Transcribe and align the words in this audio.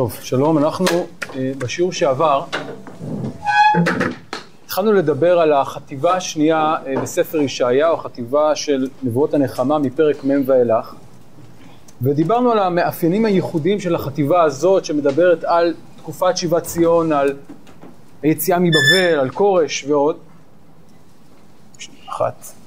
טוב, 0.00 0.18
שלום, 0.22 0.58
אנחנו 0.58 0.86
אה, 1.36 1.52
בשיעור 1.58 1.92
שעבר 1.92 2.44
התחלנו 4.64 4.92
לדבר 4.92 5.40
על 5.40 5.52
החטיבה 5.52 6.16
השנייה 6.16 6.76
אה, 6.86 7.00
בספר 7.02 7.40
ישעיהו, 7.40 7.94
החטיבה 7.94 8.56
של 8.56 8.88
נבואות 9.02 9.34
הנחמה 9.34 9.78
מפרק 9.78 10.24
מ' 10.24 10.42
ואילך 10.46 10.94
ודיברנו 12.02 12.52
על 12.52 12.58
המאפיינים 12.58 13.24
הייחודיים 13.24 13.80
של 13.80 13.94
החטיבה 13.94 14.42
הזאת 14.42 14.84
שמדברת 14.84 15.44
על 15.44 15.74
תקופת 15.96 16.36
שיבת 16.36 16.62
ציון, 16.62 17.12
על 17.12 17.36
היציאה 18.22 18.58
מבבל, 18.58 19.18
על 19.20 19.30
כורש 19.30 19.84
ועוד. 19.88 20.16
אחת. 22.08 22.59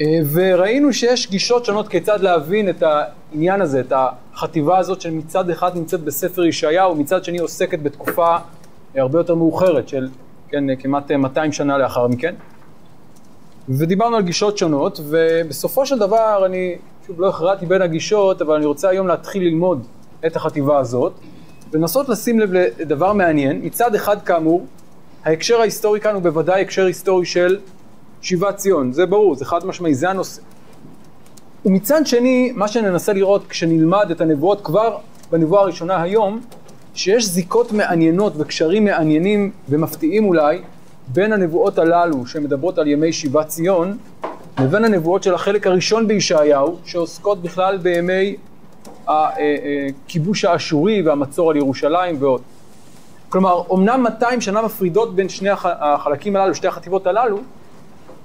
אה, 0.00 0.20
וראינו 0.32 0.92
שיש 0.92 1.30
גישות 1.30 1.64
שונות 1.64 1.88
כיצד 1.88 2.20
להבין 2.20 2.68
את 2.68 2.82
העניין 2.82 3.60
הזה, 3.60 3.80
את 3.80 3.92
החטיבה 3.92 4.78
הזאת 4.78 5.00
שמצד 5.00 5.50
אחד 5.50 5.76
נמצאת 5.76 6.00
בספר 6.00 6.44
ישעיהו, 6.44 6.94
מצד 6.94 7.24
שני 7.24 7.38
עוסקת 7.38 7.78
בתקופה 7.82 8.36
הרבה 8.96 9.18
יותר 9.18 9.34
מאוחרת 9.34 9.88
של, 9.88 10.08
כן, 10.48 10.64
כמעט 10.78 11.12
200 11.12 11.52
שנה 11.52 11.78
לאחר 11.78 12.06
מכן. 12.06 12.34
ודיברנו 13.68 14.16
על 14.16 14.22
גישות 14.22 14.58
שונות, 14.58 15.00
ובסופו 15.08 15.86
של 15.86 15.98
דבר 15.98 16.42
אני, 16.46 16.76
שוב, 17.06 17.20
לא 17.20 17.28
הכרעתי 17.28 17.66
בין 17.66 17.82
הגישות, 17.82 18.42
אבל 18.42 18.56
אני 18.56 18.66
רוצה 18.66 18.88
היום 18.88 19.06
להתחיל 19.06 19.42
ללמוד 19.42 19.86
את 20.26 20.36
החטיבה 20.36 20.78
הזאת, 20.78 21.12
ולנסות 21.72 22.08
לשים 22.08 22.40
לב 22.40 22.52
לדבר 22.52 23.12
מעניין. 23.12 23.60
מצד 23.62 23.94
אחד, 23.94 24.22
כאמור, 24.22 24.66
ההקשר 25.24 25.60
ההיסטורי 25.60 26.00
כאן 26.00 26.14
הוא 26.14 26.22
בוודאי 26.22 26.62
הקשר 26.62 26.86
היסטורי 26.86 27.26
של 27.26 27.58
שיבת 28.22 28.56
ציון, 28.56 28.92
זה 28.92 29.06
ברור, 29.06 29.34
זה 29.34 29.44
חד 29.44 29.66
משמעי, 29.66 29.94
זה 29.94 30.10
הנושא. 30.10 30.42
ומצד 31.64 32.06
שני, 32.06 32.52
מה 32.54 32.68
שננסה 32.68 33.12
לראות 33.12 33.46
כשנלמד 33.48 34.10
את 34.10 34.20
הנבואות 34.20 34.60
כבר 34.64 34.96
בנבואה 35.30 35.62
הראשונה 35.62 36.02
היום, 36.02 36.40
שיש 36.94 37.24
זיקות 37.24 37.72
מעניינות 37.72 38.32
וקשרים 38.36 38.84
מעניינים 38.84 39.50
ומפתיעים 39.68 40.24
אולי 40.24 40.60
בין 41.08 41.32
הנבואות 41.32 41.78
הללו 41.78 42.26
שמדברות 42.26 42.78
על 42.78 42.86
ימי 42.86 43.12
שיבת 43.12 43.48
ציון 43.48 43.98
לבין 44.60 44.84
הנבואות 44.84 45.22
של 45.22 45.34
החלק 45.34 45.66
הראשון 45.66 46.08
בישעיהו 46.08 46.76
שעוסקות 46.84 47.42
בכלל 47.42 47.78
בימי 47.78 48.36
הכיבוש 49.06 50.44
האשורי 50.44 51.02
והמצור 51.02 51.50
על 51.50 51.56
ירושלים 51.56 52.16
ועוד. 52.18 52.40
כלומר, 53.28 53.62
אמנם 53.72 54.02
200 54.02 54.40
שנה 54.40 54.62
מפרידות 54.62 55.14
בין 55.14 55.28
שני 55.28 55.50
החלקים 55.64 56.36
הללו, 56.36 56.54
שתי 56.54 56.68
החטיבות 56.68 57.06
הללו, 57.06 57.38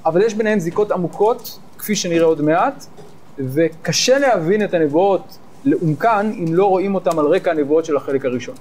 אבל 0.06 0.22
יש 0.22 0.34
ביניהם 0.34 0.60
זיקות 0.60 0.92
עמוקות, 0.92 1.60
כפי 1.78 1.96
שנראה 1.96 2.26
עוד 2.26 2.42
מעט, 2.42 2.86
וקשה 3.40 4.20
להבין 4.20 4.64
את 4.64 4.74
הנבואות 4.74 5.38
לעומקן 5.66 6.32
אם 6.40 6.56
לא 6.56 6.66
רואים 6.66 6.96
אותם 6.96 7.20
על 7.20 7.26
רקע 7.26 7.52
הנבואות 7.52 7.86
של 7.86 7.98
החלק 7.98 8.26
הראשון. 8.26 8.56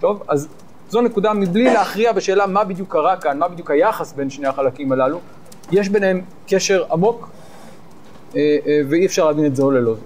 טוב, 0.00 0.22
אז 0.28 0.48
זו 0.90 1.00
נקודה 1.00 1.32
מבלי 1.32 1.64
להכריע 1.64 2.12
בשאלה 2.12 2.46
מה 2.46 2.64
בדיוק 2.64 2.92
קרה 2.92 3.16
כאן, 3.16 3.38
מה 3.38 3.48
בדיוק 3.48 3.70
היחס 3.70 4.12
בין 4.12 4.30
שני 4.30 4.46
החלקים 4.46 4.92
הללו, 4.92 5.20
יש 5.72 5.88
ביניהם 5.88 6.20
קשר 6.48 6.84
עמוק 6.90 7.28
אה, 8.36 8.56
אה, 8.66 8.80
ואי 8.88 9.06
אפשר 9.06 9.26
להבין 9.26 9.46
את 9.46 9.56
זה 9.56 9.62
או 9.62 9.70
ללא 9.70 9.94
זה. 9.94 10.00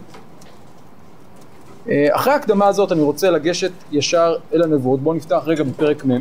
אה, 1.88 2.08
אחרי 2.10 2.32
ההקדמה 2.32 2.66
הזאת 2.66 2.92
אני 2.92 3.02
רוצה 3.02 3.30
לגשת 3.30 3.72
ישר 3.92 4.36
אל 4.54 4.62
הנבואות, 4.62 5.00
בואו 5.00 5.14
נפתח 5.14 5.42
רגע 5.46 5.64
בפרק 5.64 6.04
מ'. 6.04 6.20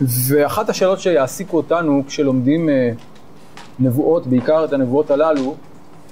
ואחת 0.00 0.68
השאלות 0.68 1.00
שיעסיקו 1.00 1.56
אותנו 1.56 2.02
כשלומדים 2.06 2.68
אה, 2.68 2.90
נבואות, 3.78 4.26
בעיקר 4.26 4.64
את 4.64 4.72
הנבואות 4.72 5.10
הללו, 5.10 5.54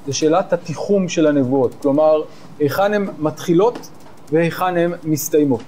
זה 0.06 0.12
שאלת 0.12 0.52
התיחום 0.52 1.08
של 1.08 1.26
הנבואות. 1.26 1.74
כלומר, 1.82 2.22
היכן 2.58 2.94
הן 2.94 3.06
מתחילות 3.18 3.90
והיכן 4.32 4.76
הן 4.76 4.92
מסתיימות. 5.04 5.62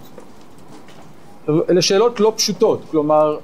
אלה 1.48 1.82
שאלות 1.82 2.20
לא 2.20 2.32
פשוטות, 2.36 2.82
כלומר, 2.90 3.38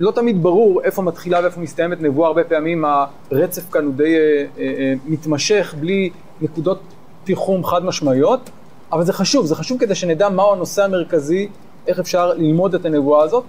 לא 0.00 0.10
תמיד 0.10 0.42
ברור 0.42 0.82
איפה 0.82 1.02
מתחילה 1.02 1.40
ואיפה 1.42 1.60
מסתיימת 1.60 2.00
נבואה, 2.00 2.28
הרבה 2.28 2.44
פעמים 2.44 2.84
הרצף 3.30 3.70
כאן 3.70 3.84
הוא 3.84 3.94
די 3.94 4.16
אה, 4.16 4.44
אה, 4.58 4.94
מתמשך, 5.06 5.74
בלי 5.80 6.10
נקודות 6.40 6.80
תיחום 7.24 7.64
חד 7.64 7.84
משמעיות, 7.84 8.50
אבל 8.94 9.04
זה 9.04 9.12
חשוב, 9.12 9.46
זה 9.46 9.54
חשוב 9.54 9.78
כדי 9.78 9.94
שנדע 9.94 10.28
מהו 10.28 10.52
הנושא 10.52 10.84
המרכזי, 10.84 11.48
איך 11.86 11.98
אפשר 11.98 12.32
ללמוד 12.34 12.74
את 12.74 12.84
הנבואה 12.84 13.22
הזאת. 13.22 13.44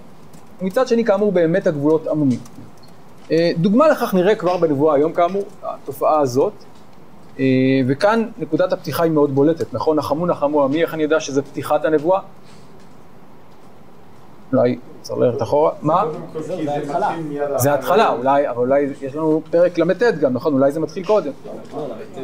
ומצד 0.62 0.88
שני, 0.88 1.04
כאמור, 1.04 1.32
באמת 1.32 1.66
הגבולות 1.66 2.06
עמומים. 2.06 2.38
אה, 3.30 3.52
דוגמה 3.56 3.88
לכך 3.88 4.14
נראה 4.14 4.34
כבר 4.34 4.56
בנבואה 4.56 4.94
היום, 4.94 5.12
כאמור, 5.12 5.42
התופעה 5.62 6.20
הזאת. 6.20 6.52
אה, 7.38 7.44
וכאן 7.86 8.28
נקודת 8.38 8.72
הפתיחה 8.72 9.02
היא 9.02 9.12
מאוד 9.12 9.34
בולטת, 9.34 9.74
נכון? 9.74 9.96
נחמו 9.96 10.26
נחמו 10.26 10.64
עמי, 10.64 10.82
איך 10.82 10.94
אני 10.94 11.02
יודע 11.02 11.20
שזה 11.20 11.42
פתיחת 11.42 11.84
הנבואה? 11.84 12.20
אולי 14.52 14.78
צריך 15.02 15.18
ללכת 15.18 15.42
אחורה, 15.42 15.70
מה? 15.82 16.04
זה 17.56 17.74
התחלה, 17.74 18.12
אולי, 18.12 18.48
אבל 18.48 18.58
אולי 18.58 18.88
יש 19.02 19.14
לנו 19.14 19.42
פרק 19.50 19.78
ל"ט 19.78 20.02
גם, 20.02 20.32
נכון? 20.32 20.52
אולי 20.52 20.72
זה 20.72 20.80
מתחיל 20.80 21.04
קודם. 21.04 21.32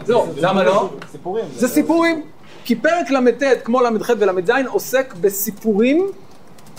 לא, 0.08 0.26
למה 0.36 0.64
לא? 0.64 0.88
זה 1.54 1.68
סיפורים. 1.68 2.22
כי 2.64 2.74
פרק 2.74 3.10
ל"ט, 3.10 3.42
כמו 3.64 3.80
ל"ח 3.80 4.10
ול"ז, 4.18 4.50
עוסק 4.68 5.14
בסיפורים 5.20 6.10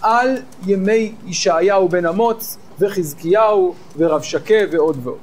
על 0.02 0.38
ימי 0.66 1.14
ישעיהו 1.26 1.90
בן 1.90 2.06
אמוץ 2.06 2.58
וחזקיהו 2.80 3.74
ורב 3.98 4.22
שקה 4.22 4.56
ועוד 4.72 4.98
ועוד. 5.04 5.18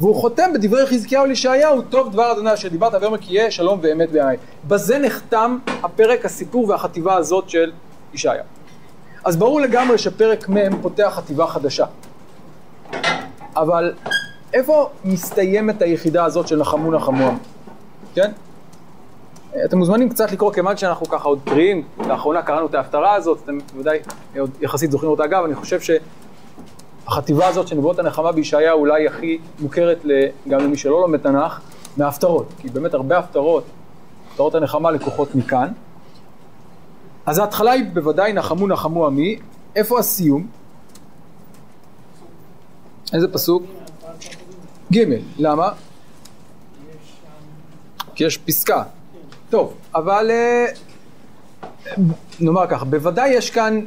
והוא 0.00 0.14
חותם 0.14 0.52
בדברי 0.54 0.86
חזקיהו 0.86 1.26
לישעיהו, 1.26 1.82
טוב 1.82 2.12
דבר 2.12 2.32
אדוני 2.32 2.54
אשר 2.54 2.68
דיברת 2.68 2.94
ויאמר 2.94 3.18
כי 3.18 3.34
יהיה 3.34 3.50
שלום 3.50 3.78
ואמת 3.82 4.10
בעיניי. 4.10 4.36
בזה 4.68 4.98
נחתם 4.98 5.58
הפרק, 5.82 6.24
הסיפור 6.24 6.68
והחטיבה 6.68 7.16
הזאת 7.16 7.48
של 7.48 7.72
ישעיהו. 8.14 8.44
אז 9.24 9.36
ברור 9.36 9.60
לגמרי 9.60 9.98
שפרק 9.98 10.48
מ' 10.48 10.82
פותח 10.82 11.12
חטיבה 11.16 11.46
חדשה. 11.46 11.86
אבל 13.56 13.94
איפה 14.52 14.90
מסתיימת 15.04 15.82
היחידה 15.82 16.24
הזאת 16.24 16.48
של 16.48 16.56
נחמו 16.56 16.92
נחמו? 16.92 17.30
כן? 18.14 18.32
אתם 19.64 19.78
מוזמנים 19.78 20.08
קצת 20.08 20.32
לקרוא, 20.32 20.52
כיוון 20.52 20.76
שאנחנו 20.76 21.06
ככה 21.06 21.28
עוד 21.28 21.38
טריים, 21.44 21.82
לאחרונה 22.08 22.42
קראנו 22.42 22.66
את 22.66 22.74
ההפטרה 22.74 23.14
הזאת, 23.14 23.38
אתם 23.44 23.58
בוודאי 23.74 23.98
עוד 24.38 24.50
יחסית 24.60 24.90
זוכרים 24.90 25.10
אותה. 25.10 25.24
אגב, 25.24 25.44
אני 25.44 25.54
חושב 25.54 25.78
שהחטיבה 25.80 27.46
הזאת 27.46 27.68
של 27.68 27.76
נבואות 27.76 27.98
הנחמה 27.98 28.32
בישעיה 28.32 28.72
אולי 28.72 29.06
הכי 29.06 29.38
מוכרת 29.58 30.04
גם 30.48 30.60
למי 30.60 30.76
שלא 30.76 31.00
לומד 31.00 31.18
תנ"ך, 31.18 31.60
מההפטרות, 31.96 32.46
כי 32.58 32.68
באמת 32.68 32.94
הרבה 32.94 33.18
הפטרות, 33.18 33.64
הפטרות 34.30 34.54
הנחמה 34.54 34.90
לקוחות 34.90 35.34
מכאן. 35.34 35.68
אז 37.26 37.38
ההתחלה 37.38 37.70
היא 37.70 37.84
בוודאי 37.92 38.32
נחמו 38.32 38.66
נחמו 38.66 39.06
עמי, 39.06 39.38
איפה 39.76 39.98
הסיום? 39.98 40.46
איזה 43.12 43.28
פסוק? 43.32 43.62
ג', 44.92 45.04
למה? 45.38 45.68
כי 48.14 48.24
יש 48.24 48.38
פסקה. 48.38 48.82
טוב, 49.50 49.74
אבל 49.94 50.30
אה, 50.30 50.66
נאמר 52.40 52.66
כך, 52.66 52.82
בוודאי 52.84 53.28
יש 53.28 53.50
כאן 53.50 53.80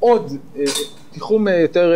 עוד 0.00 0.32
אה, 0.56 0.64
תיחום 1.12 1.48
אה, 1.48 1.58
יותר 1.58 1.92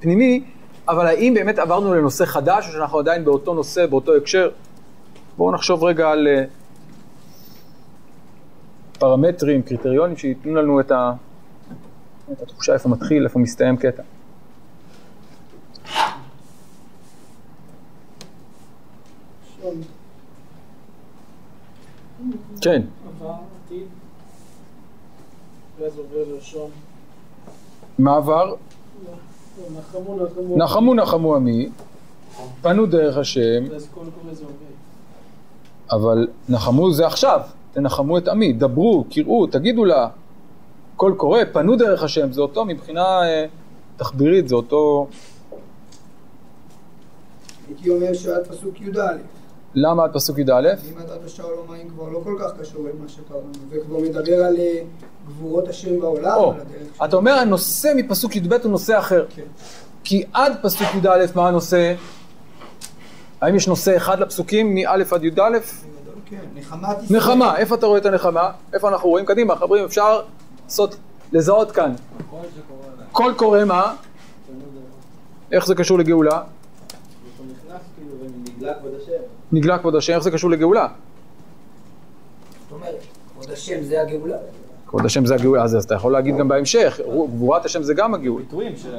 פנימי, 0.00 0.44
אבל 0.88 1.06
האם 1.06 1.34
באמת 1.34 1.58
עברנו 1.58 1.94
לנושא 1.94 2.24
חדש, 2.24 2.66
או 2.68 2.72
שאנחנו 2.72 2.98
עדיין 2.98 3.24
באותו 3.24 3.54
נושא, 3.54 3.86
באותו 3.86 4.16
הקשר? 4.16 4.50
בואו 5.36 5.52
נחשוב 5.52 5.84
רגע 5.84 6.08
על 6.08 6.28
פרמטרים, 8.98 9.62
קריטריונים 9.62 10.16
שייתנו 10.16 10.54
לנו 10.54 10.80
את, 10.80 10.90
ה... 10.90 11.12
את 12.32 12.42
התחושה 12.42 12.72
איפה 12.74 12.88
מתחיל, 12.88 13.24
איפה 13.24 13.38
מסתיים 13.38 13.76
קטע. 13.76 14.02
כן. 22.60 22.82
מה 27.98 28.16
עבר? 28.16 28.54
נחמו 30.56 30.94
נחמו. 30.94 31.36
עמי, 31.36 31.68
פנו 32.62 32.86
דרך 32.86 33.16
השם, 33.16 33.64
אבל 35.90 36.28
נחמו 36.48 36.92
זה 36.92 37.06
עכשיו, 37.06 37.40
תנחמו 37.72 38.18
את 38.18 38.28
עמי, 38.28 38.52
דברו, 38.52 39.04
קראו, 39.10 39.46
תגידו 39.46 39.84
לה, 39.84 40.08
קול 40.96 41.14
קורא, 41.14 41.40
פנו 41.52 41.76
דרך 41.76 42.02
השם, 42.02 42.32
זה 42.32 42.40
אותו 42.40 42.64
מבחינה 42.64 43.22
אה, 43.22 43.46
תחבירית, 43.96 44.48
זה 44.48 44.54
אותו... 44.54 45.08
הייתי 47.68 47.90
אומר 47.90 48.14
שעד 48.14 48.46
פסוק 48.46 48.80
י"א. 48.80 49.00
למה 49.76 50.04
עד 50.04 50.12
פסוק 50.12 50.38
י"א? 50.38 50.50
אם 50.50 50.98
אתה 51.04 51.18
בשאול 51.24 51.54
המים 51.68 51.88
כבר 51.88 52.08
לא 52.08 52.20
כל 52.24 52.36
כך 52.40 52.60
קשור 52.60 52.88
למה 52.88 53.08
שקראנו, 53.08 53.52
וכבר 53.70 53.98
מדבר 53.98 54.44
על 54.44 54.56
אה, 54.58 54.80
גבורות 55.28 55.68
השם 55.68 56.00
בעולם, 56.00 56.36
או, 56.36 56.52
על 56.52 56.60
הדרך 56.60 56.96
שלו. 56.96 57.04
אתה 57.04 57.16
אומר 57.16 57.32
הנושא 57.32 57.92
מפסוק 57.96 58.36
י"ב 58.36 58.52
הוא 58.52 58.70
נושא 58.70 58.98
אחר. 58.98 59.26
כן. 59.36 59.42
כי 60.04 60.24
עד 60.32 60.52
פסוק 60.62 60.88
י"א 61.02 61.24
מה 61.34 61.48
הנושא? 61.48 61.94
האם 63.40 63.56
יש 63.56 63.68
נושא 63.68 63.96
אחד 63.96 64.20
לפסוקים 64.20 64.74
מא' 64.74 64.90
עד 64.90 65.24
י"א? 65.24 65.42
כן, 66.26 66.36
ישראל. 66.56 66.94
נחמה, 67.10 67.56
איפה 67.56 67.74
אתה 67.74 67.86
רואה 67.86 67.98
את 67.98 68.06
הנחמה? 68.06 68.50
איפה 68.72 68.88
אנחנו 68.88 69.08
רואים? 69.08 69.26
קדימה, 69.26 69.56
חברים, 69.56 69.84
אפשר 69.84 70.20
לעשות, 70.64 70.96
לזהות 71.32 71.72
כאן. 71.72 71.94
קול 73.12 73.34
קורא 73.34 73.64
מה? 73.64 73.94
איך 75.52 75.66
זה 75.66 75.74
קשור 75.74 75.98
לגאולה? 75.98 76.42
נגלה 79.56 79.78
כבוד 79.78 79.94
השם, 79.96 80.12
איך 80.12 80.22
זה 80.22 80.30
קשור 80.30 80.50
לגאולה? 80.50 80.86
זאת 82.62 82.72
אומרת, 82.72 82.94
כבוד 83.34 83.50
השם 83.50 83.82
זה 83.82 84.02
הגאולה. 84.02 84.36
כבוד 84.86 85.04
השם 85.04 85.26
זה 85.26 85.34
הגאולה, 85.34 85.62
אז 85.62 85.84
אתה 85.84 85.94
יכול 85.94 86.12
להגיד 86.12 86.36
גם 86.36 86.48
בהמשך, 86.48 87.00
גבורת 87.34 87.64
השם 87.64 87.82
זה 87.82 87.94
גם 87.94 88.14
הגאולה. 88.14 88.44
ביטויים 88.44 88.72
של. 88.76 88.96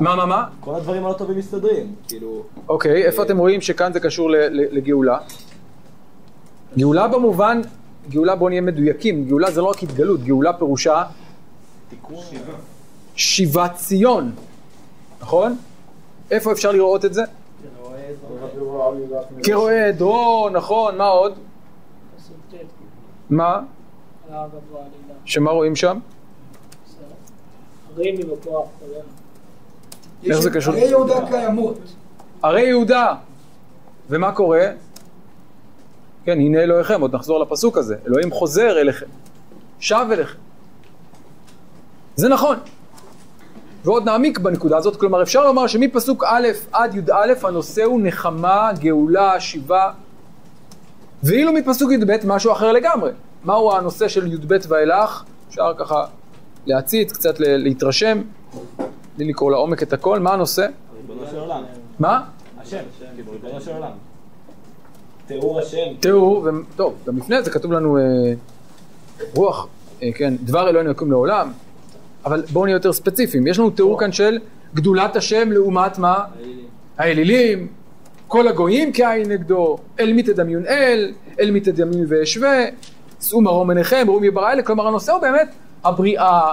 מה, 0.00 0.16
מה, 0.16 0.26
מה? 0.26 0.44
כל 0.60 0.74
הדברים 0.74 1.06
הלא 1.06 1.12
טובים 1.12 1.38
מסתדרים. 1.38 1.94
כאילו, 2.08 2.42
אוקיי, 2.68 3.04
איפה 3.04 3.22
אתם 3.22 3.38
רואים 3.38 3.60
שכאן 3.60 3.92
זה 3.92 4.00
קשור 4.00 4.30
ל- 4.30 4.36
ל- 4.36 4.76
לגאולה? 4.76 5.18
גאולה 6.78 7.08
במובן, 7.08 7.60
גאולה 8.10 8.36
בואו 8.36 8.48
נהיה 8.48 8.60
מדויקים, 8.60 9.24
גאולה 9.24 9.50
זה 9.50 9.60
לא 9.60 9.66
רק 9.66 9.82
התגלות, 9.82 10.24
גאולה 10.24 10.52
פירושה 10.52 11.04
תיקון. 11.90 12.16
שיבת 13.16 13.72
ציון, 13.74 14.32
נכון? 15.20 15.56
איפה 16.30 16.52
אפשר 16.52 16.72
לראות 16.72 17.04
את 17.04 17.14
זה? 17.14 17.22
כרואה 19.42 19.88
עדרו, 19.88 20.48
נכון, 20.52 20.98
מה 20.98 21.08
עוד? 21.08 21.34
מה? 23.30 23.60
שמה 25.24 25.50
רואים 25.50 25.76
שם? 25.76 25.98
איך 30.24 30.40
זה 30.40 30.50
קשור? 30.50 30.74
הרי 30.74 30.84
יהודה 30.84 31.26
קיימות. 31.30 31.78
הרי 32.42 32.62
יהודה, 32.62 33.14
ומה 34.08 34.32
קורה? 34.32 34.66
כן, 36.24 36.38
הנה 36.38 36.60
אלוהיכם, 36.60 37.00
עוד 37.00 37.14
נחזור 37.14 37.38
לפסוק 37.40 37.78
הזה, 37.78 37.96
אלוהים 38.06 38.30
חוזר 38.30 38.80
אליכם, 38.80 39.06
שב 39.80 40.06
אליכם. 40.12 40.38
זה 42.16 42.28
נכון. 42.28 42.56
ועוד 43.84 44.04
נעמיק 44.04 44.38
בנקודה 44.38 44.76
הזאת, 44.76 44.96
כלומר 44.96 45.22
אפשר 45.22 45.44
לומר 45.44 45.66
שמפסוק 45.66 46.24
א' 46.26 46.48
עד 46.72 46.94
י"א 46.94 47.32
הנושא 47.42 47.84
הוא 47.84 48.00
נחמה, 48.02 48.70
גאולה, 48.78 49.40
שיבה, 49.40 49.90
ואילו 51.22 51.52
מפסוק 51.52 51.92
י"ב 51.92 52.16
משהו 52.26 52.52
אחר 52.52 52.72
לגמרי. 52.72 53.10
מהו 53.44 53.72
הנושא 53.72 54.08
של 54.08 54.32
י"ב 54.32 54.56
ואילך? 54.68 55.24
אפשר 55.48 55.72
ככה 55.78 56.04
להציץ, 56.66 57.12
קצת 57.12 57.34
להתרשם, 57.38 58.22
בלי 59.16 59.24
לקרוא 59.24 59.50
לעומק 59.50 59.82
את 59.82 59.92
הכל, 59.92 60.18
מה 60.18 60.32
הנושא? 60.32 60.66
ריבונו 60.96 61.26
של 61.30 61.38
עולם. 61.38 61.62
מה? 61.98 62.22
השם, 62.60 62.82
כאילו 63.14 63.32
ריבונו 63.32 63.60
של 63.60 63.72
עולם. 63.72 63.90
תיאור 65.26 65.60
השם. 65.60 65.94
תיאור, 66.00 66.48
טוב, 66.76 66.94
גם 67.06 67.16
לפני 67.16 67.42
זה 67.42 67.50
כתוב 67.50 67.72
לנו 67.72 67.98
אה, 67.98 68.02
רוח, 69.34 69.66
אה, 70.02 70.08
כן, 70.14 70.34
דבר 70.36 70.68
אלוהינו 70.68 70.90
יקום 70.90 71.10
לעולם, 71.10 71.52
אבל 72.24 72.42
בואו 72.52 72.64
נהיה 72.64 72.74
יותר 72.74 72.92
ספציפיים. 72.92 73.46
יש 73.46 73.58
לנו 73.58 73.70
תיאור 73.70 74.00
כאן 74.00 74.12
של 74.12 74.38
גדולת 74.74 75.16
השם 75.16 75.52
לעומת 75.52 75.98
מה? 75.98 76.24
האלילים, 76.98 77.68
כל 78.28 78.48
הגויים 78.48 78.92
כעין 78.94 79.28
נגדו, 79.28 79.78
אל 80.00 80.12
מי 80.12 80.22
תדמיון 80.22 80.66
אל, 80.66 81.12
אל 81.40 81.50
מי 81.50 81.60
תדמיון 81.60 82.06
ואשווה, 82.08 82.64
שאו 83.20 83.40
מרום 83.40 83.70
עיניכם, 83.70 84.04
ראו 84.08 84.20
מי 84.20 84.30
ברא 84.30 84.52
אלה, 84.52 84.62
כלומר 84.62 84.86
הנושא 84.86 85.12
הוא 85.12 85.20
באמת 85.20 85.48
הבריאה, 85.84 86.52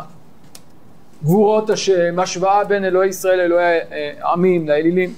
גבורות 1.23 1.69
השם, 1.69 2.19
השוואה 2.19 2.63
בין 2.63 2.85
אלוהי 2.85 3.09
ישראל 3.09 3.37
לאלוהי 3.37 3.65
אה, 3.65 4.11
העמים, 4.21 4.67
לאלילים. 4.67 5.13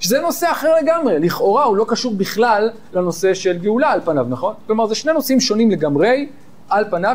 שזה 0.00 0.20
נושא 0.20 0.50
אחר 0.50 0.74
לגמרי, 0.82 1.18
לכאורה 1.18 1.64
הוא 1.64 1.76
לא 1.76 1.84
קשור 1.88 2.14
בכלל 2.16 2.70
לנושא 2.92 3.34
של 3.34 3.58
גאולה 3.58 3.90
על 3.92 4.00
פניו, 4.04 4.26
נכון? 4.28 4.54
כלומר 4.66 4.86
זה 4.86 4.94
שני 4.94 5.12
נושאים 5.12 5.40
שונים 5.40 5.70
לגמרי 5.70 6.28
על 6.68 6.84
פניו 6.90 7.14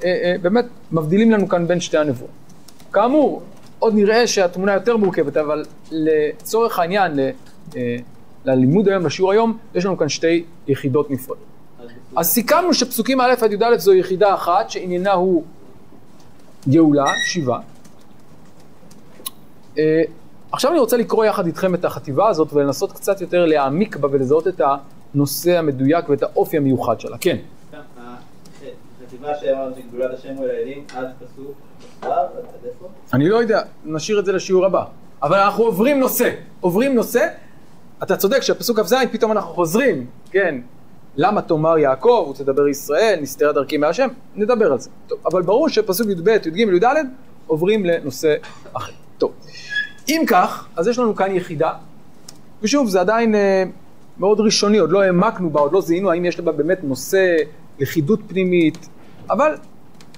שבאמת 0.00 0.64
מבדילים 0.92 1.30
לנו 1.30 1.48
כאן 1.48 1.66
בין 1.66 1.80
שתי 1.80 1.98
הנבואות. 1.98 2.30
כאמור, 2.92 3.42
עוד 3.78 3.94
נראה 3.94 4.26
שהתמונה 4.26 4.72
יותר 4.74 4.96
מורכבת, 4.96 5.36
אבל 5.36 5.64
לצורך 5.90 6.78
העניין, 6.78 7.16
ל- 7.16 7.30
אה, 7.76 7.96
ללימוד 8.44 8.88
היום, 8.88 9.06
לשיעור 9.06 9.32
היום, 9.32 9.58
יש 9.74 9.84
לנו 9.84 9.96
כאן 9.96 10.08
שתי 10.08 10.44
יחידות 10.68 11.10
נפרדות. 11.10 11.44
אז 12.16 12.26
סיכמנו 12.26 12.74
שפסוקים 12.74 13.20
א' 13.20 13.34
עד 13.42 13.52
י"א 13.52 13.76
זו 13.76 13.94
יחידה 13.94 14.34
אחת 14.34 14.70
שעניינה 14.70 15.12
הוא 15.12 15.44
גאולה, 16.68 17.04
שיבה. 17.26 17.58
אה, 19.78 20.02
עכשיו 20.52 20.70
אני 20.70 20.80
רוצה 20.80 20.96
לקרוא 20.96 21.24
יחד 21.24 21.46
איתכם 21.46 21.74
את 21.74 21.84
החטיבה 21.84 22.28
הזאת 22.28 22.52
ולנסות 22.52 22.92
קצת 22.92 23.20
יותר 23.20 23.44
להעמיק 23.44 23.96
בה 23.96 24.08
ולזהות 24.12 24.48
את 24.48 24.60
הנושא 25.14 25.58
המדויק 25.58 26.08
ואת 26.08 26.22
האופי 26.22 26.56
המיוחד 26.56 27.00
שלה. 27.00 27.18
כן. 27.18 27.36
אני 33.12 33.28
לא 33.28 33.36
יודע, 33.36 33.62
נשאיר 33.84 34.18
את 34.18 34.24
זה 34.24 34.32
לשיעור 34.32 34.66
הבא. 34.66 34.84
אבל 35.22 35.38
אנחנו 35.38 35.64
עוברים 35.64 36.00
נושא, 36.00 36.30
עוברים 36.60 36.94
נושא. 36.94 37.28
אתה 38.02 38.16
צודק 38.16 38.40
שהפסוק 38.40 38.80
כ"ז 38.80 38.94
פתאום 39.12 39.32
אנחנו 39.32 39.54
חוזרים, 39.54 40.06
כן, 40.30 40.60
למה 41.16 41.42
תאמר 41.42 41.78
יעקב 41.78 42.34
ותדבר 42.34 42.68
ישראל, 42.68 43.18
נסתרה 43.22 43.52
דרכי 43.52 43.76
מהשם, 43.76 44.08
נדבר 44.36 44.72
על 44.72 44.78
זה. 44.78 44.90
טוב, 45.06 45.18
אבל 45.26 45.42
ברור 45.42 45.68
שפסוק 45.68 46.08
י"ב, 46.08 46.28
י"ג, 46.28 46.58
י"ד 46.58 46.86
עוברים 47.46 47.84
לנושא 47.84 48.34
אחר. 48.72 48.92
טוב, 49.18 49.32
אם 50.08 50.22
כך, 50.26 50.68
אז 50.76 50.88
יש 50.88 50.98
לנו 50.98 51.14
כאן 51.14 51.36
יחידה, 51.36 51.72
ושוב, 52.62 52.88
זה 52.88 53.00
עדיין 53.00 53.34
אה, 53.34 53.64
מאוד 54.18 54.40
ראשוני, 54.40 54.78
עוד 54.78 54.90
לא 54.90 55.02
העמקנו 55.02 55.50
בה, 55.50 55.60
עוד 55.60 55.72
לא 55.72 55.80
זיהינו 55.80 56.10
האם 56.10 56.24
יש 56.24 56.40
בה 56.40 56.52
באמת 56.52 56.84
נושא, 56.84 57.36
לכידות 57.78 58.20
פנימית, 58.26 58.88
אבל 59.30 59.54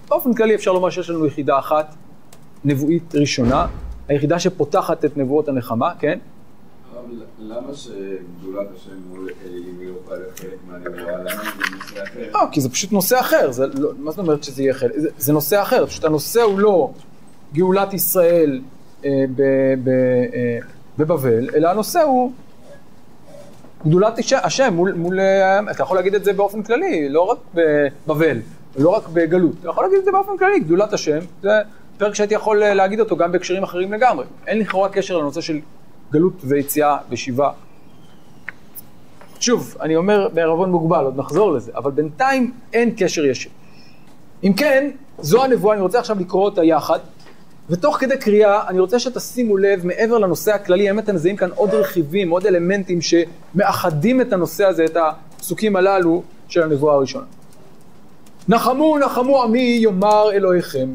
באופן 0.09 0.35
כללי 0.35 0.55
אפשר 0.55 0.73
לומר 0.73 0.91
שיש 0.91 1.11
לנו 1.11 1.27
יחידה 1.27 1.59
אחת, 1.59 1.95
נבואית 2.65 3.15
ראשונה, 3.15 3.67
היחידה 4.09 4.39
שפותחת 4.39 5.05
את 5.05 5.17
נבואות 5.17 5.49
הנחמה, 5.49 5.93
כן? 5.99 6.19
למה 7.39 7.75
שגדולת 7.75 8.69
השם 8.77 8.91
מול 9.09 9.31
אלילים 9.47 9.79
לא 9.81 9.85
יוכל 9.85 10.15
להיות 10.15 10.41
חלק 10.41 10.59
מהנבואה? 10.69 11.19
למה 11.19 11.31
זה 11.31 11.77
נושא 11.77 12.03
אחר? 12.03 12.31
לא, 12.33 12.41
כי 12.53 12.61
זה 12.61 12.71
פשוט 12.71 12.93
נושא 12.93 13.21
אחר, 13.21 13.51
זה 13.53 13.67
לא, 13.67 13.91
מה 13.99 14.11
זאת 14.11 14.19
אומרת 14.19 14.45
שזה 14.45 14.63
יהיה 14.63 14.75
חלק? 14.75 14.93
זה, 14.97 15.09
זה 15.19 15.33
נושא 15.33 15.63
אחר, 15.63 15.87
פשוט 15.87 16.05
הנושא 16.05 16.41
הוא 16.41 16.59
לא 16.59 16.91
גאולת 17.55 17.95
ישראל 17.95 18.61
אה, 19.05 19.25
ב, 19.37 19.43
ב, 19.85 19.89
אה, 19.89 20.59
בבבל, 20.99 21.49
אלא 21.55 21.69
הנושא 21.69 22.01
הוא 22.01 22.33
גדולת 23.87 24.19
השם 24.43 24.75
מול, 24.75 24.93
מול, 24.93 25.21
אה, 25.21 25.61
אתה 25.71 25.83
יכול 25.83 25.97
להגיד 25.97 26.15
את 26.15 26.25
זה 26.25 26.33
באופן 26.33 26.63
כללי, 26.63 27.09
לא 27.09 27.21
רק 27.21 27.39
בבבל, 27.55 28.39
לא 28.79 28.91
רק 28.91 29.09
בגלות, 29.09 29.53
אתה 29.61 29.69
יכול 29.69 29.85
להגיד 29.85 29.99
את 29.99 30.05
זה 30.05 30.13
באופן 30.13 30.37
כללי, 30.39 30.61
גדולת 30.61 30.93
השם, 30.93 31.19
זה 31.43 31.51
פרק 31.99 32.15
שהייתי 32.15 32.35
יכול 32.35 32.63
אה, 32.63 32.75
להגיד 32.75 33.01
אותו 33.01 33.17
גם 33.17 33.33
בהקשרים 33.33 33.63
אחרים 33.63 33.93
לגמרי. 33.93 34.25
אין 34.47 34.59
לכאורה 34.59 34.89
קשר 34.89 35.19
לנושא 35.19 35.41
של 35.41 35.61
גלות 36.13 36.33
ויציאה 36.45 36.97
ושיבה. 37.11 37.51
שוב, 39.41 39.77
אני 39.81 39.97
אומר 39.97 40.29
בערבון 40.35 40.71
מוגבל, 40.71 41.05
עוד 41.05 41.17
נחזור 41.17 41.53
לזה, 41.53 41.73
אבל 41.77 41.91
בינתיים 41.91 42.53
אין 42.73 42.95
קשר 42.97 43.25
ישיר. 43.25 43.53
אם 44.45 44.53
כן, 44.53 44.91
זו 45.19 45.45
הנבואה, 45.45 45.75
אני 45.75 45.83
רוצה 45.83 45.99
עכשיו 45.99 46.21
לקרוא 46.21 46.45
אותה 46.45 46.65
יחד, 46.65 46.99
ותוך 47.71 47.97
כדי 47.97 48.19
קריאה, 48.19 48.69
אני 48.69 48.81
רוצה 48.81 48.99
שתשימו 48.99 49.57
לב, 49.57 49.87
מעבר 49.87 50.19
לנושא 50.19 50.55
הכללי, 50.55 50.89
האם 50.89 50.99
אתם 50.99 51.15
מזהים 51.15 51.37
כאן 51.37 51.51
עוד 51.55 51.75
רכיבים, 51.75 52.31
עוד 52.31 52.47
אלמנטים 52.47 52.99
שמאחדים 53.01 54.21
את 54.21 54.33
הנושא 54.33 54.65
הזה, 54.65 54.85
את 54.85 54.97
הפסוקים 54.97 55.77
הללו 55.77 56.23
של 56.49 56.63
הנבואה 56.63 56.95
הראשונה. 56.95 57.25
נחמו 58.49 58.99
נחמו 58.99 59.43
עמי 59.43 59.79
יאמר 59.83 60.33
אלוהיכם, 60.33 60.89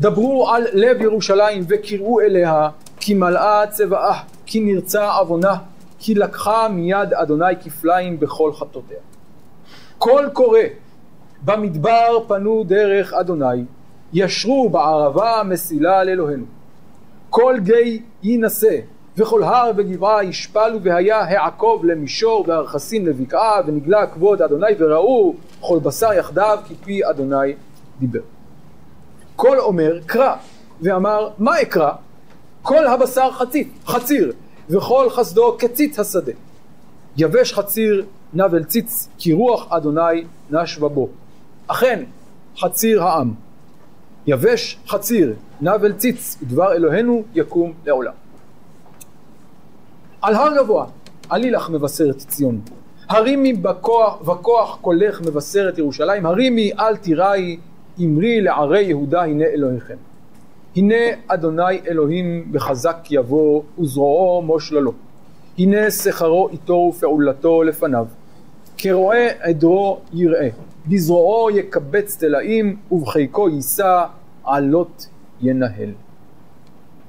דברו 0.00 0.50
על 0.50 0.66
לב 0.72 1.02
ירושלים 1.02 1.64
וקראו 1.68 2.20
אליה, 2.20 2.68
כי 3.00 3.14
מלאה 3.14 3.66
צבאה, 3.66 4.20
כי 4.46 4.60
נרצה 4.60 5.12
עוונה, 5.12 5.54
כי 5.98 6.14
לקחה 6.14 6.68
מיד 6.68 7.14
אדוני 7.14 7.56
כפליים 7.64 8.20
בכל 8.20 8.52
חטאותיה. 8.52 8.98
קול 9.98 10.30
קורא, 10.32 10.58
במדבר 11.44 12.18
פנו 12.28 12.64
דרך 12.64 13.12
אדוני, 13.12 13.64
ישרו 14.12 14.68
בערבה 14.68 15.42
מסילה 15.44 16.04
לאלוהינו. 16.04 16.44
כל 17.30 17.56
גיא 17.58 17.98
יינשא, 18.22 18.76
וכל 19.16 19.42
הר 19.42 19.70
וגבעה 19.76 20.24
ישפלו, 20.24 20.82
והיה 20.82 21.20
העקוב 21.20 21.84
למישור, 21.84 22.44
והרכסים 22.48 23.06
לבקעה, 23.06 23.60
ונגלה 23.66 24.06
כבוד 24.06 24.42
אדוני, 24.42 24.66
וראו 24.78 25.34
כל 25.60 25.78
בשר 25.82 26.12
יחדיו, 26.12 26.58
כי 26.66 26.74
פי 26.84 27.10
אדוני 27.10 27.54
דיבר. 27.98 28.20
קול 29.36 29.60
אומר 29.60 29.98
קרא, 30.06 30.34
ואמר 30.80 31.28
מה 31.38 31.62
אקרא? 31.62 31.92
כל 32.62 32.86
הבשר 32.86 33.30
חציר, 33.30 33.64
חציר, 33.86 34.32
וכל 34.70 35.10
חסדו 35.10 35.56
כציץ 35.58 35.98
השדה. 35.98 36.32
יבש 37.16 37.52
חציר 37.52 38.06
נבל 38.34 38.64
ציץ, 38.64 39.08
כי 39.18 39.32
רוח 39.32 39.72
אדוני 39.72 40.24
נשבה 40.50 40.88
בו. 40.88 41.08
אכן, 41.66 42.04
חציר 42.58 43.02
העם. 43.02 43.34
יבש 44.26 44.78
חציר, 44.88 45.34
נבל 45.60 45.92
ציץ, 45.92 46.36
ודבר 46.42 46.72
אלוהינו 46.72 47.22
יקום 47.34 47.72
לעולם. 47.86 48.12
על 50.26 50.34
הר 50.34 50.56
גבוה, 50.56 50.86
עלי 51.28 51.50
לך 51.50 51.70
מבשרת 51.70 52.16
ציון. 52.18 52.60
הרימי 53.08 53.52
בכוח, 53.52 54.16
בכוח 54.22 54.78
קולך 54.80 55.20
מבשרת 55.20 55.78
ירושלים, 55.78 56.26
הרימי 56.26 56.72
אל 56.78 56.96
תיראי, 56.96 57.56
אמרי 58.00 58.40
לערי 58.40 58.82
יהודה 58.82 59.22
הנה 59.22 59.44
אלוהיכם. 59.44 59.96
הנה 60.76 60.94
אדוני 61.28 61.80
אלוהים 61.88 62.52
בחזק 62.52 62.96
יבוא 63.10 63.62
וזרועו 63.78 64.42
מושללו. 64.42 64.92
הנה 65.58 65.90
שכרו 65.90 66.48
איתו 66.48 66.72
ופעולתו 66.72 67.62
לפניו. 67.62 68.06
כרועה 68.78 69.28
עדרו 69.40 70.00
יראה, 70.12 70.48
בזרועו 70.86 71.50
יקבץ 71.50 72.16
תלאים 72.16 72.76
ובחיקו 72.92 73.48
יישא 73.48 74.04
עלות 74.44 75.08
ינהל. 75.40 75.92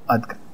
עד 0.07 0.25
כאן. 0.25 0.46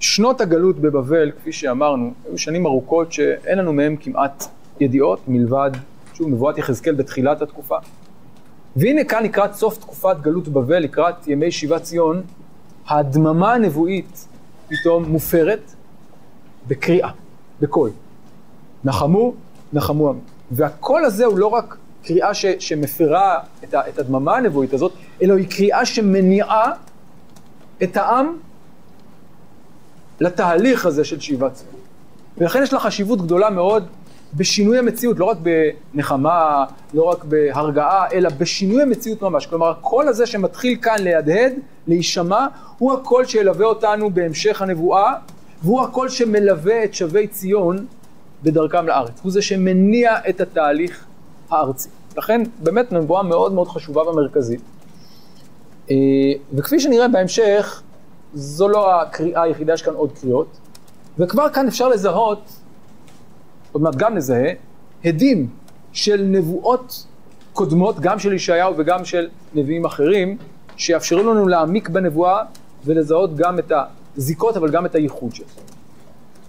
שנות 0.00 0.40
הגלות 0.40 0.78
בבבל, 0.78 1.30
כפי 1.30 1.52
שאמרנו, 1.52 2.12
היו 2.28 2.38
שנים 2.38 2.66
ארוכות 2.66 3.12
שאין 3.12 3.58
לנו 3.58 3.72
מהם 3.72 3.96
כמעט 3.96 4.44
ידיעות, 4.80 5.20
מלבד, 5.28 5.70
שוב, 6.14 6.28
נבואת 6.28 6.58
יחזקאל 6.58 6.94
בתחילת 6.94 7.42
התקופה. 7.42 7.76
והנה 8.76 9.04
כאן 9.04 9.22
לקראת 9.24 9.54
סוף 9.54 9.78
תקופת 9.78 10.16
גלות 10.20 10.48
בבל, 10.48 10.78
לקראת 10.78 11.28
ימי 11.28 11.50
שיבת 11.50 11.82
ציון, 11.82 12.22
ההדממה 12.86 13.52
הנבואית 13.52 14.28
פתאום 14.68 15.04
מופרת 15.04 15.72
בקריאה, 16.68 17.10
בקול. 17.60 17.90
נחמו, 18.84 19.34
נחמו 19.72 20.08
עמי. 20.08 20.20
והקול 20.50 21.04
הזה 21.04 21.24
הוא 21.24 21.38
לא 21.38 21.46
רק 21.46 21.76
קריאה 22.04 22.34
ש, 22.34 22.46
שמפרה 22.58 23.38
את, 23.64 23.74
ה, 23.74 23.88
את 23.88 23.98
הדממה 23.98 24.36
הנבואית 24.36 24.72
הזאת, 24.72 24.92
אלא 25.22 25.34
היא 25.34 25.46
קריאה 25.50 25.86
שמניעה 25.86 26.72
את 27.82 27.96
העם 27.96 28.36
לתהליך 30.20 30.86
הזה 30.86 31.04
של 31.04 31.20
שיבת 31.20 31.52
ציון. 31.54 31.80
ולכן 32.38 32.62
יש 32.62 32.72
לה 32.72 32.80
חשיבות 32.80 33.22
גדולה 33.22 33.50
מאוד 33.50 33.86
בשינוי 34.34 34.78
המציאות, 34.78 35.18
לא 35.18 35.24
רק 35.24 35.36
בנחמה, 35.42 36.64
לא 36.94 37.02
רק 37.02 37.24
בהרגעה, 37.24 38.10
אלא 38.12 38.30
בשינוי 38.38 38.82
המציאות 38.82 39.22
ממש. 39.22 39.46
כלומר, 39.46 39.70
הקול 39.70 40.08
הזה 40.08 40.26
שמתחיל 40.26 40.78
כאן 40.82 40.96
להדהד, 41.00 41.52
להישמע, 41.86 42.46
הוא 42.78 42.92
הקול 42.92 43.24
שילווה 43.24 43.66
אותנו 43.66 44.10
בהמשך 44.10 44.62
הנבואה, 44.62 45.14
והוא 45.62 45.82
הקול 45.82 46.08
שמלווה 46.08 46.84
את 46.84 46.94
שבי 46.94 47.26
ציון 47.26 47.86
בדרכם 48.42 48.86
לארץ. 48.86 49.20
הוא 49.22 49.32
זה 49.32 49.42
שמניע 49.42 50.12
את 50.28 50.40
התהליך 50.40 51.04
הארצי. 51.50 51.88
לכן, 52.16 52.42
באמת 52.62 52.92
נבואה 52.92 53.22
מאוד 53.22 53.52
מאוד 53.52 53.68
חשובה 53.68 54.02
ומרכזית. 54.02 54.60
אה, 55.90 55.96
וכפי 56.54 56.80
שנראה 56.80 57.08
בהמשך, 57.08 57.82
זו 58.34 58.68
לא 58.68 59.00
הקריאה 59.00 59.42
היחידה, 59.42 59.72
יש 59.72 59.82
כאן 59.82 59.94
עוד 59.94 60.12
קריאות. 60.20 60.58
וכבר 61.18 61.48
כאן 61.48 61.66
אפשר 61.66 61.88
לזהות, 61.88 62.52
עוד 63.72 63.82
מעט 63.82 63.94
גם 63.94 64.14
נזהה, 64.14 64.50
הדים 65.04 65.48
של 65.92 66.22
נבואות 66.22 67.06
קודמות, 67.52 68.00
גם 68.00 68.18
של 68.18 68.32
ישעיהו 68.32 68.74
וגם 68.76 69.04
של 69.04 69.28
נביאים 69.54 69.84
אחרים, 69.84 70.38
שיאפשרו 70.76 71.22
לנו 71.22 71.48
להעמיק 71.48 71.88
בנבואה 71.88 72.42
ולזהות 72.84 73.36
גם 73.36 73.58
את 73.58 73.72
הזיקות, 74.16 74.56
אבל 74.56 74.70
גם 74.70 74.86
את 74.86 74.94
הייחוד 74.94 75.34
שלו. 75.34 75.46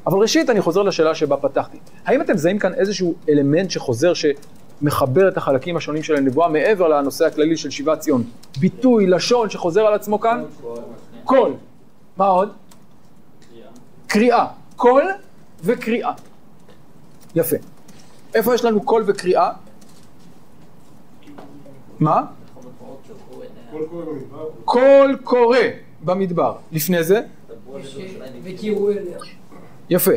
אבל 0.07 0.17
ראשית, 0.17 0.50
אני 0.50 0.62
חוזר 0.62 0.81
לשאלה 0.81 1.15
שבה 1.15 1.38
פתחתי. 1.38 1.77
האם 2.05 2.21
אתם 2.21 2.33
מזהים 2.33 2.59
כאן 2.59 2.74
איזשהו 2.74 3.15
אלמנט 3.29 3.71
שחוזר, 3.71 4.13
שמחבר 4.13 5.27
את 5.27 5.38
החלקים 5.38 5.77
השונים 5.77 6.03
של 6.03 6.15
הנבואה, 6.15 6.48
מעבר 6.48 6.88
לנושא 6.88 7.25
הכללי 7.25 7.57
של 7.57 7.69
שיבת 7.69 8.00
ציון? 8.00 8.24
ביטוי, 8.59 9.07
לשון, 9.07 9.50
שחוזר 9.50 9.81
על 9.81 9.93
עצמו 9.93 10.19
כאן? 10.19 10.43
קול. 11.24 11.53
מה 12.19 12.25
עוד? 12.27 12.51
קריאה. 14.07 14.45
קול 14.75 15.03
וקריאה. 15.63 16.11
יפה. 17.35 17.55
איפה 18.35 18.55
יש 18.55 18.65
לנו 18.65 18.81
קול 18.81 19.03
וקריאה? 19.07 19.51
מה? 21.99 22.25
קול 24.65 25.17
קורא 25.23 25.57
במדבר. 26.03 26.55
לפני 26.71 27.03
זה? 27.03 27.21
יפה. 29.89 30.11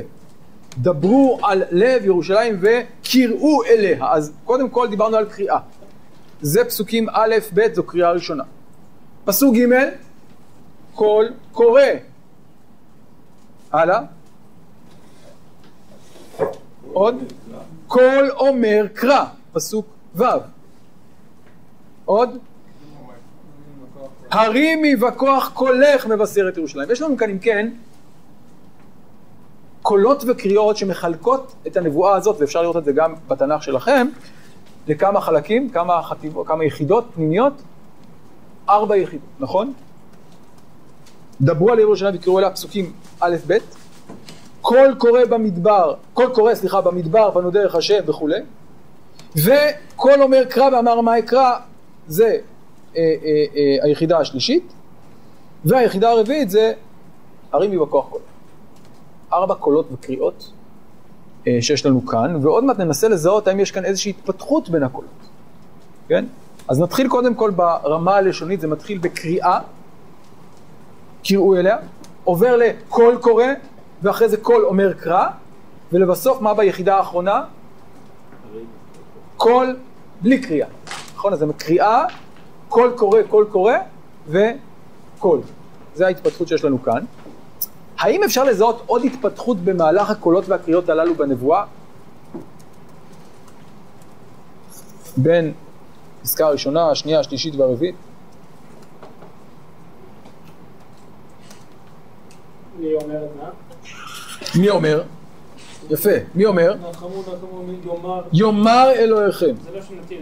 דברו 0.78 1.38
על 1.42 1.62
לב 1.71 2.04
ירושלים 2.04 2.61
וקראו 2.61 3.64
אליה. 3.64 4.12
אז 4.12 4.32
קודם 4.44 4.68
כל 4.71 4.88
דיברנו 4.88 5.16
על 5.16 5.25
קריאה. 5.28 5.59
זה 6.40 6.64
פסוקים 6.64 7.06
א', 7.12 7.35
ב', 7.54 7.75
זו 7.75 7.82
קריאה 7.82 8.12
ראשונה. 8.12 8.44
פסוק 9.25 9.54
ג', 9.54 9.66
קול 10.94 11.32
קורא. 11.52 11.82
הלאה. 13.72 14.00
עוד. 16.92 17.14
קול 17.87 18.30
אומר 18.30 18.87
קרא. 18.94 19.25
פסוק 19.52 19.87
ו'. 20.14 20.25
עוד. 22.04 22.38
הרימי 24.30 24.94
וכוח 24.94 25.50
קולך 25.54 26.06
מבשרת 26.06 26.56
ירושלים. 26.56 26.90
יש 26.90 27.02
לנו 27.02 27.16
כאן 27.16 27.30
אם 27.30 27.38
כן 27.38 27.70
קולות 29.82 30.25
וקריאות 30.28 30.76
שמחלקות 30.76 31.54
את 31.66 31.76
הנבואה 31.76 32.16
הזאת, 32.16 32.37
ואפשר 32.40 32.62
לראות 32.62 32.76
את 32.76 32.84
זה 32.84 32.92
גם 32.92 33.14
בתנ"ך 33.28 33.62
שלכם, 33.62 34.06
לכמה 34.88 35.20
חלקים, 35.20 35.70
כמה, 35.70 36.02
חטיב, 36.02 36.42
כמה 36.46 36.64
יחידות 36.64 37.04
פנימיות? 37.14 37.52
ארבע 38.68 38.96
יחידות, 38.96 39.28
נכון? 39.40 39.72
דברו 41.42 41.70
על 41.72 41.78
ירושלים 41.78 42.14
וקראו 42.14 42.38
אליה 42.38 42.50
פסוקים 42.50 42.92
א' 43.20 43.37
ב', 43.46 43.56
קול 44.61 44.94
קורא 44.99 45.25
במדבר, 45.25 45.94
קול 46.14 46.34
קורא, 46.34 46.54
סליחה, 46.54 46.80
במדבר 46.80 47.30
פנו 47.34 47.50
דרך 47.50 47.75
השם 47.75 48.00
וכולי, 48.06 48.40
וקול 49.37 50.22
אומר 50.22 50.44
קרא 50.49 50.68
ואמר 50.72 51.00
מה 51.00 51.18
אקרא, 51.18 51.56
זה 52.06 52.25
אה, 52.25 52.37
אה, 52.96 53.44
אה, 53.56 53.76
היחידה 53.82 54.18
השלישית, 54.18 54.72
והיחידה 55.64 56.11
הרביעית 56.11 56.50
זה 56.50 56.72
הרימי 57.52 57.78
בכוח 57.78 58.08
קול. 58.08 58.20
ארבע 59.32 59.54
קולות 59.54 59.87
וקריאות 59.92 60.50
אה, 61.46 61.58
שיש 61.61 61.87
לנו 61.87 62.06
כאן, 62.06 62.37
ועוד 62.42 62.64
מעט 62.64 62.78
ננסה 62.78 63.08
לזהות 63.08 63.49
האם 63.49 63.61
יש 63.61 63.70
כאן 63.70 63.84
איזושהי 63.84 64.11
התפתחות 64.11 64.68
בין 64.68 64.82
הקולות, 64.82 65.11
כן? 66.08 66.25
אז 66.68 66.80
נתחיל 66.80 67.08
קודם 67.08 67.34
כל 67.34 67.50
ברמה 67.50 68.16
הלשונית, 68.16 68.61
זה 68.61 68.68
מתחיל 68.68 68.99
בקריאה, 68.99 69.61
קראו 71.25 71.57
אליה, 71.57 71.76
עובר 72.25 72.57
לקול 72.57 73.19
קורא, 73.21 73.45
ואחרי 74.02 74.29
זה 74.29 74.37
קול 74.37 74.64
אומר 74.64 74.93
קרא, 74.93 75.29
ולבסוף 75.93 76.41
מה 76.41 76.55
ביחידה 76.55 76.97
האחרונה? 76.97 77.45
קול 79.37 79.76
בלי 80.23 80.41
קריאה, 80.41 80.69
נכון? 81.14 81.33
אז 81.33 81.38
זה 81.38 81.47
קריאה, 81.57 82.05
קול 82.69 82.93
קורא, 82.97 83.23
קול 83.23 83.47
קורא, 83.52 83.75
וקול. 84.29 85.41
זה 85.95 86.07
ההתפתחות 86.07 86.49
שיש 86.49 86.64
לנו 86.64 86.83
כאן. 86.83 87.05
האם 87.99 88.25
אפשר 88.25 88.45
לזהות 88.45 88.83
עוד 88.87 89.05
התפתחות 89.05 89.57
במהלך 89.59 90.11
הקולות 90.11 90.49
והקריאות 90.49 90.88
הללו 90.88 91.14
בנבואה? 91.14 91.64
בין 95.17 95.52
פסקה 96.23 96.47
הראשונה, 96.47 96.91
השנייה, 96.91 97.21
השלישית 97.21 97.55
והרביעית? 97.55 97.95
מי 102.83 102.95
אומר 102.95 103.25
מה? 103.41 103.51
מי 104.61 104.71
אומר? 104.71 105.03
יפה, 105.91 106.11
מי 106.35 106.47
אומר? 106.47 106.75
יאמר. 108.33 108.91
אלוהיכם. 108.93 109.55
זה 109.65 109.71
לא 109.75 109.83
שנתי. 109.83 110.19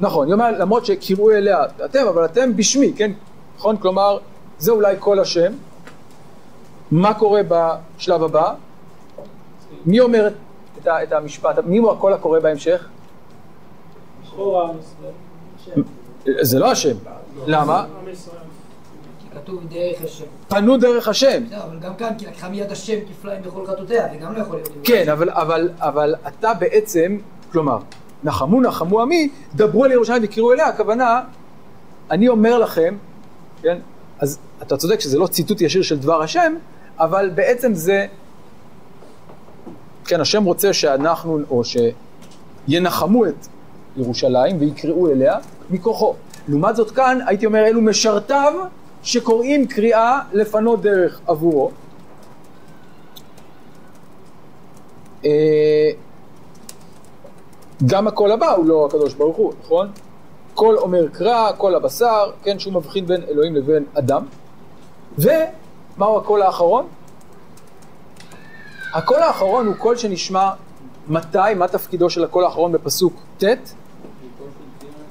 נכון, 0.00 0.28
יאמר, 0.28 0.50
למרות 0.58 0.86
שקראו 0.86 1.30
אליה 1.30 1.64
אתם, 1.84 2.06
אבל 2.08 2.24
אתם 2.24 2.56
בשמי, 2.56 2.92
כן? 2.96 3.12
נכון? 3.56 3.76
כלומר, 3.76 4.18
זה 4.58 4.72
אולי 4.72 4.96
כל 4.98 5.20
השם. 5.20 5.52
מה 6.90 7.14
קורה 7.14 7.40
בשלב 7.48 8.22
הבא? 8.22 8.54
מי 9.86 10.00
אומר 10.00 10.30
את, 10.78 10.86
ה, 10.86 11.02
את 11.02 11.12
המשפט, 11.12 11.58
מי 11.64 11.78
הוא 11.78 11.92
הקול 11.92 12.12
הקורא 12.12 12.38
בהמשך? 12.40 12.88
זה 16.40 16.58
לא 16.58 16.70
השם. 16.70 16.96
למה? 17.46 17.86
כתוב 19.34 19.64
דרך 19.70 20.04
השם. 20.04 20.24
פנו 20.48 20.76
דרך 20.76 21.08
השם. 21.08 21.44
בסדר, 21.46 21.64
אבל 21.64 21.78
גם 21.78 21.94
כאן, 21.94 22.12
כי 22.18 22.26
לקחה 22.26 22.48
מיד 22.48 22.72
השם 22.72 22.98
כפליים 23.10 23.42
בכל 23.42 23.66
חטאותיה, 23.66 24.08
זה 24.12 24.16
גם 24.16 24.32
לא 24.34 24.38
יכול 24.38 24.56
להיות. 24.56 24.68
כן, 24.84 25.08
אבל, 25.08 25.30
אבל, 25.30 25.70
אבל 25.78 26.14
אתה 26.28 26.54
בעצם, 26.54 27.18
כלומר, 27.52 27.78
נחמו 28.24 28.60
נחמו 28.60 29.02
עמי, 29.02 29.28
דברו 29.54 29.84
על 29.84 29.92
ירושלים 29.92 30.22
וקראו 30.24 30.52
אליה, 30.52 30.66
הכוונה, 30.66 31.20
אני 32.10 32.28
אומר 32.28 32.58
לכם, 32.58 32.96
כן, 33.62 33.78
אז 34.18 34.38
אתה 34.62 34.76
צודק 34.76 35.00
שזה 35.00 35.18
לא 35.18 35.26
ציטוט 35.26 35.60
ישיר 35.60 35.82
של 35.82 35.98
דבר 35.98 36.22
השם, 36.22 36.54
אבל 36.98 37.30
בעצם 37.34 37.74
זה, 37.74 38.06
כן, 40.04 40.20
השם 40.20 40.44
רוצה 40.44 40.72
שאנחנו, 40.72 41.38
או 41.50 41.62
שינחמו 42.68 43.26
את 43.26 43.46
ירושלים 43.96 44.56
ויקראו 44.60 45.10
אליה 45.10 45.38
מכוחו. 45.70 46.14
לעומת 46.48 46.76
זאת 46.76 46.90
כאן, 46.90 47.18
הייתי 47.26 47.46
אומר, 47.46 47.66
אלו 47.66 47.80
משרתיו 47.80 48.52
שקוראים 49.02 49.66
קריאה 49.66 50.20
לפנות 50.32 50.82
דרך 50.82 51.20
עבורו. 51.26 51.70
אה, 55.24 55.90
גם 57.86 58.08
הקול 58.08 58.32
הבא 58.32 58.50
הוא 58.50 58.66
לא 58.66 58.86
הקדוש 58.86 59.14
ברוך 59.14 59.36
הוא, 59.36 59.52
נכון? 59.62 59.90
קול 60.54 60.78
אומר 60.78 61.08
קרא, 61.08 61.52
כל 61.52 61.74
הבשר, 61.74 62.30
כן, 62.42 62.58
שהוא 62.58 62.72
מבחין 62.72 63.06
בין 63.06 63.22
אלוהים 63.28 63.54
לבין 63.54 63.84
אדם. 63.94 64.26
ומהו 65.18 66.18
הקול 66.18 66.42
האחרון? 66.42 66.86
הקול 68.94 69.22
האחרון 69.22 69.66
הוא 69.66 69.74
קול 69.74 69.96
שנשמע 69.96 70.50
מתי, 71.08 71.38
מה 71.56 71.68
תפקידו 71.68 72.10
של 72.10 72.24
הקול 72.24 72.44
האחרון 72.44 72.72
בפסוק 72.72 73.12
ט'? 73.38 73.44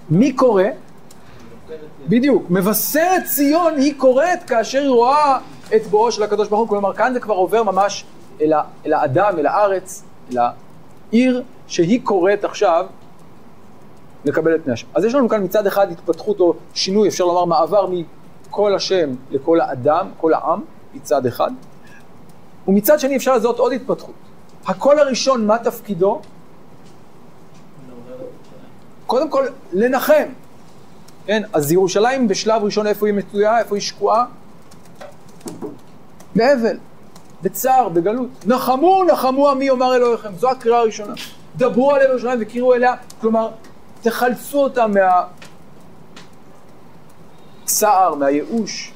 מי 0.09 0.33
קורא? 0.33 0.63
בדיוק, 2.07 2.45
מבשרת 2.49 3.23
ציון 3.25 3.77
היא 3.77 3.93
קוראת 3.97 4.43
כאשר 4.43 4.79
היא 4.79 4.89
רואה 4.89 5.39
את 5.75 5.87
בואו 5.87 6.11
של 6.11 6.23
הקדוש 6.23 6.47
ברוך 6.47 6.61
הוא, 6.61 6.67
כלומר 6.67 6.93
כאן 6.93 7.13
זה 7.13 7.19
כבר 7.19 7.33
עובר 7.33 7.63
ממש 7.63 8.05
אל, 8.41 8.53
ה, 8.53 8.61
אל 8.85 8.93
האדם, 8.93 9.33
אל 9.39 9.45
הארץ, 9.45 10.03
אל 10.31 10.37
העיר 11.11 11.43
שהיא 11.67 12.01
קוראת 12.03 12.43
עכשיו 12.43 12.85
לקבל 14.25 14.55
את 14.55 14.63
פני 14.63 14.73
השם. 14.73 14.87
אז 14.95 15.05
יש 15.05 15.15
לנו 15.15 15.29
כאן 15.29 15.43
מצד 15.43 15.67
אחד 15.67 15.91
התפתחות 15.91 16.39
או 16.39 16.53
שינוי, 16.73 17.07
אפשר 17.07 17.23
לומר 17.23 17.45
מעבר 17.45 17.87
מכל 18.47 18.75
השם 18.75 19.09
לכל 19.31 19.61
האדם, 19.61 20.07
כל 20.17 20.33
העם, 20.33 20.61
מצד 20.93 21.25
אחד, 21.25 21.51
ומצד 22.67 22.99
שני 22.99 23.15
אפשר 23.15 23.35
לזהות 23.35 23.59
עוד 23.59 23.73
התפתחות. 23.73 24.13
הקול 24.67 24.99
הראשון, 24.99 25.47
מה 25.47 25.57
תפקידו? 25.57 26.21
קודם 29.05 29.29
כל, 29.29 29.45
לנחם. 29.73 30.27
כן, 31.25 31.43
אז 31.53 31.71
ירושלים 31.71 32.27
בשלב 32.27 32.63
ראשון 32.63 32.87
איפה 32.87 33.07
היא 33.07 33.15
מצויה, 33.15 33.59
איפה 33.59 33.75
היא 33.75 33.81
שקועה? 33.81 34.25
באבל, 36.35 36.77
בצער, 37.41 37.89
בגלות. 37.89 38.29
נחמו, 38.45 39.03
נחמו 39.03 39.49
עמי 39.49 39.65
יאמר 39.65 39.95
אלוהיכם. 39.95 40.29
זו 40.35 40.49
הקריאה 40.49 40.77
הראשונה. 40.77 41.13
דברו 41.57 41.91
על 41.91 42.01
ירושלים 42.01 42.39
וקראו 42.41 42.73
אליה, 42.73 42.95
כלומר, 43.21 43.49
תחלצו 44.01 44.63
אותה 44.63 44.85
מהצער, 47.63 48.15
מהייאוש, 48.15 48.93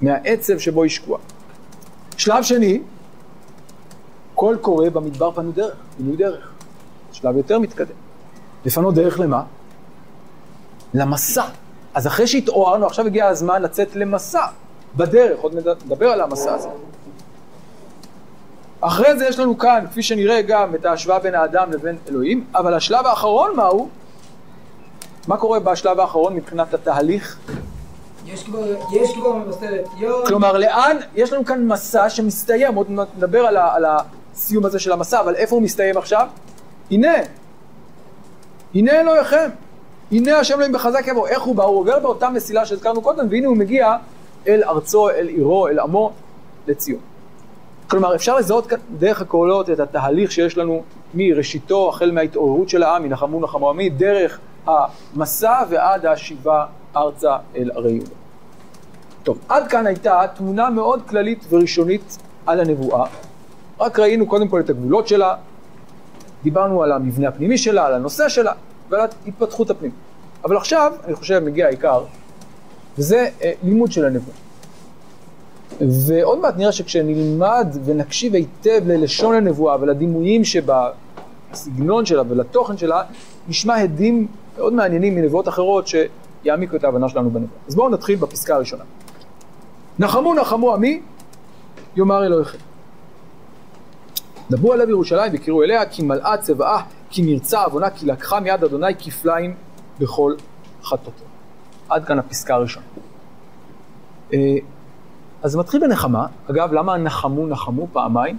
מהעצב 0.00 0.58
שבו 0.58 0.82
היא 0.82 0.90
שקועה. 0.90 1.20
שלב 2.16 2.42
שני, 2.42 2.80
קול 4.34 4.56
קורא 4.56 4.88
במדבר 4.88 5.30
פנו 5.30 5.52
דרך, 5.52 5.74
פינוי 5.96 6.16
דרך. 6.16 6.50
שלב 7.12 7.36
יותר 7.36 7.58
מתקדם. 7.58 7.96
לפנות 8.64 8.94
דרך 8.94 9.20
למה? 9.20 9.42
למסע. 10.94 11.44
אז 11.94 12.06
אחרי 12.06 12.26
שהתעוררנו, 12.26 12.86
עכשיו 12.86 13.06
הגיע 13.06 13.26
הזמן 13.26 13.62
לצאת 13.62 13.96
למסע 13.96 14.46
בדרך, 14.96 15.40
עוד 15.40 15.54
נדבר 15.54 16.08
על 16.08 16.20
המסע 16.20 16.54
הזה. 16.54 16.68
אחרי 18.80 19.18
זה 19.18 19.26
יש 19.26 19.38
לנו 19.38 19.58
כאן, 19.58 19.84
כפי 19.90 20.02
שנראה 20.02 20.42
גם, 20.42 20.74
את 20.74 20.84
ההשוואה 20.86 21.18
בין 21.18 21.34
האדם 21.34 21.72
לבין 21.72 21.96
אלוהים, 22.08 22.44
אבל 22.54 22.74
השלב 22.74 23.06
האחרון 23.06 23.56
מהו? 23.56 23.88
מה 25.28 25.36
קורה 25.36 25.60
בשלב 25.60 26.00
האחרון 26.00 26.34
מבחינת 26.34 26.74
התהליך? 26.74 27.38
יש 28.26 28.44
כבר, 28.44 28.74
יש 28.92 29.14
כבר 29.14 29.36
מבשרת 29.36 29.86
יום. 29.98 30.26
כלומר, 30.26 30.58
לאן, 30.58 30.96
יש 31.14 31.32
לנו 31.32 31.44
כאן 31.44 31.66
מסע 31.66 32.10
שמסתיים, 32.10 32.74
עוד 32.74 32.86
נדבר 32.90 33.46
על, 33.46 33.56
ה, 33.56 33.74
על 33.74 33.84
הסיום 33.84 34.66
הזה 34.66 34.78
של 34.78 34.92
המסע, 34.92 35.20
אבל 35.20 35.34
איפה 35.34 35.54
הוא 35.54 35.62
מסתיים 35.62 35.96
עכשיו? 35.96 36.28
הנה, 36.90 37.12
הנה 38.74 38.92
אלוהיכם, 39.00 39.48
הנה 40.12 40.38
השם 40.38 40.54
אלוהים 40.54 40.72
בחזק 40.72 41.06
יבוא. 41.06 41.28
איך 41.28 41.42
הוא 41.42 41.56
בא? 41.56 41.64
הוא 41.64 41.78
עובר 41.78 41.98
באותה 41.98 42.30
מסילה 42.30 42.66
שהזכרנו 42.66 43.02
קודם, 43.02 43.26
והנה 43.30 43.48
הוא 43.48 43.56
מגיע 43.56 43.96
אל 44.48 44.62
ארצו, 44.64 45.10
אל 45.10 45.28
עירו, 45.28 45.68
אל 45.68 45.78
עמו, 45.78 46.12
לציון. 46.66 47.00
כלומר, 47.86 48.14
אפשר 48.14 48.36
לזהות 48.36 48.72
דרך 48.98 49.20
הקולות 49.20 49.70
את 49.70 49.80
התהליך 49.80 50.32
שיש 50.32 50.58
לנו 50.58 50.82
מראשיתו, 51.14 51.88
החל 51.88 52.10
מההתעוררות 52.10 52.68
של 52.68 52.82
העם, 52.82 53.04
ינחמו 53.04 53.40
נחמו 53.40 53.70
עמי, 53.70 53.90
דרך 53.90 54.38
המסע 54.66 55.62
ועד 55.68 56.06
השיבה 56.06 56.66
ארצה 56.96 57.36
אל 57.56 57.70
ערי 57.74 57.92
יהודה. 57.92 58.10
טוב, 59.22 59.38
עד 59.48 59.68
כאן 59.68 59.86
הייתה 59.86 60.22
תמונה 60.34 60.70
מאוד 60.70 61.02
כללית 61.08 61.44
וראשונית 61.50 62.18
על 62.46 62.60
הנבואה. 62.60 63.04
רק 63.80 63.98
ראינו 63.98 64.26
קודם 64.26 64.48
כל 64.48 64.60
את 64.60 64.70
הגבולות 64.70 65.08
שלה, 65.08 65.34
דיברנו 66.42 66.82
על 66.82 66.92
המבנה 66.92 67.28
הפנימי 67.28 67.58
שלה, 67.58 67.86
על 67.86 67.94
הנושא 67.94 68.28
שלה 68.28 68.52
ועל 68.90 69.08
התפתחות 69.26 69.70
הפנים. 69.70 69.90
אבל 70.44 70.56
עכשיו, 70.56 70.92
אני 71.04 71.14
חושב, 71.14 71.38
מגיע 71.38 71.66
העיקר, 71.66 72.04
וזה 72.98 73.28
אה, 73.42 73.52
לימוד 73.62 73.92
של 73.92 74.04
הנבואה. 74.04 74.36
ועוד 75.80 76.38
מעט 76.38 76.56
נראה 76.56 76.72
שכשנלמד 76.72 77.76
ונקשיב 77.84 78.34
היטב 78.34 78.80
ללשון 78.86 79.34
הנבואה 79.34 79.76
ולדימויים 79.80 80.44
שבה, 80.44 80.90
הסגנון 81.52 82.06
שלה 82.06 82.22
ולתוכן 82.28 82.76
שלה, 82.76 83.02
נשמע 83.48 83.74
הדים 83.74 84.26
מאוד 84.56 84.72
מעניינים 84.72 85.14
מנבואות 85.14 85.48
אחרות 85.48 85.86
שיעמיקו 85.86 86.76
את 86.76 86.84
ההבנה 86.84 87.08
שלנו 87.08 87.30
בנבואה. 87.30 87.60
אז 87.68 87.74
בואו 87.74 87.88
נתחיל 87.88 88.16
בפסקה 88.16 88.54
הראשונה. 88.54 88.84
נחמו 89.98 90.34
נחמו 90.34 90.74
עמי, 90.74 91.00
יאמר 91.96 92.26
אלוהיכם. 92.26 92.58
דברו 94.50 94.72
עליו 94.72 94.90
ירושלים 94.90 95.32
וקראו 95.34 95.62
אליה, 95.62 95.86
כי 95.86 96.02
מלאה 96.02 96.36
צבאה, 96.36 96.82
כי 97.14 97.22
נרצה 97.22 97.62
עוונה, 97.62 97.90
כי 97.90 98.06
לקחה 98.06 98.40
מיד 98.40 98.64
אדוני 98.64 98.94
כפליים 98.98 99.54
בכל 99.98 100.34
חטאותיה. 100.84 101.26
עד 101.88 102.04
כאן 102.04 102.18
הפסקה 102.18 102.54
הראשונה. 102.54 102.86
אה, 104.32 104.38
אז 105.42 105.50
זה 105.50 105.58
מתחיל 105.58 105.80
בנחמה. 105.80 106.26
אגב, 106.50 106.72
למה 106.72 106.96
נחמו 106.96 107.46
נחמו 107.46 107.86
פעמיים? 107.92 108.38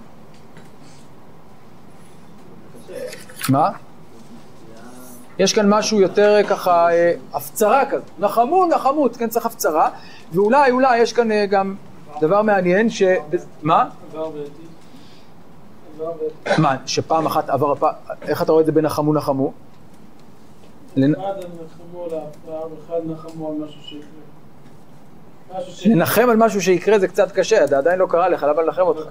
מה? 3.50 3.70
יש 5.40 5.54
כאן 5.54 5.70
משהו 5.70 6.02
יותר 6.02 6.36
ככה, 6.50 6.92
אה, 6.92 7.14
הפצרה 7.34 7.86
כזאת. 7.86 8.10
נחמו, 8.20 8.66
נחמו, 8.66 9.08
כן 9.18 9.30
צריך 9.30 9.46
הפצרה. 9.46 9.90
ואולי, 10.34 10.72
אולי, 10.72 10.98
יש 10.98 11.14
כאן 11.14 11.32
אה, 11.32 11.46
גם 11.46 11.76
דבר 12.22 12.42
מעניין 12.42 12.90
ש... 12.90 13.04
מה? 13.64 13.90
עבר 14.12 14.20
ועתיד. 14.20 14.34
עבר 14.34 14.38
ועתיד. 14.38 14.66
מה, 16.58 16.76
שפעם 16.86 17.26
אחת 17.26 17.50
עבר 17.50 17.72
הפעם... 17.72 17.94
איך 18.28 18.42
אתה 18.42 18.52
רואה 18.52 18.62
את 18.62 18.66
זה 18.66 18.72
אחד 18.88 19.04
הם 19.04 19.14
נחמו. 19.14 19.54
לנחם 25.86 26.30
על 26.30 26.38
משהו 26.38 26.62
שיקרה 26.62 27.00
זה 27.00 27.08
קצת 27.08 27.32
קשה, 27.32 27.68
זה 27.68 27.78
עדיין 27.78 28.00
לא 28.00 28.06
קרה 28.10 28.30
לך, 28.30 28.44
למה 28.44 28.62
לנחם 28.62 28.82
אותך? 28.82 29.02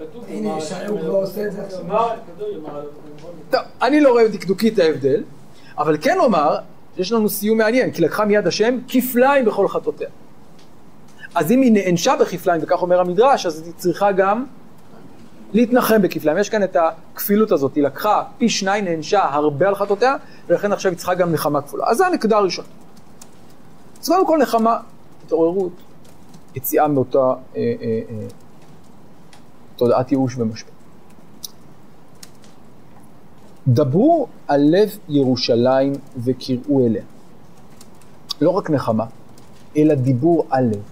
טוב, 3.50 3.60
אני 3.82 4.00
לא 4.00 4.10
רואה 4.10 4.28
דקדוקית 4.28 4.78
ההבדל, 4.78 5.22
אבל 5.78 5.96
כן 6.00 6.18
אומר 6.18 6.56
שיש 6.96 7.12
לנו 7.12 7.28
סיום 7.28 7.58
מעניין, 7.58 7.90
כי 7.90 8.02
לקחה 8.02 8.24
מיד 8.24 8.46
השם 8.46 8.78
כפליים 8.88 9.44
בכל 9.44 9.68
חטאותיה. 9.68 10.08
אז 11.34 11.52
אם 11.52 11.60
היא 11.60 11.72
נענשה 11.72 12.16
בכפליים, 12.16 12.60
וכך 12.64 12.82
אומר 12.82 13.00
המדרש, 13.00 13.46
אז 13.46 13.62
היא 13.66 13.74
צריכה 13.76 14.12
גם 14.12 14.44
להתנחם 15.54 16.02
בכפליים. 16.02 16.38
יש 16.38 16.50
כאן 16.50 16.62
את 16.62 16.76
הכפילות 16.76 17.52
הזאת, 17.52 17.74
היא 17.74 17.84
לקחה 17.84 18.22
פי 18.38 18.48
שניים, 18.48 18.84
נענשה 18.84 19.24
הרבה 19.24 19.68
על 19.68 19.74
חטאותיה, 19.74 20.16
ולכן 20.46 20.72
עכשיו 20.72 20.90
היא 20.92 20.98
צריכה 20.98 21.14
גם 21.14 21.32
נחמה 21.32 21.62
כפולה. 21.62 21.84
אז 21.86 21.96
זו 21.96 22.04
הנקודה 22.04 22.36
הראשונה. 22.36 22.68
אז 24.00 24.08
קודם 24.08 24.26
כל 24.26 24.38
נחמה, 24.42 24.78
התעוררות, 25.24 25.72
יציאה 26.54 26.88
מאותה 26.88 27.18
אה, 27.18 27.34
אה, 27.56 28.00
אה, 28.10 28.26
תודעת 29.76 30.12
ייאוש 30.12 30.36
ומשבר. 30.36 30.70
דברו 33.68 34.26
על 34.48 34.60
לב 34.64 34.98
ירושלים 35.08 35.92
וקראו 36.24 36.86
אליה. 36.86 37.02
לא 38.40 38.50
רק 38.50 38.70
נחמה, 38.70 39.04
אלא 39.76 39.94
דיבור 39.94 40.46
על 40.50 40.64
לב. 40.64 40.82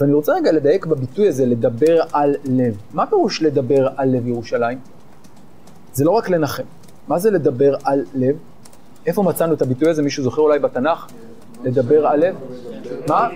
ואני 0.00 0.12
רוצה 0.12 0.32
רגע 0.32 0.52
לדייק 0.52 0.86
בביטוי 0.86 1.28
הזה, 1.28 1.46
לדבר 1.46 2.02
על 2.12 2.34
לב. 2.44 2.76
מה 2.92 3.06
פירוש 3.06 3.42
לדבר 3.42 3.88
על 3.96 4.08
לב 4.08 4.26
ירושלים? 4.26 4.78
זה 5.92 6.04
לא 6.04 6.10
רק 6.10 6.30
לנחם. 6.30 6.62
מה 7.08 7.18
זה 7.18 7.30
לדבר 7.30 7.74
על 7.84 8.04
לב? 8.14 8.36
איפה 9.06 9.22
מצאנו 9.22 9.54
את 9.54 9.62
הביטוי 9.62 9.90
הזה? 9.90 10.02
מישהו 10.02 10.24
זוכר 10.24 10.42
אולי 10.42 10.58
בתנ"ך? 10.58 11.06
לדבר 11.64 12.06
על 12.06 12.20
לב? 12.20 12.36
מה? 13.08 13.28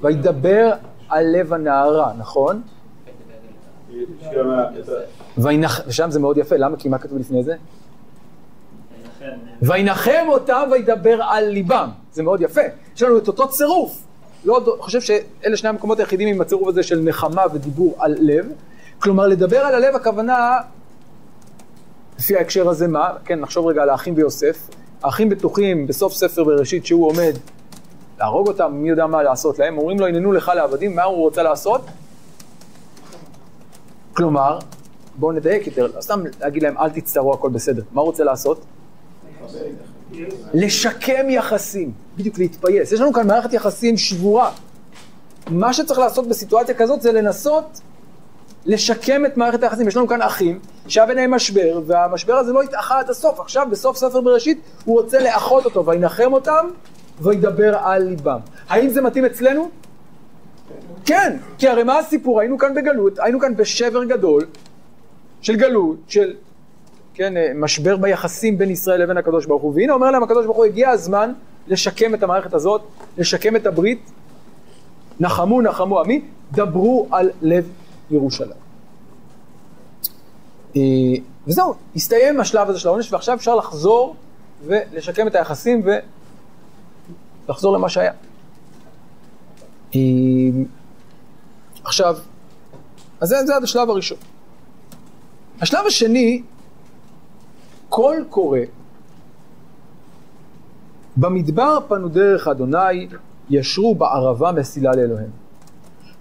וידבר 0.00 0.72
על 1.08 1.26
לב 1.26 1.52
הנערה, 1.52 2.12
נכון? 2.18 2.62
ושם 5.38 6.10
זה 6.10 6.20
מאוד 6.20 6.38
יפה, 6.38 6.56
למה? 6.56 6.76
כי 6.76 6.88
מה 6.88 6.98
כתוב 6.98 7.18
לפני 7.18 7.42
זה? 7.42 7.54
וינחם 9.62 10.26
אותם 10.28 10.68
וידבר 10.72 11.22
על 11.22 11.48
ליבם. 11.48 11.90
זה 12.12 12.22
מאוד 12.22 12.40
יפה. 12.40 12.60
יש 12.96 13.02
לנו 13.02 13.18
את 13.18 13.28
אותו 13.28 13.48
צירוף. 13.48 14.02
לא 14.44 14.76
חושב 14.78 15.00
שאלה 15.00 15.56
שני 15.56 15.68
המקומות 15.68 15.98
היחידים 16.00 16.28
עם 16.28 16.40
הצירוף 16.40 16.68
הזה 16.68 16.82
של 16.82 17.00
נחמה 17.00 17.42
ודיבור 17.54 17.94
על 17.98 18.16
לב. 18.18 18.46
כלומר, 18.98 19.26
לדבר 19.26 19.58
על 19.58 19.74
הלב 19.74 19.94
הכוונה, 19.94 20.58
לפי 22.18 22.36
ההקשר 22.36 22.68
הזה 22.68 22.88
מה? 22.88 23.10
כן, 23.24 23.40
נחשוב 23.40 23.66
רגע 23.66 23.82
על 23.82 23.90
האחים 23.90 24.14
ויוסף. 24.16 24.68
האחים 25.02 25.28
בטוחים 25.28 25.86
בסוף 25.86 26.12
ספר 26.12 26.44
בראשית 26.44 26.86
שהוא 26.86 27.06
עומד 27.06 27.32
להרוג 28.18 28.48
אותם, 28.48 28.72
מי 28.72 28.88
יודע 28.88 29.06
מה 29.06 29.22
לעשות 29.22 29.58
להם, 29.58 29.78
אומרים 29.78 30.00
לו 30.00 30.06
הננו 30.06 30.32
לך 30.32 30.52
לעבדים, 30.54 30.96
מה 30.96 31.02
הוא 31.02 31.16
רוצה 31.16 31.42
לעשות? 31.42 31.80
כלומר, 34.12 34.58
בואו 35.16 35.32
נדייק 35.32 35.66
יותר, 35.66 36.00
סתם 36.00 36.22
להגיד 36.40 36.62
להם 36.62 36.78
אל 36.78 36.90
תצטערו 36.90 37.34
הכל 37.34 37.50
בסדר, 37.50 37.82
מה 37.92 38.00
הוא 38.00 38.06
רוצה 38.06 38.24
לעשות? 38.24 38.64
לשקם 40.54 41.30
יחסים, 41.30 41.92
בדיוק 42.16 42.38
להתפייס. 42.38 42.92
יש 42.92 43.00
לנו 43.00 43.12
כאן 43.12 43.26
מערכת 43.26 43.52
יחסים 43.52 43.96
שבורה. 43.96 44.50
מה 45.50 45.72
שצריך 45.72 45.98
לעשות 45.98 46.28
בסיטואציה 46.28 46.74
כזאת 46.74 47.02
זה 47.02 47.12
לנסות 47.12 47.80
לשקם 48.66 49.26
את 49.26 49.36
מערכת 49.36 49.62
היחסים. 49.62 49.88
יש 49.88 49.96
לנו 49.96 50.08
כאן 50.08 50.22
אחים 50.22 50.58
שהיה 50.88 51.06
ביניהם 51.06 51.34
משבר, 51.34 51.80
והמשבר 51.86 52.34
הזה 52.34 52.52
לא 52.52 52.62
התאחה 52.62 52.98
עד 52.98 53.10
הסוף. 53.10 53.40
עכשיו, 53.40 53.66
בסוף 53.70 53.96
ספר 53.96 54.20
בראשית, 54.20 54.60
הוא 54.84 55.00
רוצה 55.00 55.20
לאחות 55.20 55.64
אותו, 55.64 55.86
וינחם 55.86 56.32
אותם, 56.32 56.66
וידבר 57.20 57.76
על 57.76 58.02
ליבם. 58.02 58.38
האם 58.68 58.88
זה 58.88 59.02
מתאים 59.02 59.24
אצלנו? 59.24 59.70
כן, 61.04 61.36
כי 61.58 61.68
הרי 61.68 61.82
מה 61.82 61.98
הסיפור? 61.98 62.40
היינו 62.40 62.58
כאן 62.58 62.74
בגלות, 62.74 63.18
היינו 63.18 63.40
כאן 63.40 63.56
בשבר 63.56 64.04
גדול 64.04 64.46
של 65.40 65.56
גלות, 65.56 65.96
של 66.08 66.34
כן, 67.14 67.36
אה, 67.36 67.52
משבר 67.54 67.96
ביחסים 67.96 68.58
בין 68.58 68.70
ישראל 68.70 69.02
לבין 69.02 69.16
הקדוש 69.16 69.46
ברוך 69.46 69.62
הוא. 69.62 69.74
והנה 69.74 69.92
אומר 69.92 70.10
להם 70.10 70.22
הקדוש 70.22 70.44
ברוך 70.44 70.56
הוא, 70.56 70.64
הגיע 70.64 70.90
הזמן 70.90 71.32
לשקם 71.68 72.14
את 72.14 72.22
המערכת 72.22 72.54
הזאת, 72.54 72.82
לשקם 73.18 73.56
את 73.56 73.66
הברית. 73.66 74.10
נחמו 75.20 75.62
נחמו 75.62 76.00
עמי, 76.00 76.22
דברו 76.52 77.08
על 77.10 77.30
לב 77.42 77.68
ירושלים. 78.10 78.50
אה, 80.76 80.80
וזהו, 81.46 81.74
הסתיים 81.96 82.40
השלב 82.40 82.70
הזה 82.70 82.78
של 82.78 82.88
העונש, 82.88 83.12
ועכשיו 83.12 83.34
אפשר 83.34 83.54
לחזור 83.54 84.16
ולשקם 84.66 85.26
את 85.26 85.34
היחסים 85.34 85.82
ולחזור 87.48 87.72
למה 87.76 87.88
שהיה. 87.88 88.12
אה, 89.94 90.00
עכשיו, 91.84 92.16
אז 93.20 93.28
זה, 93.28 93.36
זה 93.46 93.56
השלב 93.56 93.90
הראשון. 93.90 94.18
השלב 95.60 95.86
השני, 95.86 96.42
קול 97.92 98.24
קורא, 98.30 98.58
במדבר 101.16 101.78
פנו 101.88 102.08
דרך 102.08 102.48
אדוני, 102.48 103.08
ישרו 103.50 103.94
בערבה 103.94 104.52
מסילה 104.52 104.90
לאלוהים. 104.96 105.30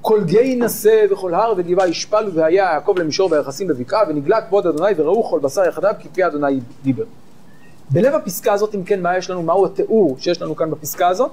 כל 0.02 0.24
גיא 0.24 0.64
נשא 0.64 1.06
וכל 1.12 1.34
הר 1.34 1.54
וגבעה 1.58 1.88
ישפלו 1.88 2.34
והיה 2.34 2.74
יעקב 2.74 2.96
למישור 2.98 3.30
ביחסים 3.30 3.68
בבקעה 3.68 4.02
ונגלה 4.10 4.42
כבוד 4.42 4.68
אדוני 4.68 4.92
וראו 4.98 5.30
כל 5.30 5.40
בשר 5.40 5.64
יחדיו 5.66 5.94
כי 6.00 6.10
פי 6.14 6.26
אדוני 6.26 6.60
דיבר. 6.84 7.04
בלב 7.90 8.14
הפסקה 8.14 8.54
הזאת, 8.54 8.76
אם 8.76 8.84
כן, 8.84 9.02
מה 9.02 9.18
יש 9.18 9.30
לנו, 9.30 9.44
מהו 9.44 9.66
התיאור 9.66 10.18
שיש 10.20 10.42
לנו 10.42 10.56
כאן 10.56 10.72
בפסקה 10.72 11.08
הזאת? 11.08 11.32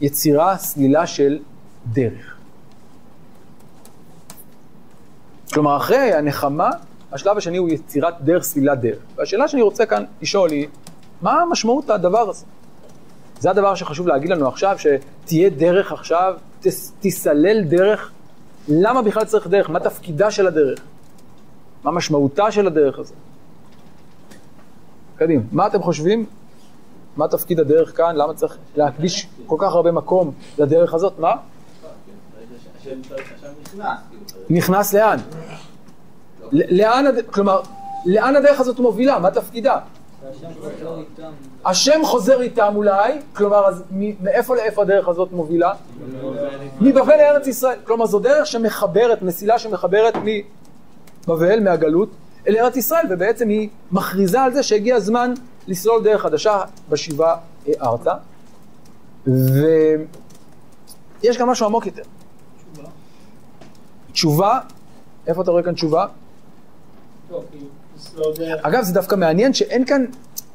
יצירה 0.00 0.56
סלילה 0.56 1.06
של 1.06 1.38
דרך. 1.92 2.36
כלומר, 5.52 5.76
אחרי 5.76 6.12
הנחמה, 6.14 6.70
השלב 7.12 7.36
השני 7.36 7.56
הוא 7.56 7.68
יצירת 7.68 8.14
דרך 8.20 8.42
סלילת 8.42 8.80
דרך. 8.80 8.98
והשאלה 9.16 9.48
שאני 9.48 9.62
רוצה 9.62 9.86
כאן 9.86 10.04
לשאול 10.22 10.50
היא, 10.50 10.68
מה 11.22 11.44
משמעות 11.50 11.90
הדבר 11.90 12.30
הזה? 12.30 12.44
זה 13.40 13.50
הדבר 13.50 13.74
שחשוב 13.74 14.08
להגיד 14.08 14.30
לנו 14.30 14.48
עכשיו, 14.48 14.76
שתהיה 14.78 15.50
דרך 15.50 15.92
עכשיו, 15.92 16.34
תס, 16.60 16.92
תסלל 17.00 17.62
דרך. 17.62 18.10
למה 18.68 19.02
בכלל 19.02 19.24
צריך 19.24 19.46
דרך? 19.46 19.70
מה 19.70 19.80
תפקידה 19.80 20.30
של 20.30 20.46
הדרך? 20.46 20.78
מה 21.84 21.90
משמעותה 21.90 22.50
של 22.50 22.66
הדרך 22.66 22.98
הזאת? 22.98 23.16
קדימה, 25.16 25.42
מה 25.52 25.66
אתם 25.66 25.82
חושבים? 25.82 26.26
מה 27.16 27.28
תפקיד 27.28 27.60
הדרך 27.60 27.96
כאן? 27.96 28.16
למה 28.16 28.34
צריך 28.34 28.56
להקדיש 28.76 29.28
כל 29.46 29.56
כך 29.58 29.72
הרבה 29.72 29.92
מקום 29.92 30.32
לדרך 30.58 30.94
הזאת? 30.94 31.18
מה? 31.18 31.36
נכנס, 33.70 33.98
כאילו. 34.10 34.44
נכנס 34.50 34.94
לאן? 34.94 35.18
לאן. 36.52 37.04
כלומר, 37.30 37.60
לאן 38.06 38.36
הדרך 38.36 38.60
הזאת 38.60 38.78
מובילה? 38.78 39.18
מה 39.18 39.30
תפקידה? 39.30 39.78
השם 41.64 42.00
חוזר 42.04 42.40
איתם 42.40 42.72
אולי, 42.76 43.12
כלומר, 43.32 43.66
אז 43.66 43.82
מאיפה 44.20 44.56
לאיפה 44.56 44.82
הדרך 44.82 45.08
הזאת 45.08 45.32
מובילה? 45.32 45.72
מבבל 46.80 47.16
לארץ 47.16 47.46
ישראל. 47.46 47.78
כלומר, 47.84 48.06
זו 48.06 48.18
דרך 48.18 48.46
שמחברת, 48.46 49.22
מסילה 49.22 49.58
שמחברת 49.58 50.14
מבבל, 51.26 51.60
מהגלות, 51.60 52.08
אל 52.48 52.56
ארץ 52.56 52.76
ישראל, 52.76 53.06
ובעצם 53.10 53.48
היא 53.48 53.68
מכריזה 53.92 54.40
על 54.40 54.52
זה 54.52 54.62
שהגיע 54.62 54.96
הזמן 54.96 55.34
לסלול 55.68 56.04
דרך 56.04 56.22
חדשה 56.22 56.60
בשיבה 56.88 57.36
אה, 57.68 57.72
ארצה. 57.82 58.12
ויש 59.26 61.38
גם 61.38 61.48
משהו 61.48 61.66
עמוק 61.66 61.86
יותר. 61.86 62.02
תשובה, 64.12 64.60
איפה 65.26 65.42
אתה 65.42 65.50
רואה 65.50 65.62
כאן 65.62 65.74
תשובה? 65.74 66.06
טוב, 66.06 66.08
כי 66.08 66.08
לסלול 66.08 66.16
דרך. 66.16 66.18
אגב, 68.62 68.82
זה 68.82 68.94
דווקא 68.94 69.14
מעניין 69.14 69.54
שאין 69.54 69.84
כאן, 69.84 70.04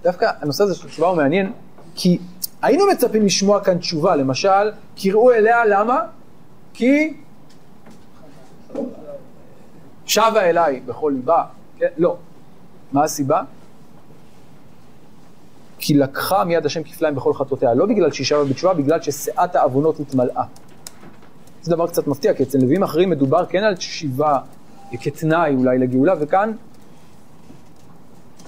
דווקא 0.04 0.32
הנושא 0.42 0.64
הזה 0.64 0.76
של 0.76 0.88
תשובה 0.88 1.08
הוא 1.08 1.18
מעניין, 1.18 1.52
כי 1.96 2.20
היינו 2.62 2.86
מצפים 2.92 3.26
לשמוע 3.26 3.64
כאן 3.64 3.78
תשובה, 3.78 4.16
למשל, 4.16 4.72
קראו 4.96 5.32
אליה, 5.32 5.66
למה? 5.66 6.00
כי 6.74 7.14
שבה 10.06 10.42
אליי 10.42 10.80
בכל 10.80 11.12
ליבה, 11.16 11.44
כן? 11.78 11.88
לא. 11.98 12.18
מה 12.92 13.04
הסיבה? 13.04 13.42
כי 15.78 15.94
לקחה 15.94 16.44
מיד 16.44 16.66
השם 16.66 16.84
כפליים 16.84 17.16
בכל 17.16 17.34
חטאותיה, 17.34 17.74
לא 17.74 17.86
בגלל 17.86 18.12
שהיא 18.12 18.26
שבה 18.26 18.44
בתשובה, 18.44 18.74
בגלל 18.74 19.02
ששאת 19.02 19.56
העוונות 19.56 20.00
התמלאה. 20.00 20.44
זה 21.62 21.76
דבר 21.76 21.88
קצת 21.88 22.08
מפתיע, 22.08 22.34
כי 22.34 22.44
אצל 22.44 22.58
נביאים 22.58 22.84
אחרים 22.84 23.10
מדובר 23.10 23.46
כן 23.46 23.64
על 23.64 23.76
שיבה 23.76 24.40
כתנאי 24.98 25.56
אולי 25.56 25.78
לגאולה, 25.78 26.14
וכאן 26.20 26.52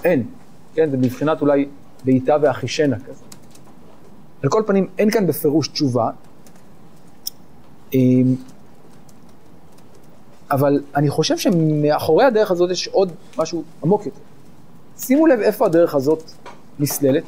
אין. 0.04 0.26
כן, 0.74 0.90
זה 0.90 0.96
מבחינת 0.96 1.40
אולי 1.40 1.68
בעיטה 2.04 2.36
ואחישנה 2.42 2.96
כזה. 2.98 3.24
על 4.42 4.50
כל 4.50 4.62
פנים, 4.66 4.86
אין 4.98 5.10
כאן 5.10 5.26
בפירוש 5.26 5.68
תשובה. 5.68 6.10
אמ, 7.94 8.34
אבל 10.50 10.82
אני 10.94 11.10
חושב 11.10 11.36
שמאחורי 11.36 12.24
הדרך 12.24 12.50
הזאת 12.50 12.70
יש 12.70 12.88
עוד 12.88 13.12
משהו 13.38 13.62
עמוק 13.82 14.06
יותר. 14.06 14.20
שימו 14.98 15.26
לב 15.26 15.40
איפה 15.40 15.66
הדרך 15.66 15.94
הזאת 15.94 16.22
נסללת. 16.78 17.24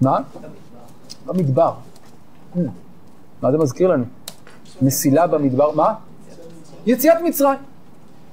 מה? 0.00 0.18
במדבר. 1.26 1.74
Hmm. 2.54 2.58
מה 3.42 3.52
זה 3.52 3.58
מזכיר 3.58 3.88
לנו? 3.88 4.04
מסילה 4.82 5.26
במדבר, 5.26 5.70
מה? 5.70 5.94
יציאת 6.86 7.20
מצרים. 7.24 7.58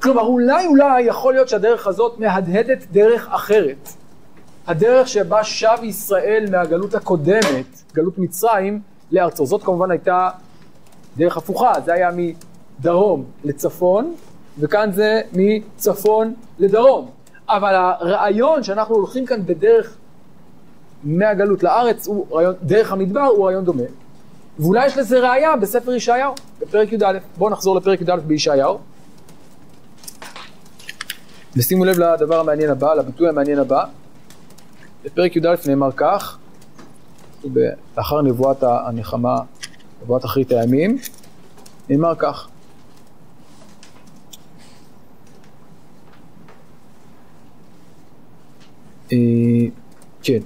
כלומר, 0.02 0.22
אולי 0.22 0.66
אולי 0.68 1.02
יכול 1.02 1.34
להיות 1.34 1.50
שהדרך 1.50 1.88
הזאת 1.88 2.20
מהדהדת 2.20 2.86
דרך 2.92 3.28
אחרת. 3.32 3.90
הדרך 4.68 5.08
שבה 5.08 5.44
שב 5.44 5.78
ישראל 5.84 6.46
מהגלות 6.52 6.96
הקודמת, 6.96 7.82
גלות 7.94 8.18
מצרים, 8.18 8.82
לארצו. 9.12 9.46
זאת 9.46 9.64
כמובן 9.64 9.92
הייתה 9.92 10.30
דרך 11.18 11.38
הפוכה, 11.38 11.74
זה 11.86 11.94
היה 11.94 12.10
מדרום 12.16 13.26
לצפון, 13.44 14.16
וכאן 14.60 14.92
זה 14.92 15.22
מצפון 15.34 16.34
לדרום. 16.60 17.10
אבל 17.50 17.76
הרעיון 17.76 18.64
שאנחנו 18.64 18.96
הולכים 18.96 19.26
כאן 19.26 19.46
בדרך 19.46 19.98
מהגלות 21.04 21.64
לארץ, 21.64 22.08
הוא 22.08 22.26
רעיון, 22.32 22.54
דרך 22.64 22.92
המדבר, 22.92 23.22
הוא 23.22 23.46
רעיון 23.46 23.66
דומה. 23.66 23.84
ואולי 24.62 24.86
יש 24.86 24.98
לזה 24.98 25.20
ראייה 25.20 25.56
בספר 25.56 25.92
ישעיהו, 25.92 26.36
בפרק 26.60 26.94
י"א. 26.94 27.18
בואו 27.38 27.50
נחזור 27.50 27.76
לפרק 27.76 28.02
י"א 28.02 28.16
בישעיהו. 28.16 28.80
ושימו 31.56 31.86
לב 31.86 32.00
לדבר 32.00 32.40
המעניין 32.40 32.70
הבא, 32.70 32.94
לביטוי 32.94 33.30
המעניין 33.30 33.60
הבא. 33.60 33.86
בפרק 35.04 35.36
י"א 35.36 35.56
נאמר 35.68 35.92
כך, 35.96 36.38
לאחר 37.98 38.22
נבואת 38.22 38.64
הנחמה, 38.64 39.40
נבואת 40.04 40.26
אחרית 40.26 40.52
הימים, 40.52 40.98
נאמר 41.90 42.16
כך. 42.16 42.48
אה, 49.12 49.18
כן. 50.24 50.40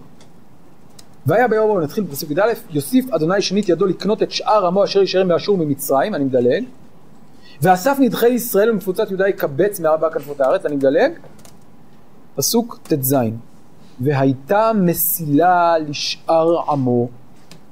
והיה 1.25 1.47
ביום 1.47 1.69
ההוא, 1.69 1.81
נתחיל 1.81 2.03
בפסוק 2.03 2.31
י"א, 2.31 2.53
יוסיף 2.69 3.13
אדוני 3.13 3.41
שנית 3.41 3.69
ידו 3.69 3.85
לקנות 3.85 4.23
את 4.23 4.31
שאר 4.31 4.65
עמו 4.65 4.83
אשר 4.83 4.99
יישאר 4.99 5.23
מאשור 5.23 5.57
ממצרים, 5.57 6.15
אני 6.15 6.23
מדלג. 6.23 6.63
ואסף 7.61 7.97
נדחי 7.99 8.29
ישראל 8.29 8.69
ומפוצת 8.69 9.09
יהודה 9.09 9.27
יקבץ 9.27 9.79
מארבע 9.79 10.09
כנפות 10.09 10.41
הארץ, 10.41 10.65
אני 10.65 10.75
מדלג. 10.75 11.11
פסוק 12.35 12.79
ט"ז, 12.83 13.15
והייתה 13.99 14.71
מסילה 14.75 15.77
לשאר 15.77 16.71
עמו 16.71 17.07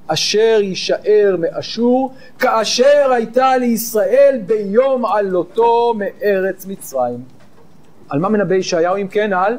אשר 0.08 0.60
יישאר 0.62 1.36
מאשור, 1.40 2.14
כאשר 2.40 3.12
הייתה 3.12 3.58
לישראל 3.58 4.42
ביום 4.46 5.06
עלותו 5.06 5.94
מארץ 5.98 6.66
מצרים. 6.66 7.24
על 8.10 8.20
מה 8.20 8.30
מנבא 8.30 8.56
ישעיהו 8.56 8.98
אם 8.98 9.08
כן? 9.08 9.34
על 9.34 9.58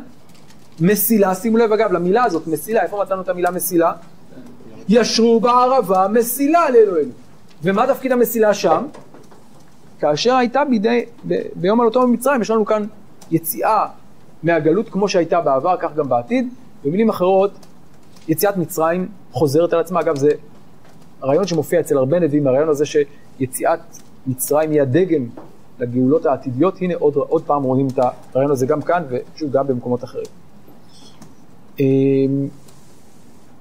מסילה. 0.80 1.34
שימו 1.34 1.58
לב 1.58 1.72
אגב 1.72 1.92
למילה 1.92 2.24
הזאת, 2.24 2.46
מסילה, 2.46 2.82
איפה 2.82 3.02
מצאנו 3.02 3.22
את 3.22 3.28
המילה 3.28 3.50
מסילה? 3.50 3.92
ישרו 4.88 5.40
בערבה 5.40 6.08
מסילה 6.08 6.70
לאלוהינו. 6.70 7.12
ומה 7.62 7.86
תפקיד 7.86 8.12
המסילה 8.12 8.54
שם? 8.54 8.86
כאשר 10.00 10.34
הייתה 10.34 10.64
בידי, 10.64 11.04
ב, 11.28 11.34
ביום 11.54 11.80
עלותו 11.80 12.06
ממצרים, 12.06 12.42
יש 12.42 12.50
לנו 12.50 12.64
כאן 12.64 12.84
יציאה 13.30 13.86
מהגלות 14.42 14.88
כמו 14.88 15.08
שהייתה 15.08 15.40
בעבר, 15.40 15.76
כך 15.80 15.94
גם 15.94 16.08
בעתיד. 16.08 16.48
במילים 16.84 17.08
אחרות, 17.08 17.50
יציאת 18.28 18.56
מצרים 18.56 19.08
חוזרת 19.32 19.72
על 19.72 19.80
עצמה. 19.80 20.00
אגב, 20.00 20.16
זה 20.16 20.30
הרעיון 21.20 21.46
שמופיע 21.46 21.80
אצל 21.80 21.96
הרבה 21.98 22.18
נביאים, 22.18 22.46
הרעיון 22.46 22.68
הזה 22.68 22.84
שיציאת 22.86 23.80
מצרים 24.26 24.70
היא 24.70 24.82
הדגם 24.82 25.26
לגאולות 25.78 26.26
העתידיות. 26.26 26.76
הנה 26.80 26.94
עוד, 26.94 27.14
עוד 27.14 27.42
פעם 27.42 27.62
רואים 27.62 27.88
את 27.88 27.98
הרעיון 28.34 28.50
הזה 28.50 28.66
גם 28.66 28.82
כאן, 28.82 29.02
ושוב 29.08 29.50
גם 29.52 29.66
במקומות 29.66 30.04
אחרים. 30.04 30.26
אמ, 31.80 32.48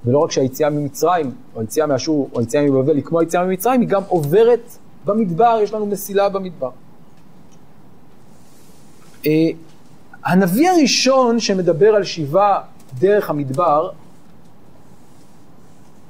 ולא 0.04 0.18
רק 0.18 0.30
שהיציאה 0.30 0.70
ממצרים, 0.70 1.30
או 1.54 1.60
היציאה 1.60 1.86
מאשור, 1.86 2.30
או 2.32 2.40
היציאה 2.40 2.62
מבבל, 2.62 2.96
היא 2.96 3.04
כמו 3.04 3.20
היציאה 3.20 3.44
ממצרים, 3.44 3.80
היא 3.80 3.88
גם 3.88 4.02
עוברת 4.08 4.78
במדבר, 5.04 5.58
יש 5.62 5.72
לנו 5.72 5.86
מסילה 5.86 6.28
במדבר. 6.28 6.70
אה, 9.26 9.32
הנביא 10.24 10.70
הראשון 10.70 11.40
שמדבר 11.40 11.94
על 11.94 12.04
שיבה 12.04 12.60
דרך 12.98 13.30
המדבר, 13.30 13.90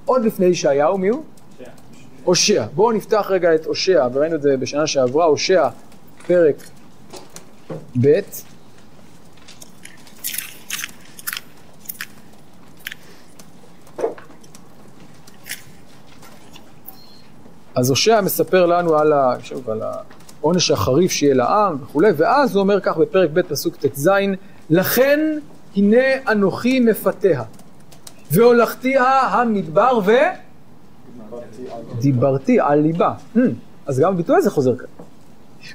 עוד 0.05 0.25
לפני 0.25 0.47
ישעיהו, 0.47 0.99
מי 0.99 1.09
הוא? 1.09 1.23
הושע. 2.25 2.67
בואו 2.75 2.93
נפתח 2.93 3.27
רגע 3.31 3.55
את 3.55 3.67
הושע, 3.67 4.07
וראינו 4.12 4.37
את 4.37 4.43
זה 4.43 4.57
בשנה 4.57 4.87
שעברה, 4.87 5.25
הושע, 5.25 5.69
פרק 6.27 6.57
ב'. 8.01 8.21
אז 17.74 17.90
הושע 17.90 18.20
מספר 18.20 18.66
לנו 18.66 18.98
על, 18.98 19.12
ה, 19.12 19.34
שוב, 19.42 19.70
על 19.70 19.80
העונש 19.82 20.70
החריף 20.70 21.10
שיהיה 21.10 21.34
לעם 21.34 21.76
וכולי, 21.82 22.10
ואז 22.16 22.54
הוא 22.54 22.62
אומר 22.62 22.80
כך 22.80 22.96
בפרק 22.96 23.30
ב' 23.32 23.42
פסוק 23.42 23.76
ט"ז, 23.76 24.10
לכן 24.70 25.20
הנה 25.76 26.04
אנוכי 26.28 26.80
מפתיה, 26.80 27.42
והולכתיה 28.30 29.20
המדבר 29.20 29.98
ו... 30.04 30.12
דיברתי 31.98 32.60
על 32.60 32.78
ליבה. 32.78 33.12
Hmm, 33.37 33.38
אז 33.87 34.00
גם 34.00 34.12
הביטוי 34.12 34.37
הזה 34.37 34.50
חוזר 34.50 34.76
כאן. 34.76 34.87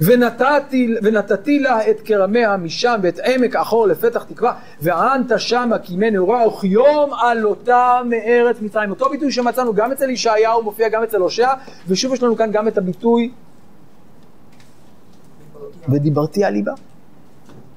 ונתתי, 0.02 0.96
ונתתי 1.04 1.60
לה 1.60 1.90
את 1.90 2.02
כרמיה 2.02 2.58
משם 2.58 3.00
ואת 3.04 3.20
עמק 3.20 3.56
אחור 3.56 3.88
לפתח 3.88 4.24
תקווה 4.24 4.54
וענת 4.82 5.32
שמה 5.38 5.80
כימי 5.80 6.12
נעורה 6.12 6.48
וכיום 6.48 7.14
עלותה 7.14 8.02
מארץ 8.06 8.62
מצרים. 8.62 8.90
אותו 8.90 9.10
ביטוי 9.10 9.32
שמצאנו 9.32 9.74
גם 9.74 9.92
אצל 9.92 10.10
ישעיהו 10.10 10.64
מופיע 10.64 10.90
גם 10.90 11.04
אצל 11.04 11.22
הושע 11.22 11.50
ושוב 11.88 12.14
יש 12.14 12.24
לנו 12.24 12.36
כאן 12.36 12.52
גם 12.52 12.68
את 12.68 12.78
הביטוי 12.78 13.32
ודיברתי 15.90 16.44
על 16.44 16.54
ליבה. 16.54 16.74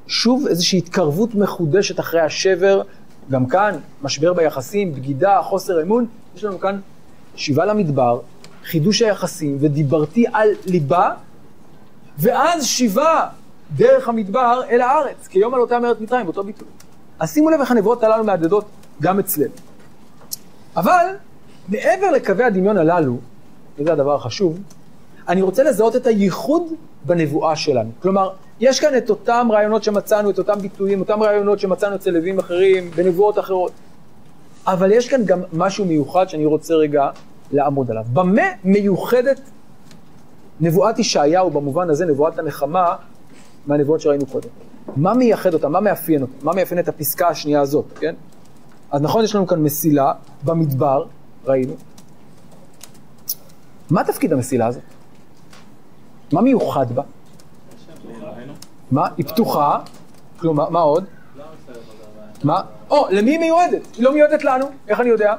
שוב 0.06 0.46
איזושהי 0.46 0.78
התקרבות 0.78 1.34
מחודשת 1.34 2.00
אחרי 2.00 2.20
השבר, 2.20 2.82
גם 3.30 3.46
כאן 3.46 3.74
משבר 4.02 4.32
ביחסים, 4.32 4.94
בגידה, 4.94 5.40
חוסר 5.42 5.82
אמון, 5.82 6.06
יש 6.36 6.44
לנו 6.44 6.60
כאן 6.60 6.80
שיבה 7.36 7.64
למדבר, 7.64 8.20
חידוש 8.64 9.02
היחסים 9.02 9.56
ודיברתי 9.60 10.24
על 10.32 10.48
ליבה 10.66 11.10
ואז 12.18 12.66
שיבה 12.66 13.26
דרך 13.76 14.08
המדבר 14.08 14.60
אל 14.70 14.80
הארץ, 14.80 15.26
כיום 15.28 15.54
על 15.54 15.60
אותה 15.60 15.76
ארץ 15.76 16.00
מצרים, 16.00 16.24
באותו 16.24 16.44
ביטוי. 16.44 16.68
אז 17.18 17.32
שימו 17.32 17.50
לב 17.50 17.60
איך 17.60 17.70
הנבואות 17.70 18.04
הללו 18.04 18.24
מהדהדות 18.24 18.64
גם 19.02 19.18
אצלנו. 19.18 19.50
אבל 20.76 21.06
מעבר 21.68 22.10
לקווי 22.10 22.44
הדמיון 22.44 22.76
הללו, 22.76 23.16
וזה 23.78 23.92
הדבר 23.92 24.14
החשוב, 24.14 24.58
אני 25.28 25.42
רוצה 25.42 25.62
לזהות 25.62 25.96
את 25.96 26.06
הייחוד 26.06 26.62
בנבואה 27.04 27.56
שלנו. 27.56 27.90
כלומר, 28.02 28.30
יש 28.60 28.80
כאן 28.80 28.96
את 28.96 29.10
אותם 29.10 29.48
רעיונות 29.52 29.84
שמצאנו, 29.84 30.30
את 30.30 30.38
אותם 30.38 30.58
ביטויים, 30.58 31.00
אותם 31.00 31.22
רעיונות 31.22 31.60
שמצאנו 31.60 31.96
אצל 31.96 32.10
לווים 32.10 32.38
אחרים, 32.38 32.90
בנבואות 32.90 33.38
אחרות. 33.38 33.72
אבל 34.66 34.92
יש 34.92 35.08
כאן 35.08 35.24
גם 35.24 35.42
משהו 35.52 35.84
מיוחד 35.84 36.28
שאני 36.28 36.46
רוצה 36.46 36.74
רגע 36.74 37.10
לעמוד 37.52 37.90
עליו. 37.90 38.04
במה 38.12 38.42
מיוחדת 38.64 39.40
נבואת 40.62 40.98
ישעיהו 40.98 41.50
במובן 41.50 41.90
הזה, 41.90 42.06
נבואת 42.06 42.38
הנחמה, 42.38 42.96
מהנבואות 43.66 44.00
שראינו 44.00 44.26
קודם. 44.26 44.48
מה 44.96 45.14
מייחד 45.14 45.54
אותה? 45.54 45.68
מה 45.68 45.80
מאפיין 45.80 46.22
אותה? 46.22 46.32
מה 46.42 46.52
מאפיין 46.54 46.78
את 46.80 46.88
הפסקה 46.88 47.28
השנייה 47.28 47.60
הזאת, 47.60 47.84
כן? 48.00 48.14
אז 48.90 49.02
נכון, 49.02 49.24
יש 49.24 49.34
לנו 49.34 49.46
כאן 49.46 49.62
מסילה 49.62 50.12
במדבר, 50.44 51.04
ראינו. 51.44 51.74
מה 53.90 54.04
תפקיד 54.04 54.32
המסילה 54.32 54.66
הזאת? 54.66 54.82
מה 56.32 56.40
מיוחד 56.40 56.92
בה? 56.92 57.02
מה? 58.90 59.08
היא 59.16 59.26
פתוחה, 59.26 59.78
כלומר, 60.38 60.68
מה 60.68 60.80
עוד? 60.80 61.04
מה? 62.44 62.62
או, 62.90 63.06
למי 63.10 63.30
היא 63.30 63.38
מיועדת? 63.38 63.96
היא 63.96 64.04
לא 64.04 64.12
מיועדת 64.12 64.44
לנו, 64.44 64.66
איך 64.88 65.00
אני 65.00 65.08
יודע? 65.08 65.34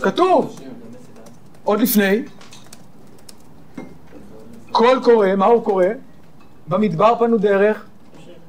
כתוב! 0.00 0.60
עוד 1.64 1.80
לפני, 1.80 2.22
קול 4.74 5.00
קורא, 5.04 5.34
מה 5.36 5.46
הוא 5.46 5.64
קורא? 5.64 5.84
במדבר 6.68 7.14
פנו 7.18 7.38
דרך 7.38 7.86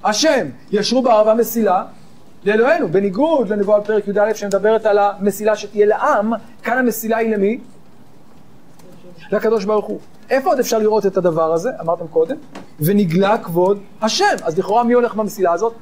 השם, 0.03 0.47
ישרו 0.71 1.01
בערבה 1.01 1.33
מסילה 1.33 1.83
לאלוהינו, 2.43 2.87
בניגוד 2.87 3.49
לנבואה 3.49 3.79
בפרק 3.79 4.07
י"א 4.07 4.33
שמדברת 4.33 4.85
על 4.85 4.97
המסילה 4.97 5.55
שתהיה 5.55 5.85
לעם, 5.85 6.33
כאן 6.63 6.77
המסילה 6.77 7.17
היא 7.17 7.35
למי? 7.35 7.59
לקדוש 9.31 9.65
ברוך 9.65 9.85
הוא. 9.85 9.99
איפה 10.29 10.49
עוד 10.49 10.59
אפשר 10.59 10.79
לראות 10.79 11.05
את 11.05 11.17
הדבר 11.17 11.53
הזה? 11.53 11.69
אמרתם 11.81 12.07
קודם. 12.07 12.35
ונגלה 12.79 13.37
כבוד 13.37 13.79
השם. 14.01 14.35
אז 14.43 14.57
לכאורה 14.57 14.83
מי 14.83 14.93
הולך 14.93 15.15
במסילה 15.15 15.51
הזאת? 15.51 15.73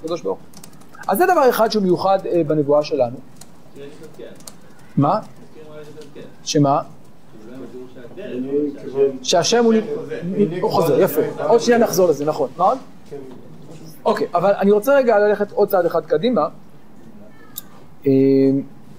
הקדוש 0.00 0.22
ברוך 0.22 0.38
הוא. 0.38 0.46
אז 1.08 1.18
זה 1.18 1.26
דבר 1.26 1.50
אחד 1.50 1.70
שהוא 1.70 1.82
מיוחד 1.82 2.18
אה, 2.26 2.42
בנבואה 2.46 2.82
שלנו. 2.82 3.16
מה? 4.96 5.20
שמה? 6.44 6.80
שהשם 9.22 9.64
הוא... 9.64 9.74
חוזר, 10.62 11.00
יפה. 11.00 11.20
עוד 11.48 11.60
שנייה 11.60 11.80
נחזור 11.80 12.08
לזה, 12.08 12.24
נכון. 12.24 12.48
מה 12.56 12.64
עוד? 12.64 12.78
אוקיי, 14.04 14.26
אבל 14.34 14.52
אני 14.58 14.70
רוצה 14.70 14.96
רגע 14.96 15.18
ללכת 15.18 15.52
עוד 15.52 15.68
צעד 15.68 15.86
אחד 15.86 16.06
קדימה. 16.06 16.48
אה, 18.06 18.12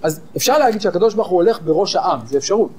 אז 0.02 0.20
אפשר 0.36 0.58
להגיד 0.58 0.80
שהקדוש 0.80 1.14
ברוך 1.14 1.28
הוא 1.28 1.42
הולך 1.42 1.62
בראש 1.62 1.96
העם, 1.96 2.18
זה 2.24 2.38
אפשרות. 2.38 2.70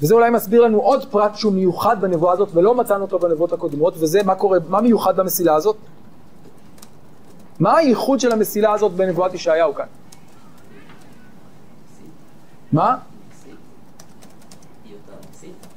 וזה 0.00 0.14
אולי 0.14 0.30
מסביר 0.30 0.62
לנו 0.62 0.78
עוד 0.78 1.04
פרט 1.10 1.36
שהוא 1.36 1.52
מיוחד 1.52 2.00
בנבואה 2.00 2.32
הזאת 2.32 2.48
ולא 2.54 2.74
מצאנו 2.74 3.02
אותו 3.02 3.18
בנבואות 3.18 3.52
הקודמות, 3.52 3.94
וזה 3.96 4.22
מה 4.22 4.34
קורה, 4.34 4.58
מה 4.68 4.80
מיוחד 4.80 5.16
במסילה 5.16 5.54
הזאת? 5.54 5.76
מה 7.60 7.76
הייחוד 7.76 8.20
של 8.20 8.32
המסילה 8.32 8.72
הזאת 8.72 8.92
בנבואת 8.92 9.34
ישעיהו 9.34 9.74
כאן? 9.74 9.86
מה? 12.72 12.96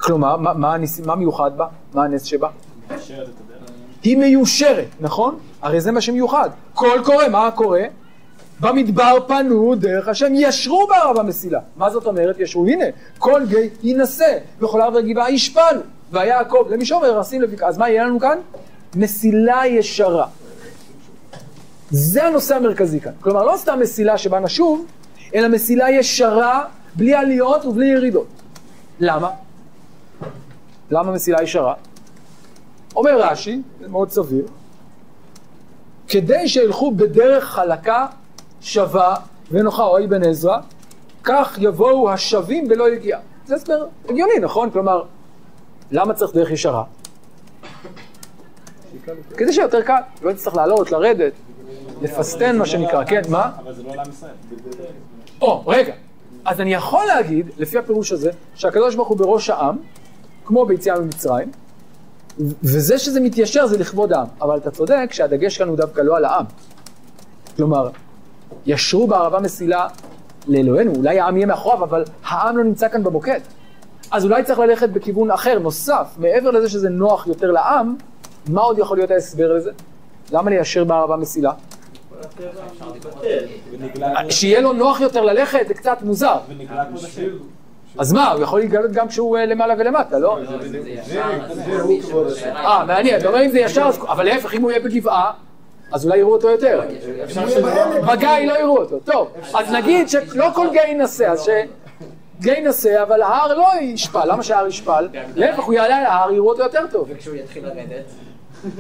כלומר, 0.02 0.38
מה, 0.38 0.54
מה, 0.54 0.74
הניס, 0.74 1.00
מה 1.00 1.16
מיוחד 1.16 1.58
בה? 1.58 1.68
מה 1.94 2.04
הנס 2.04 2.24
שבה? 2.24 2.50
היא 4.04 4.18
מיושרת, 4.18 4.88
נכון? 5.00 5.40
הרי 5.62 5.82
זה 5.82 5.92
מה 5.92 6.02
שמיוחד. 6.02 6.50
קול 6.74 7.04
קורא, 7.04 7.28
מה 7.28 7.52
קורה? 7.52 7.84
במדבר 8.60 9.18
פנו 9.28 9.76
דרך 9.76 10.08
השם, 10.08 10.32
ישרו 10.36 10.88
בערב 10.88 11.20
המסילה. 11.20 11.60
מה 11.78 11.90
זאת 11.90 12.06
אומרת 12.06 12.40
ישרו? 12.40 12.66
הנה, 12.66 12.86
כל 13.18 13.42
גיא 13.46 13.70
יינשא, 13.84 14.38
וכל 14.60 14.82
הר 14.82 14.90
וגבעה 14.96 15.32
ישפלו. 15.32 15.82
ויעקב 16.12 16.66
למישור 16.70 17.02
וירסים 17.02 17.42
לבקעה. 17.42 17.70
אז 17.70 17.78
מה 17.78 17.90
יהיה 17.90 18.06
לנו 18.06 18.20
כאן? 18.20 18.38
מסילה 18.96 19.62
ישרה. 19.68 20.28
זה 21.92 22.24
הנושא 22.24 22.56
המרכזי 22.56 23.00
כאן. 23.00 23.12
כלומר, 23.22 23.44
לא 23.44 23.58
סתם 23.58 23.80
מסילה 23.80 24.18
שבה 24.18 24.40
נשוב, 24.40 24.86
אלא 25.36 25.48
מסילה 25.48 25.90
ישרה, 25.90 26.66
בלי 26.96 27.14
עליות 27.14 27.66
ובלי 27.66 27.86
ירידות. 27.86 28.28
למה? 29.00 29.30
למה 30.92 31.12
מסילה 31.12 31.44
ישרה? 31.44 31.74
אומר 32.96 33.22
רש"י, 33.22 33.62
זה 33.82 33.88
מאוד 33.88 34.10
סביר, 34.10 34.46
כדי 36.08 36.48
שילכו 36.48 36.92
בדרך 36.92 37.44
חלקה, 37.44 38.06
שווה 38.62 39.16
ונוחה, 39.52 39.84
או 39.84 40.04
אבן 40.04 40.24
עזרא, 40.24 40.58
כך 41.24 41.58
יבואו 41.62 42.10
השווים 42.10 42.68
בלא 42.68 42.90
יגיעה. 42.90 43.20
זה 43.46 43.56
הסבר 43.56 43.86
הגיוני, 44.10 44.40
נכון? 44.42 44.72
כלומר, 44.72 45.04
למה 45.92 46.14
צריך 46.14 46.34
דרך 46.34 46.52
ישרה? 46.52 46.84
כדי 49.38 49.54
שיהיה 49.54 49.66
יותר 49.66 49.82
קל, 49.82 50.02
לא 50.22 50.34
תצטרך 50.34 50.56
לעלות, 50.56 50.92
לרדת, 50.92 51.34
לפסטן 52.02 52.58
מה 52.58 52.66
שנקרא, 52.66 53.04
כן, 53.06 53.22
מה? 53.30 53.52
אבל 53.58 53.74
זה 53.74 53.84
לא 53.84 53.96
לעם 53.96 54.10
ישראל. 54.10 54.32
או, 55.42 55.64
רגע, 55.68 55.94
אז 56.46 56.62
אני 56.62 56.74
יכול 56.74 57.06
להגיד, 57.06 57.50
לפי 57.58 57.78
הפירוש 57.78 58.12
הזה, 58.12 58.32
שהקדוש 58.56 58.96
ברוך 58.96 59.08
הוא 59.08 59.18
בראש 59.18 59.50
העם, 59.50 59.78
כמו 60.46 60.66
ביציאה 60.66 61.00
ממצרים, 61.00 61.52
וזה 62.64 62.98
שזה 62.98 63.20
מתיישר 63.20 63.68
זה 63.68 63.78
לכבוד 63.78 64.14
העם. 64.14 64.28
אבל 64.42 64.58
אתה 64.58 64.72
צודק 64.72 65.10
שהדגש 65.12 65.58
כאן 65.58 65.68
הוא 65.68 65.78
דווקא 65.78 66.02
לא 66.02 66.18
על 66.18 66.26
העם. 66.26 66.46
כלומר, 67.56 67.90
ישרו 68.66 69.08
בערבה 69.08 69.40
מסילה 69.40 69.88
לאלוהינו, 70.48 70.96
אולי 70.96 71.20
העם 71.20 71.38
יהיה 71.38 71.46
מאחוריו, 71.46 71.84
אבל 71.84 72.04
העם 72.24 72.58
לא 72.58 72.64
נמצא 72.64 72.90
כאן 72.90 73.04
במוקד. 73.04 73.40
אז 74.12 74.26
אולי 74.26 74.44
צריך 74.44 74.60
ללכת 74.60 74.90
בכיוון 74.90 75.32
אחר, 75.32 75.60
נוסף, 75.60 76.08
מעבר 76.18 76.52
לזה 76.52 76.70
שזה 76.70 76.90
נוח 76.90 77.28
יותר 77.28 77.52
לעם, 77.52 77.96
מה 78.50 78.62
עוד 78.62 78.80
יכול 78.80 78.98
להיות 78.98 79.12
ההסבר 79.12 79.54
לזה? 79.54 79.72
למה 80.32 80.50
ליישר 80.50 80.84
בערבה 80.84 81.16
מסילה? 81.16 81.52
שיהיה 84.30 84.62
לו 84.62 84.74
נוח 84.74 85.02
יותר 85.02 85.22
ללכת, 85.22 85.68
זה 85.68 85.74
קצת 85.74 85.98
מוזר. 86.02 86.38
אז 87.98 88.14
מה, 88.14 88.32
הוא 88.32 88.44
יכול 88.44 88.60
להתגלות 88.60 88.92
גם 88.92 89.08
כשהוא 89.08 89.38
אה, 89.38 89.46
למעלה 89.46 89.74
ולמטה, 89.78 90.20
לא? 90.20 90.38
אה, 92.56 92.86
מעניין, 92.86 93.20
אתה 93.20 93.28
אומר 93.28 93.46
אם 93.46 93.52
זה 93.52 93.60
ישר, 93.60 93.90
אבל 94.08 94.26
להפך, 94.26 94.54
אם 94.54 94.62
הוא 94.62 94.72
יהיה 94.72 94.84
בגבעה, 94.84 95.32
אז 95.92 96.06
אולי 96.06 96.18
יראו 96.18 96.32
אותו 96.32 96.50
יותר. 96.50 96.82
בגיא 98.12 98.30
לא 98.48 98.60
יראו 98.60 98.78
אותו. 98.78 99.00
טוב, 99.00 99.34
אז 99.54 99.72
נגיד 99.72 100.10
שלא 100.10 100.48
כל 100.54 100.68
גיא 100.72 100.82
ינסה, 100.82 101.28
אז 101.28 101.44
שגיא 102.40 102.54
ינסה, 102.54 103.04
אבל 103.04 103.22
ההר 103.22 103.58
לא 103.58 103.68
ישפל. 103.82 104.26
למה 104.32 104.44
שההר 104.44 104.68
ישפל? 104.68 105.08
להפך, 105.36 105.64
הוא 105.64 105.74
יעלה 105.74 105.98
על 105.98 106.06
ההר, 106.06 106.32
יראו 106.32 106.50
אותו 106.50 106.62
יותר 106.62 106.86
טוב. 106.92 107.08
וכשהוא 107.10 107.36
יתחיל 107.36 107.64
לרדת, 107.66 108.06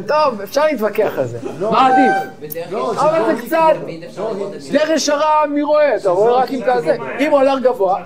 טוב, 0.08 0.42
אפשר 0.42 0.66
להתווכח 0.66 1.18
על 1.18 1.26
זה. 1.28 1.38
מה 1.60 1.88
עדיף? 1.88 2.52
אבל 2.96 3.36
זה 3.36 3.42
קצת, 3.42 3.58
תמיד 3.82 4.04
אפשר 4.04 4.32
לראות 4.34 4.54
את 4.56 4.62
דרך 4.72 4.90
ישרה 4.90 5.46
מי 5.50 5.62
רואה, 5.62 5.96
אתה 5.96 6.10
רואה 6.10 6.32
רק 6.34 6.52
אם 6.52 6.62
כזה. 6.66 6.96
אם 7.20 7.32
הוא 7.32 7.40
על 7.40 7.48
הר 7.48 7.60
גבוה, 7.60 8.04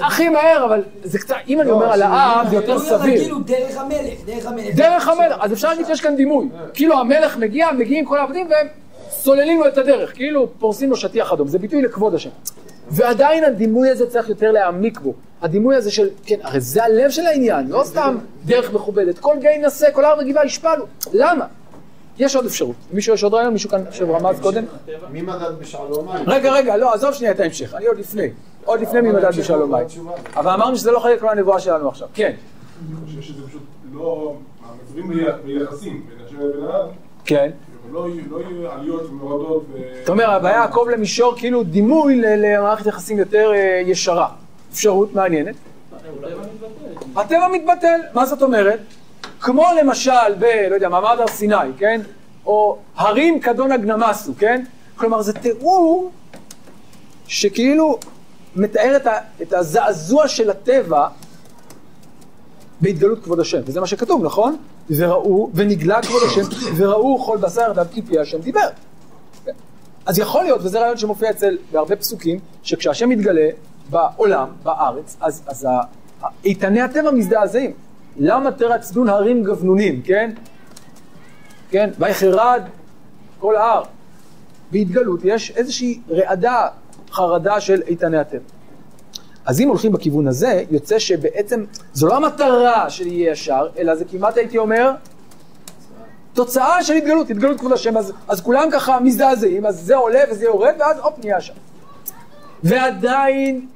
הכי 0.00 0.28
מהר 0.28 0.64
אבל 0.64 0.82
זה 1.02 1.18
קצת, 1.18 1.36
אם 1.48 1.60
אני 1.60 1.70
אומר 1.70 1.92
על 1.92 2.02
העם, 2.02 2.48
זה 2.48 2.56
יותר 2.56 2.78
סביר. 2.78 3.20
כאילו 3.20 3.38
דרך 3.38 3.76
המלך, 3.76 4.24
דרך 4.26 4.46
המלך. 4.46 4.74
דרך 4.74 5.08
המלך, 5.08 5.36
אז 5.40 5.52
אפשר 5.52 5.68
להגיד 5.68 5.86
שיש 5.86 6.00
כאן 6.00 6.16
דימוי. 6.16 6.48
כאילו 6.74 6.98
המלך 6.98 7.36
מגיע, 7.36 7.72
מגיעים 7.72 8.04
כל 8.04 8.18
העבדים 8.18 8.46
והם 8.50 8.66
סוללים 9.10 9.60
לו 9.60 9.68
את 9.68 9.78
הדרך, 9.78 10.14
כאילו 10.14 10.48
פורסים 10.58 10.90
לו 10.90 10.96
שטיח 10.96 11.32
אדום, 11.32 11.48
זה 11.48 11.58
ביטוי 11.58 11.82
לכבוד 11.82 12.14
השם. 12.14 12.30
ועדיין 12.88 13.44
הדימוי 13.44 13.90
הזה 13.90 14.10
צריך 14.10 14.28
יותר 14.28 14.52
להעמיק 14.52 15.00
בו. 15.00 15.14
הדימוי 15.42 15.76
הזה 15.76 15.90
של, 15.90 16.08
כן, 16.24 16.36
הרי 16.42 16.60
זה 16.60 16.84
הלב 16.84 17.10
של 17.10 17.26
העניין, 17.26 17.68
לא 17.68 17.82
סתם 17.84 18.16
דרך 18.44 18.72
מכובדת. 18.72 19.18
כל 19.18 19.36
גיא 19.40 19.50
ינסה, 19.50 19.90
כל 19.92 20.04
הר 20.04 20.18
וגבעה 20.20 20.46
ישפלו. 20.46 20.86
למה? 21.12 21.46
יש 22.18 22.36
עוד 22.36 22.46
אפשרות. 22.46 22.76
מישהו 22.92 23.14
יש 23.14 23.24
עוד 23.24 23.34
רעיון? 23.34 23.52
מישהו 23.52 23.70
כאן 23.70 23.86
עכשיו 23.88 24.14
רמז 24.14 24.40
קודם? 24.40 24.64
מי 25.10 25.22
מדד 25.22 25.58
בשעלום 25.60 26.08
מים? 26.08 26.30
רגע, 26.30 26.52
רגע, 26.52 26.76
לא, 26.76 26.94
עזוב 26.94 27.12
שנייה 27.12 27.32
את 27.32 27.40
ההמשך, 27.40 27.74
אני 27.74 27.86
עוד 27.86 27.98
לפני. 27.98 28.28
עוד 28.64 28.80
לפני 28.80 29.00
מי 29.00 29.12
מדד 29.12 29.38
בשלום 29.38 29.70
מים. 29.74 29.86
אבל 30.36 30.50
אמרנו 30.50 30.76
שזה 30.76 30.90
לא 30.90 30.98
חלק 30.98 31.22
מהנבואה 31.22 31.60
שלנו 31.60 31.88
עכשיו. 31.88 32.08
כן, 32.14 32.32
אני 32.88 33.06
חושב 33.06 33.22
שזה 33.22 33.46
פשוט 33.48 33.62
לא... 33.92 34.36
המצבים 34.64 35.12
ביחסים 35.44 36.06
בין 36.08 36.26
השם 36.26 36.40
לבין 36.40 36.64
העם, 36.64 36.88
כן. 37.24 37.50
לא 37.92 38.08
לא. 39.20 39.60
אתה 40.02 40.12
אומר, 40.12 40.30
הבעיה 40.30 40.56
יעקב 40.56 40.86
למישור 40.92 41.34
כאילו 41.36 41.62
דימוי 41.62 42.20
למערכת 42.20 42.86
יחסים 42.86 43.18
יותר 43.18 43.52
אה, 43.54 43.82
ישרה. 43.86 44.28
אפשרות 44.72 45.14
מעניינת. 45.14 45.54
הטבע 47.16 47.48
מתבטל, 47.52 48.00
מה 48.14 48.26
זאת 48.26 48.42
אומרת? 48.42 48.80
כמו 49.40 49.64
למשל 49.80 50.34
ב... 50.38 50.44
לא 50.70 50.74
יודע, 50.74 50.88
מעמד 50.88 51.16
הר 51.18 51.26
סיני, 51.26 51.54
כן? 51.78 52.00
או 52.46 52.78
הרים 52.96 53.40
כדון 53.40 53.72
הגנמסו, 53.72 54.32
כן? 54.38 54.64
כלומר, 54.96 55.22
זה 55.22 55.32
תיאור 55.32 56.10
שכאילו 57.26 57.98
מתאר 58.56 58.96
את 59.42 59.52
הזעזוע 59.52 60.28
של 60.28 60.50
הטבע 60.50 61.08
בהתגלות 62.80 63.24
כבוד 63.24 63.40
השם, 63.40 63.60
וזה 63.64 63.80
מה 63.80 63.86
שכתוב, 63.86 64.24
נכון? 64.24 64.56
וראו, 64.90 65.50
ונגלה 65.54 66.02
כבוד 66.02 66.22
השם, 66.26 66.42
וראו 66.76 67.24
כל 67.24 67.38
בשר 67.38 67.72
דם 67.72 67.84
כי 67.90 68.02
פי 68.02 68.18
השם 68.18 68.40
דיבר. 68.40 68.68
אז 70.06 70.18
יכול 70.18 70.44
להיות, 70.44 70.60
וזה 70.64 70.80
רעיון 70.80 70.96
שמופיע 70.96 71.30
אצל 71.30 71.58
בהרבה 71.72 71.96
פסוקים, 71.96 72.38
שכשהשם 72.62 73.08
מתגלה 73.08 73.48
בעולם, 73.90 74.48
בארץ, 74.62 75.16
אז, 75.20 75.42
אז 75.46 75.68
איתני 76.44 76.80
הטבע 76.80 77.10
מזדעזעים. 77.10 77.72
למה 78.16 78.52
תרצדון 78.52 79.08
הרים 79.08 79.42
גבנונים, 79.42 80.02
כן? 80.02 80.30
כן, 81.70 81.90
ויחרד 81.98 82.62
כל 83.38 83.56
ההר. 83.56 83.82
בהתגלות 84.72 85.20
יש 85.24 85.50
איזושהי 85.50 86.00
רעדה, 86.10 86.68
חרדה 87.10 87.60
של 87.60 87.82
איתני 87.86 88.18
הטבע. 88.18 88.40
אז 89.46 89.60
אם 89.60 89.68
הולכים 89.68 89.92
בכיוון 89.92 90.28
הזה, 90.28 90.62
יוצא 90.70 90.98
שבעצם 90.98 91.64
זו 91.92 92.06
לא 92.06 92.16
המטרה 92.16 92.90
של 92.90 93.06
יהיה 93.06 93.32
ישר, 93.32 93.68
אלא 93.78 93.94
זה 93.94 94.04
כמעט 94.04 94.36
הייתי 94.36 94.58
אומר, 94.58 94.90
תוצאה 96.32 96.84
של 96.84 96.92
התגלות, 96.92 97.30
התגלות 97.30 97.58
כבוד 97.58 97.72
השם, 97.72 97.96
אז, 97.96 98.12
אז 98.28 98.40
כולם 98.40 98.68
ככה 98.72 99.00
מזדעזעים, 99.00 99.66
אז 99.66 99.80
זה 99.80 99.96
עולה 99.96 100.20
וזה 100.30 100.44
יורד, 100.44 100.74
ואז 100.78 100.98
הופ, 100.98 101.18
נהיה 101.24 101.40
שם. 101.40 101.54
ועדיין 102.62 103.66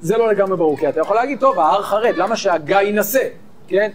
זה 0.00 0.16
לא 0.16 0.32
לגמרי 0.32 0.56
ברור, 0.56 0.76
כי 0.76 0.88
אתה 0.88 1.00
יכול 1.00 1.16
להגיד, 1.16 1.40
טוב, 1.40 1.58
ההר 1.58 1.82
חרד, 1.82 2.14
למה 2.16 2.36
שהגיא 2.36 2.80
ינסה, 2.80 3.28
כן? 3.68 3.90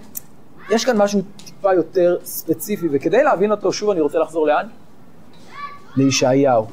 יש 0.70 0.86
כאן 0.86 0.98
משהו 0.98 1.22
טיפה 1.46 1.74
יותר 1.74 2.18
ספציפי, 2.24 2.88
וכדי 2.92 3.24
להבין 3.24 3.52
אותו, 3.52 3.74
שוב 3.74 3.90
אני 3.90 4.02
רוצה 4.02 4.20
לחזור 4.20 4.48
לאן? 4.48 4.68
לישעיהו. 5.98 6.66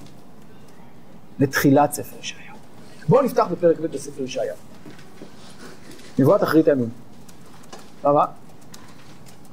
לתחילת 1.39 1.93
ספר 1.93 2.17
ישעיהו. 2.21 2.48
בואו 3.09 3.23
נפתח 3.23 3.47
בפרק 3.51 3.81
ב' 3.81 3.87
בספר 3.87 4.23
ישעיהו. 4.23 4.57
נבואת 6.19 6.43
אחרית 6.43 6.69
הימים. 6.69 6.89
למה? 8.05 8.25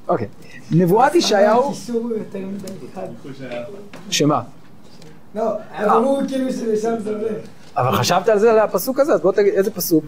אוקיי. 0.08 0.28
נבואת 0.70 1.14
ישעיהו. 1.14 1.72
שמה? 4.10 4.42
לא, 5.34 5.52
ברור 5.86 6.20
כאילו 6.28 6.52
שלשם 6.52 6.94
זה 6.98 7.10
הולך. 7.10 7.46
אבל 7.76 7.92
חשבת 7.96 8.28
על 8.28 8.38
זה, 8.38 8.52
על 8.52 8.58
הפסוק 8.58 9.00
הזה, 9.00 9.12
אז 9.12 9.20
בוא 9.20 9.32
תגיד, 9.32 9.54
איזה 9.54 9.70
פסוק? 9.70 10.04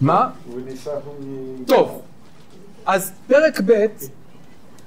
מה? 0.00 0.30
טוב, 1.66 2.02
אז 2.86 3.12
פרק 3.26 3.60
ב', 3.66 3.86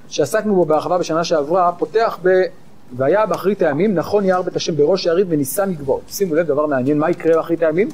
שעסקנו 0.07 0.55
בו 0.55 0.65
בהרחבה 0.65 0.97
בשנה 0.97 1.23
שעברה, 1.23 1.71
פותח 1.71 2.19
ב... 2.23 2.29
והיה 2.95 3.25
באחרית 3.25 3.61
הימים, 3.61 3.93
נכון 3.93 4.25
יער 4.25 4.41
בית 4.41 4.55
השם 4.55 4.75
בראש 4.75 5.07
הערים 5.07 5.25
ונישא 5.29 5.65
מגבעות. 5.67 6.01
שימו 6.07 6.35
לב, 6.35 6.47
דבר 6.47 6.65
מעניין, 6.65 6.99
מה 6.99 7.09
יקרה 7.09 7.35
באחרית 7.35 7.61
הימים? 7.63 7.89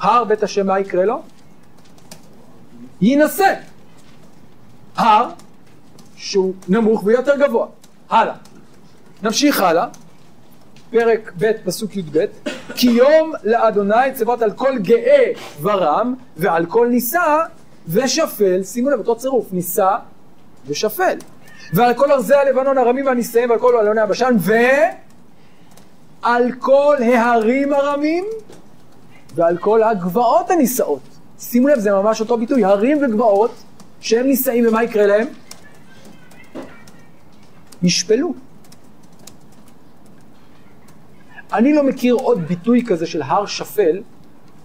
הר 0.00 0.24
בית 0.24 0.42
השם, 0.42 0.66
מה 0.66 0.80
יקרה 0.80 1.04
לו? 1.04 1.22
יינשא. 3.00 3.54
הר 4.96 5.28
שהוא 6.16 6.54
נמוך 6.68 7.02
ויותר 7.04 7.36
גבוה. 7.36 7.66
הלאה. 8.10 8.34
נמשיך 9.22 9.60
הלאה. 9.60 9.86
פרק 10.90 11.32
ב' 11.38 11.52
פסוק 11.64 11.96
י"ב 11.96 12.24
כי 12.74 12.90
יום 12.90 13.32
לאדוני 13.44 14.12
צוות 14.14 14.42
על 14.42 14.50
כל 14.52 14.78
גאה 14.78 15.32
ורם 15.62 16.14
ועל 16.36 16.66
כל 16.66 16.88
נישא 16.88 17.44
ושפל 17.88 18.62
שימו 18.62 18.90
לב 18.90 18.98
אותו 18.98 19.16
צירוף 19.16 19.52
נישא 19.52 19.96
ושפל 20.66 21.16
ועל 21.74 21.94
כל 21.94 22.12
ארזי 22.12 22.34
הלבנון 22.34 22.78
הרמים 22.78 23.06
והנישאים 23.06 23.50
ועל 23.50 23.58
כל 23.58 23.76
אלוני 23.80 24.00
הבשן 24.00 24.34
ועל 26.22 26.52
כל 26.58 26.96
ההרים 27.00 27.72
הרמים 27.72 28.24
ועל 29.34 29.56
כל 29.58 29.82
הגבעות 29.82 30.50
הנישאות 30.50 31.00
שימו 31.38 31.68
לב 31.68 31.78
זה 31.78 31.92
ממש 31.92 32.20
אותו 32.20 32.36
ביטוי 32.38 32.64
הרים 32.64 32.98
וגבעות 33.04 33.50
שהם 34.00 34.26
נישאים 34.26 34.68
ומה 34.68 34.84
יקרה 34.84 35.06
להם? 35.06 35.26
ישפלו 37.82 38.34
אני 41.52 41.72
לא 41.72 41.82
מכיר 41.82 42.14
עוד 42.14 42.40
ביטוי 42.40 42.84
כזה 42.88 43.06
של 43.06 43.22
הר 43.22 43.46
שפל, 43.46 44.02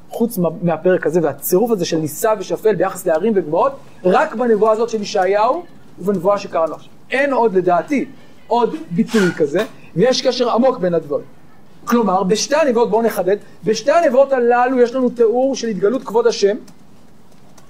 חוץ 0.10 0.38
מה- 0.38 0.50
מהפרק 0.62 1.06
הזה 1.06 1.20
והצירוף 1.24 1.72
הזה 1.72 1.86
של 1.86 1.98
נישא 1.98 2.34
ושפל 2.40 2.76
ביחס 2.76 3.06
להרים 3.06 3.34
וגבעות, 3.36 3.72
רק 4.04 4.34
בנבואה 4.34 4.72
הזאת 4.72 4.90
של 4.90 5.02
ישעיהו 5.02 5.64
ובנבואה 6.00 6.38
שקראנו 6.38 6.76
עכשיו. 6.76 6.92
אין 7.12 7.34
עוד 7.34 7.56
לדעתי 7.56 8.06
עוד 8.48 8.76
ביטוי 8.92 9.32
כזה, 9.38 9.60
ויש 9.96 10.22
קשר 10.22 10.50
עמוק 10.50 10.78
בין 10.78 10.94
הדברים. 10.94 11.26
כלומר, 11.86 12.24
בשתי 12.24 12.56
הנבואות, 12.56 12.90
בואו 12.90 13.02
נחדד, 13.02 13.38
בשתי 13.64 13.92
הנבואות 13.92 14.34
הללו 14.34 14.82
יש 14.82 14.96
לנו 14.96 15.10
תיאור 15.10 15.56
של 15.56 15.68
התגלות 15.68 16.04
כבוד 16.04 16.28
השם, 16.28 16.58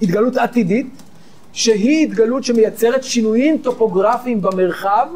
התגלות 0.01 0.37
עתידית, 0.37 0.87
שהיא 1.53 2.07
התגלות 2.07 2.43
שמייצרת 2.43 3.03
שינויים 3.03 3.57
טופוגרפיים 3.57 4.41
במרחב, 4.41 5.07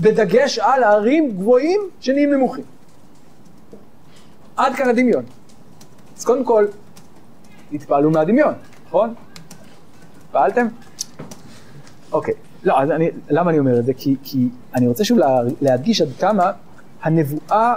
בדגש 0.00 0.58
על 0.58 0.82
הערים 0.82 1.30
גבוהים 1.30 1.80
שנהיים 2.00 2.32
נמוכים. 2.32 2.64
עד 4.56 4.74
כאן 4.74 4.88
הדמיון. 4.88 5.24
אז 6.18 6.24
קודם 6.24 6.44
כל, 6.44 6.66
התפעלו 7.72 8.10
מהדמיון, 8.10 8.54
נכון? 8.86 9.14
התפעלתם? 10.26 10.66
אוקיי. 12.12 12.34
לא, 12.68 12.80
אז 12.80 12.90
אני, 12.90 13.10
למה 13.30 13.50
אני 13.50 13.58
אומר 13.58 13.78
את 13.78 13.84
זה? 13.84 13.94
כי, 13.94 14.16
כי 14.22 14.48
אני 14.74 14.88
רוצה 14.88 15.04
שוב 15.04 15.18
לה, 15.18 15.40
להדגיש 15.60 16.00
עד 16.00 16.08
כמה 16.18 16.52
הנבואה 17.02 17.74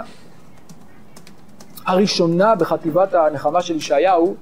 הראשונה 1.86 2.54
בחטיבת 2.54 3.14
הנחמה 3.14 3.62
של 3.62 3.76
ישעיהו 3.76 4.34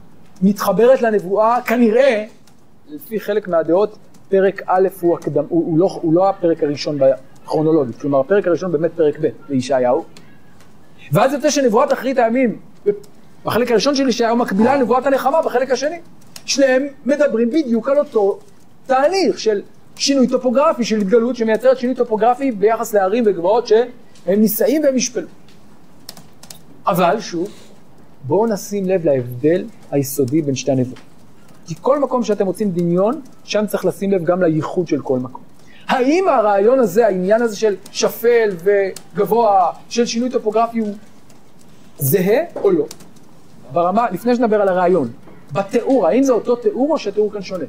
מתחברת 0.42 1.02
לנבואה, 1.02 1.62
כנראה, 1.62 2.24
לפי 2.88 3.20
חלק 3.20 3.48
מהדעות, 3.48 3.98
פרק 4.28 4.62
א' 4.66 4.88
הוא, 5.00 5.18
הקדם, 5.18 5.44
הוא, 5.48 5.66
הוא, 5.66 5.78
לא, 5.78 5.98
הוא 6.02 6.14
לא 6.14 6.28
הפרק 6.28 6.62
הראשון 6.62 6.98
בכרונולוגית, 6.98 8.00
כלומר 8.00 8.20
הפרק 8.20 8.46
הראשון 8.46 8.72
באמת 8.72 8.90
פרק 8.96 9.18
ב' 9.20 9.28
בישעיהו, 9.48 10.04
ואז 11.12 11.32
יוצא 11.32 11.50
שנבואת 11.50 11.92
אחרית 11.92 12.18
הימים, 12.18 12.58
בחלק 13.44 13.70
הראשון 13.70 13.94
של 13.94 14.08
ישעיהו 14.08 14.36
מקבילה 14.36 14.76
לנבואת 14.76 15.06
הנחמה 15.06 15.42
בחלק 15.42 15.70
השני. 15.70 16.00
שניהם 16.46 16.86
מדברים 17.06 17.50
בדיוק 17.50 17.88
על 17.88 17.98
אותו 17.98 18.38
תהליך 18.86 19.38
של 19.38 19.62
שינוי 20.00 20.26
טופוגרפי, 20.26 20.84
של 20.84 21.00
התגלות 21.00 21.36
שמייצרת 21.36 21.78
שינוי 21.78 21.94
טופוגרפי 21.94 22.50
ביחס 22.50 22.94
לערים 22.94 23.24
וגבעות 23.26 23.66
שהם 23.66 23.88
נישאים 24.26 24.82
והם 24.84 24.96
ישפלו. 24.96 25.26
אבל 26.86 27.20
שוב, 27.20 27.48
בואו 28.26 28.46
נשים 28.46 28.86
לב 28.86 29.04
להבדל 29.04 29.64
היסודי 29.90 30.42
בין 30.42 30.54
שתי 30.54 30.72
הנבואות. 30.72 31.00
כי 31.66 31.74
כל 31.80 31.98
מקום 31.98 32.22
שאתם 32.22 32.46
רוצים 32.46 32.70
דמיון, 32.70 33.20
שם 33.44 33.66
צריך 33.66 33.84
לשים 33.84 34.12
לב 34.12 34.24
גם 34.24 34.42
לייחוד 34.42 34.88
של 34.88 35.00
כל 35.02 35.18
מקום. 35.18 35.42
האם 35.88 36.28
הרעיון 36.28 36.78
הזה, 36.78 37.06
העניין 37.06 37.42
הזה 37.42 37.56
של 37.56 37.76
שפל 37.92 38.50
וגבוה, 38.64 39.70
של 39.88 40.06
שינוי 40.06 40.30
טופוגרפי 40.30 40.78
הוא 40.78 40.94
זהה 41.98 42.40
או 42.56 42.70
לא? 42.70 42.84
ברמה, 43.72 44.10
לפני 44.10 44.36
שנדבר 44.36 44.62
על 44.62 44.68
הרעיון, 44.68 45.08
בתיאור, 45.52 46.06
האם 46.06 46.22
זה 46.22 46.32
אותו 46.32 46.56
תיאור 46.56 46.92
או 46.92 46.98
שהתיאור 46.98 47.32
כאן 47.32 47.42
שונה? 47.42 47.64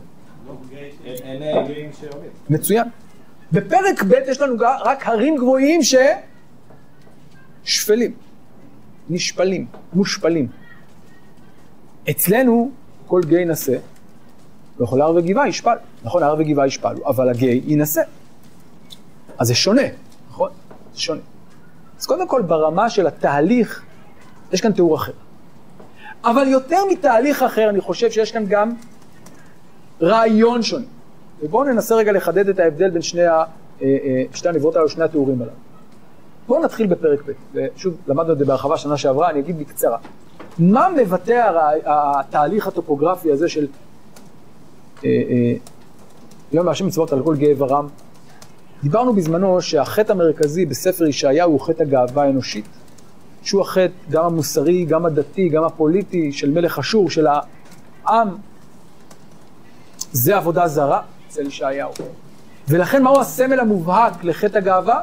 מצוין. 2.49 2.87
בפרק 3.51 4.03
ב' 4.03 4.13
יש 4.27 4.41
לנו 4.41 4.55
רק 4.59 5.07
הרים 5.07 5.35
גבוהים 5.35 5.81
ששפלים, 7.63 8.13
נשפלים, 9.09 9.65
מושפלים. 9.93 10.47
אצלנו 12.09 12.71
כל 13.07 13.21
גיא 13.25 13.37
יינשא, 13.37 13.77
וכל 14.79 15.01
הר 15.01 15.15
וגבעה 15.15 15.47
ישפל. 15.47 15.75
נכון, 16.03 16.23
הר 16.23 16.35
וגבעה 16.39 16.67
ישפלו, 16.67 17.07
אבל 17.07 17.29
הגיא 17.29 17.61
יינשא. 17.65 18.01
אז 19.37 19.47
זה 19.47 19.55
שונה, 19.55 19.81
נכון? 20.29 20.51
זה 20.93 20.99
שונה. 21.01 21.21
אז 21.99 22.05
קודם 22.05 22.27
כל, 22.27 22.41
ברמה 22.41 22.89
של 22.89 23.07
התהליך, 23.07 23.83
יש 24.51 24.61
כאן 24.61 24.71
תיאור 24.71 24.95
אחר. 24.95 25.11
אבל 26.23 26.47
יותר 26.47 26.79
מתהליך 26.91 27.43
אחר, 27.43 27.69
אני 27.69 27.81
חושב 27.81 28.11
שיש 28.11 28.31
כאן 28.31 28.45
גם 28.47 28.71
רעיון 30.01 30.61
שונה. 30.61 30.85
ובואו 31.43 31.63
ננסה 31.63 31.95
רגע 31.95 32.11
לחדד 32.11 32.49
את 32.49 32.59
ההבדל 32.59 32.89
בין 32.89 33.01
שני, 33.01 33.25
ה, 33.25 33.33
אה, 33.33 33.43
אה, 33.81 34.23
שתי 34.33 34.49
הנבואות 34.49 34.75
הללו, 34.75 34.89
שני 34.89 35.03
התיאורים 35.03 35.41
הללו. 35.41 35.53
בואו 36.47 36.63
נתחיל 36.63 36.87
בפרק 36.87 37.19
ב', 37.25 37.31
ושוב, 37.53 37.93
למדנו 38.07 38.33
את 38.33 38.39
זה 38.39 38.45
בהרחבה 38.45 38.77
שנה 38.77 38.97
שעברה, 38.97 39.29
אני 39.29 39.39
אגיד 39.39 39.59
בקצרה. 39.59 39.97
מה 40.59 40.87
מבטא 40.97 41.31
הרע- 41.31 42.19
התהליך 42.19 42.67
הטופוגרפי 42.67 43.31
הזה 43.31 43.49
של 43.49 43.67
אה, 45.05 45.09
יום 46.51 46.65
מהשם 46.65 46.87
מצוות 46.87 47.13
על 47.13 47.23
כל 47.23 47.35
גאה 47.35 47.53
ורם? 47.57 47.87
דיברנו 48.83 49.13
בזמנו 49.13 49.61
שהחטא 49.61 50.11
המרכזי 50.11 50.65
בספר 50.65 51.05
ישעיהו 51.05 51.51
הוא 51.51 51.59
חטא 51.59 51.83
הגאווה 51.83 52.23
האנושית, 52.23 52.65
שהוא 53.43 53.61
החטא 53.61 53.93
גם 54.09 54.25
המוסרי, 54.25 54.85
גם 54.85 55.05
הדתי, 55.05 55.49
גם 55.49 55.63
הפוליטי 55.63 56.31
של 56.31 56.51
מלך 56.51 56.79
אשור, 56.79 57.09
של 57.09 57.27
העם. 58.05 58.29
זה 60.11 60.37
עבודה 60.37 60.67
זרה 60.67 61.01
אצל 61.27 61.47
ישעיהו. 61.47 61.91
ולכן 62.67 63.03
מהו 63.03 63.19
הסמל 63.19 63.59
המובהק 63.59 64.23
לחטא 64.23 64.57
הגאווה? 64.57 65.01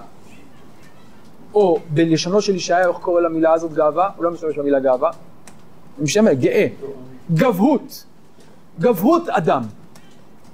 או 1.55 1.79
בלשונו 1.91 2.41
של 2.41 2.55
ישעיהו, 2.55 2.93
איך 2.93 3.03
קורא 3.03 3.21
למילה 3.21 3.53
הזאת 3.53 3.73
גאווה? 3.73 4.11
הוא 4.17 4.25
לא 4.25 4.31
משתמש 4.31 4.59
במילה 4.59 4.81
גאווה. 4.81 5.11
הוא 5.97 6.05
משתמש, 6.05 6.35
גאה. 6.35 6.67
גבהות. 7.35 8.05
גבהות 8.81 9.29
אדם. 9.29 9.63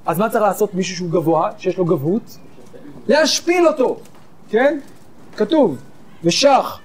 אז 0.07 0.19
מה 0.19 0.31
צריך 0.31 0.43
לעשות 0.43 0.75
מישהו 0.75 0.97
שהוא 0.97 1.11
גבוה, 1.11 1.51
שיש 1.59 1.79
לו 1.79 1.85
גבהות? 1.85 2.39
להשפיל 3.09 3.67
אותו, 3.67 3.97
כן? 4.51 4.79
כתוב, 5.37 5.77
ושח 6.25 6.81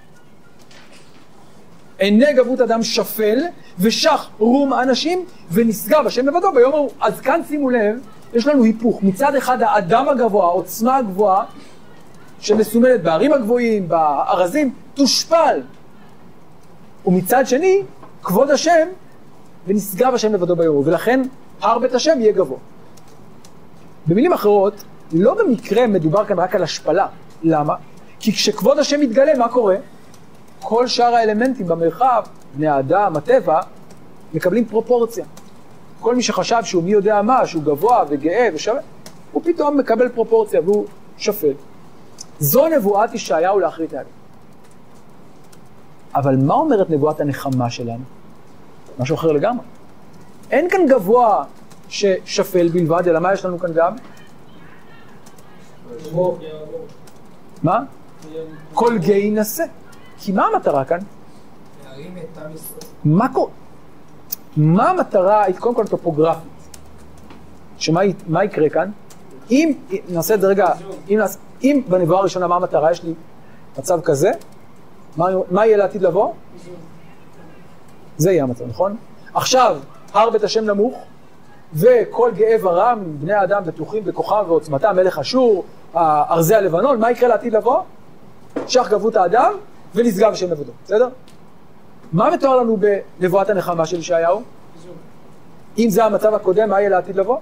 עיני 2.00 2.34
גבהות 2.34 2.62
אדם 2.62 2.84
שפל, 2.84 3.39
ושח 3.80 4.30
רום 4.39 4.74
אנשים, 4.74 5.26
ונשגב 5.52 6.08
השם 6.08 6.28
לבדו 6.28 6.52
ביום 6.52 6.74
ההוא. 6.74 6.89
אז 7.02 7.22
כאן 7.22 7.41
שימו 7.47 7.70
לב, 7.70 8.00
יש 8.34 8.47
לנו 8.47 8.64
היפוך. 8.64 9.04
מצד 9.04 9.36
אחד 9.36 9.62
האדם 9.62 10.10
הגבוה, 10.10 10.45
העוצמה 10.45 10.97
הגבוהה, 10.97 11.43
שמסומלת 12.39 13.04
בערים 13.04 13.34
הגבוהים, 13.34 13.88
בארזים, 13.88 14.74
תושפל. 14.93 15.62
ומצד 17.06 17.47
שני, 17.47 17.84
כבוד 18.24 18.52
השם, 18.52 18.88
ונשגב 19.68 20.14
השם 20.14 20.34
לבדו 20.34 20.56
ביום. 20.56 20.82
ולכן 20.86 21.22
הר 21.62 21.80
בית 21.80 21.93
השם 21.93 22.22
יהיה 22.22 22.32
גבוה. 22.32 22.58
במילים 24.08 24.34
אחרות, 24.34 24.84
לא 25.14 25.34
במקרה 25.34 25.88
מדובר 25.88 26.26
כאן 26.26 26.39
רק 26.39 26.56
על 26.56 26.64
השפלה. 26.64 27.08
למה? 27.43 27.76
כי 28.20 28.34
כשכבוד 28.34 28.80
השם 28.80 29.00
מתגלה, 29.00 29.38
מה 29.38 29.47
קורה? 29.47 29.76
כל 30.62 30.88
שאר 30.88 31.16
האלמנטים 31.16 31.68
במרחב, 31.68 32.24
בני 32.55 32.68
האדם, 32.68 33.18
הטבע, 33.18 33.62
מקבלים 34.34 34.66
פרופורציה. 34.66 35.26
כל 35.99 36.16
מי 36.16 36.24
שחשב 36.24 36.64
שהוא 36.64 36.84
מי 36.84 36.91
יודע 36.91 37.22
מה, 37.22 37.47
שהוא 37.47 37.64
גבוה 37.64 38.03
וגאה 38.10 38.49
ושווה, 38.53 38.82
הוא 39.32 39.41
פתאום 39.45 39.78
מקבל 39.78 40.10
פרופורציה 40.10 40.62
והוא 40.62 40.86
שפל. 41.18 41.53
זו 42.39 42.68
נבואת 42.68 43.14
ישעיהו 43.14 43.60
לאחרית 43.60 43.93
הימים. 43.93 44.20
אבל 46.16 46.36
מה 46.36 46.53
אומרת 46.53 46.89
נבואת 46.89 47.22
הנחמה 47.22 47.70
שלנו? 47.70 48.03
משהו 48.99 49.16
אחר 49.16 49.32
לגמרי. 49.32 49.66
אין 50.51 50.70
כאן 50.70 50.88
גבוה 50.88 51.43
ששפל 51.89 52.68
בלבד, 52.68 53.07
אלא 53.07 53.20
מה 53.20 53.34
יש 53.34 53.45
לנו 53.45 53.60
כאן 53.60 53.74
גם? 53.74 53.95
מה? 57.64 57.80
כל 58.74 58.97
גיא 58.97 59.16
יינשא. 59.16 59.64
כי 60.20 60.32
מה 60.32 60.45
המטרה 60.45 60.86
כאן? 60.86 60.99
להרים 61.86 62.17
את 62.17 62.38
עם 62.38 62.51
ישראל. 62.53 62.80
מה 63.05 63.34
קורה? 63.34 63.51
מה 64.57 64.89
המטרה, 64.89 65.43
קודם 65.59 65.76
כל 65.76 65.88
טופוגרפית, 65.88 66.43
שמה 67.78 68.43
יקרה 68.43 68.70
כאן? 68.70 68.91
אם, 69.51 69.74
נעשה 70.09 70.34
את 70.34 70.41
זה 70.41 70.47
רגע, 70.47 70.67
אם, 71.09 71.20
אם 71.63 71.82
בנבואה 71.88 72.20
הראשונה 72.20 72.47
מה 72.47 72.55
המטרה, 72.55 72.91
יש 72.91 73.03
לי 73.03 73.13
מצב 73.80 74.01
כזה, 74.01 74.32
מה, 75.17 75.28
מה 75.51 75.65
יהיה 75.65 75.78
לעתיד 75.78 76.01
לבוא? 76.01 76.34
זה 78.17 78.32
יהיה 78.32 78.43
המצב, 78.43 78.65
נכון? 78.67 78.95
עכשיו, 79.34 79.78
הר 80.13 80.30
בית 80.30 80.43
השם 80.43 80.65
נמוך, 80.65 80.97
וכל 81.74 82.32
גאה 82.36 82.55
ורם, 82.61 82.99
בני 83.20 83.34
האדם 83.34 83.63
בטוחים 83.63 84.03
בכוחם 84.03 84.43
ועוצמתם, 84.47 84.95
מלך 84.95 85.20
אשור, 85.20 85.63
ארזי 85.95 86.55
הלבנון, 86.55 86.99
מה 86.99 87.11
יקרה 87.11 87.30
לעתיד 87.30 87.53
לבוא? 87.53 87.82
שח 88.67 88.89
גבות 88.89 89.15
האדם 89.15 89.53
ונשגב 89.96 90.32
השם 90.32 90.52
לבדו, 90.52 90.72
בסדר? 90.86 91.10
מה 92.14 92.30
מתואר 92.30 92.58
לנו 92.58 92.78
בנבואת 93.20 93.50
הנחמה 93.50 93.86
של 93.86 94.00
ישעיהו? 94.00 94.42
אם 95.78 95.90
זה 95.90 96.06
המצב 96.06 96.34
הקודם, 96.34 96.70
מה 96.70 96.80
יהיה 96.80 96.90
לעתיד 96.90 97.16
לבוא? 97.16 97.38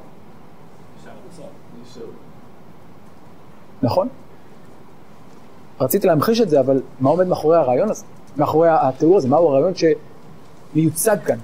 נכון? 3.81 4.07
רציתי 5.81 6.07
להמחיש 6.07 6.41
את 6.41 6.49
זה, 6.49 6.59
אבל 6.59 6.81
מה 6.99 7.09
עומד 7.09 7.27
מאחורי 7.27 7.57
הרעיון 7.57 7.89
הזה? 7.89 8.03
מאחורי 8.37 8.69
התיאור 8.71 9.17
הזה? 9.17 9.27
מהו 9.27 9.47
הרעיון 9.47 9.73
שמיוצג 9.75 11.17
כאן? 11.25 11.37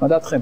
מה 0.00 0.08
דעתכם? 0.08 0.40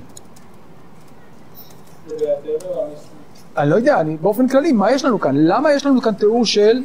אני 3.57 3.71
לא 3.71 3.75
יודע, 3.75 4.01
אני 4.01 4.17
באופן 4.17 4.49
כללי, 4.49 4.73
מה 4.73 4.93
יש 4.93 5.05
לנו 5.05 5.21
כאן? 5.21 5.35
למה 5.37 5.73
יש 5.73 5.87
לנו 5.87 6.01
כאן 6.03 6.15
תיאור 6.15 6.45
של 6.45 6.83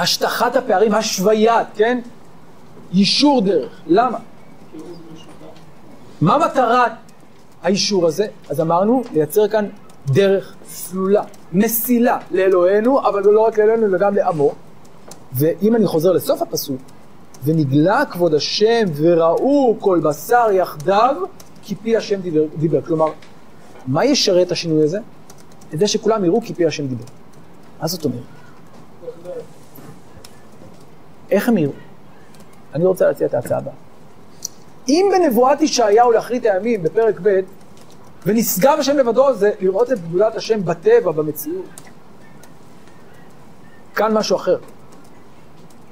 השטחת 0.00 0.56
הפערים, 0.56 0.94
השוויית, 0.94 1.68
כן? 1.74 2.00
יישור 2.92 3.42
דרך. 3.42 3.80
למה? 3.86 4.18
מה 6.20 6.38
מטרת 6.38 6.92
האישור 7.62 8.06
הזה? 8.06 8.26
אז 8.48 8.60
אמרנו, 8.60 9.02
לייצר 9.12 9.48
כאן 9.48 9.66
דרך 10.06 10.54
סלולה, 10.68 11.22
מסילה 11.52 12.18
לאלוהינו, 12.30 13.00
אבל 13.00 13.22
לא 13.22 13.40
רק 13.40 13.58
לאלוהינו, 13.58 13.86
אלא 13.86 13.98
גם 13.98 14.14
לעמו. 14.14 14.52
ואם 15.32 15.76
אני 15.76 15.86
חוזר 15.86 16.12
לסוף 16.12 16.42
הפסוק, 16.42 16.80
ונגלה 17.44 18.04
כבוד 18.04 18.34
השם 18.34 18.84
וראו 18.96 19.76
כל 19.80 20.00
בשר 20.04 20.46
יחדיו, 20.52 21.16
כי 21.62 21.74
פי 21.74 21.96
השם 21.96 22.20
דיבר. 22.20 22.44
דיבר. 22.58 22.82
כלומר, 22.82 23.06
מה 23.86 24.04
ישרת 24.04 24.52
השינוי 24.52 24.84
הזה? 24.84 24.98
את 25.74 25.78
זה 25.78 25.86
שכולם 25.86 26.24
יראו 26.24 26.40
כי 26.40 26.54
פי 26.54 26.66
השם 26.66 26.86
דיבר. 26.86 27.04
מה 27.82 27.88
זאת 27.88 28.04
אומרת? 28.04 28.39
איך 31.30 31.48
הם 31.48 31.58
יראו? 31.58 31.72
אני 32.74 32.84
רוצה 32.84 33.06
להציע 33.06 33.26
את 33.26 33.34
ההצעה 33.34 33.58
הבאה. 33.58 33.74
אם 34.88 35.10
בנבואת 35.12 35.60
ישעיהו 35.60 36.12
לאחרית 36.12 36.44
הימים, 36.44 36.82
בפרק 36.82 37.20
ב', 37.22 37.40
ונשגב 38.26 38.76
השם 38.78 38.96
לבדו, 38.96 39.34
זה 39.34 39.50
לראות 39.60 39.92
את 39.92 40.08
גדולת 40.08 40.36
השם 40.36 40.64
בטבע, 40.64 41.12
במציאות. 41.12 41.64
כאן 43.94 44.14
משהו 44.14 44.36
אחר. 44.36 44.58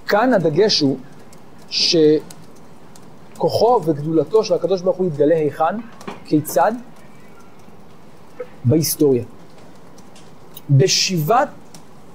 כאן 0.07 0.33
הדגש 0.33 0.81
הוא 0.81 0.99
כוחו 3.39 3.81
וגדולתו 3.85 4.45
של 4.45 4.55
הקדוש 4.55 4.83
ברוך 4.83 4.97
הוא 4.97 5.07
יתגלה 5.07 5.37
היכן? 5.37 5.77
כיצד? 6.25 6.73
בהיסטוריה. 8.65 9.25
בשיבת 10.71 11.49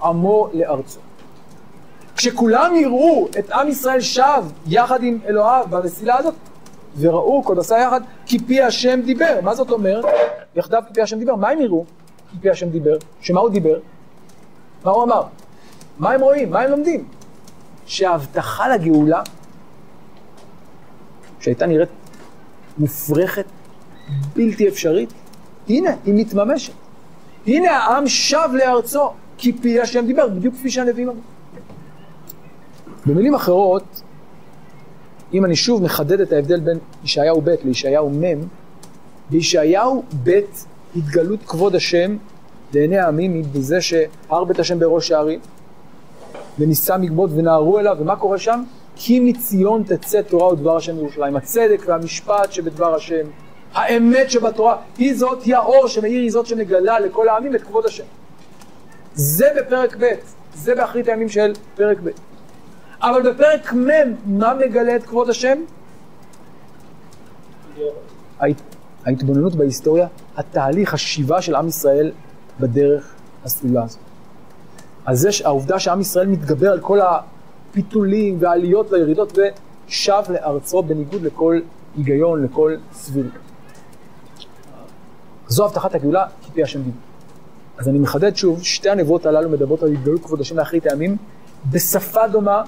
עמו 0.04 0.48
לארצו. 0.54 1.00
כשכולם 2.24 2.76
יראו 2.76 3.28
את 3.40 3.52
עם 3.52 3.68
ישראל 3.68 4.02
שב 4.02 4.44
יחד 4.68 5.04
עם 5.04 5.20
אלוהיו 5.26 5.66
במסילה 5.70 6.18
הזאת, 6.18 6.34
וראו 7.00 7.44
כל 7.44 7.60
עשה 7.60 7.78
יחד, 7.78 8.02
כי 8.26 8.40
פי 8.40 8.62
השם 8.62 9.02
דיבר. 9.02 9.40
מה 9.42 9.56
זאת 9.56 9.72
אומרת? 9.72 10.06
יחדיו 10.56 10.82
כי 10.88 10.94
פי 10.94 11.02
השם 11.02 11.20
דיבר. 11.20 11.36
מה 11.36 11.50
הם 11.50 11.62
יראו? 11.62 11.86
כי 12.32 12.38
פי 12.42 12.50
השם 12.50 12.70
דיבר. 12.70 12.98
שמה 13.22 13.40
הוא 13.40 13.50
דיבר? 13.50 13.80
מה 14.84 14.92
הוא 14.92 15.04
אמר? 15.04 15.24
מה 16.00 16.12
הם 16.12 16.22
רואים? 16.22 16.52
מה 16.52 16.62
הם 16.62 16.72
לומדים? 16.72 17.08
שההבטחה 17.86 18.76
לגאולה, 18.76 19.22
שהייתה 21.40 21.66
נראית 21.66 21.90
מופרכת, 22.78 23.46
בלתי 24.36 24.68
אפשרית, 24.68 25.14
הנה, 25.70 25.92
היא 26.06 26.14
מתממשת. 26.18 26.74
הנה 27.48 27.72
העם 27.72 28.08
שב 28.08 28.50
לארצו, 28.54 29.12
כי 29.38 29.54
פי 29.54 29.82
השם 29.82 30.06
דיבר, 30.06 30.28
בדיוק 30.28 30.56
כפי 30.56 30.72
שהנביאים 30.72 31.10
אמרו. 31.10 31.22
במילים 33.06 33.36
אחרות, 33.36 33.84
אם 35.34 35.46
אני 35.46 35.56
שוב 35.56 35.84
מחדד 35.84 36.22
את 36.22 36.32
ההבדל 36.32 36.60
בין 36.60 36.78
ישעיהו 37.04 37.42
ב' 37.42 37.50
לישעיהו 37.64 38.10
מ', 38.10 38.48
בישעיהו 39.30 40.04
ב' 40.24 40.40
התגלות 40.96 41.40
כבוד 41.46 41.76
השם 41.76 42.18
לעיני 42.74 42.98
העמים 42.98 43.34
היא 43.34 43.44
בזה 43.52 43.82
שהר 43.82 44.44
בית 44.44 44.60
השם 44.60 44.80
בראש 44.80 45.12
הערים, 45.12 45.40
ונישא 46.60 46.98
מגבות 47.00 47.30
ונהרו 47.34 47.80
אליו, 47.80 47.98
ומה 48.00 48.16
קורה 48.16 48.38
שם? 48.38 48.64
כי 48.96 49.20
מציון 49.20 49.84
תצא 49.84 50.22
תורה 50.22 50.54
ודבר 50.54 50.78
השם 50.78 50.96
מירושלים. 50.96 51.36
הצדק 51.36 51.84
והמשפט 51.86 52.52
שבדבר 52.52 52.96
השם, 52.96 53.26
האמת 53.74 54.32
שבתורה, 54.32 54.78
היא 54.98 55.16
זאת, 55.16 55.44
היא 55.44 55.56
האור 55.56 55.88
שמאיר, 55.88 56.22
היא 56.22 56.32
זאת 56.32 56.46
שמגלה 56.46 57.00
לכל 57.00 57.30
העמים 57.30 57.56
את 57.56 57.62
כבוד 57.62 57.86
השם. 57.86 58.04
זה 59.14 59.46
בפרק 59.58 59.96
ב', 60.00 60.06
זה 60.54 60.76
באחרית 60.76 61.08
הימים 61.08 61.30
של 61.30 61.54
פרק 61.76 61.98
ב'. 62.04 62.10
אבל 63.04 63.32
בפרק 63.32 63.74
מ', 63.74 64.38
מה 64.40 64.54
מגלה 64.54 64.96
את 64.96 65.04
כבוד 65.04 65.30
השם? 65.30 65.58
ההת... 68.40 68.62
ההתבוננות 69.06 69.56
בהיסטוריה, 69.56 70.08
התהליך, 70.38 70.94
השיבה 70.94 71.42
של 71.42 71.56
עם 71.56 71.68
ישראל 71.68 72.12
בדרך 72.60 73.14
הסלולה 73.46 73.84
הזאת. 73.84 74.00
אז 75.06 75.20
זה 75.20 75.30
העובדה 75.46 75.80
שעם 75.80 76.02
ישראל 76.02 76.28
מתגבר 76.28 76.72
על 76.72 76.80
כל 76.80 77.00
הפיתולים 77.02 78.38
והעליות 78.40 78.92
והירידות 78.92 79.38
ושב 79.88 80.24
לארצו 80.30 80.84
בניגוד 80.84 81.22
לכל 81.22 81.60
היגיון, 81.98 82.44
לכל 82.44 82.76
סבירות. 82.94 83.32
זו 85.48 85.66
הבטחת 85.66 85.96
הגאולה 85.96 86.26
כפי 86.44 86.64
השם 86.64 86.82
דיבר. 86.82 86.98
אז 87.78 87.88
אני 87.88 88.00
מחדד 88.00 88.36
שוב, 88.36 88.64
שתי 88.64 88.90
הנבואות 88.90 89.26
הללו 89.26 89.50
מדברות 89.50 89.84
על 89.84 89.92
התגלות 89.92 90.24
כבוד 90.24 90.42
השם 90.42 90.58
לאחרית 90.58 90.86
הימים, 90.86 91.18
בשפה 91.72 92.28
דומה, 92.28 92.64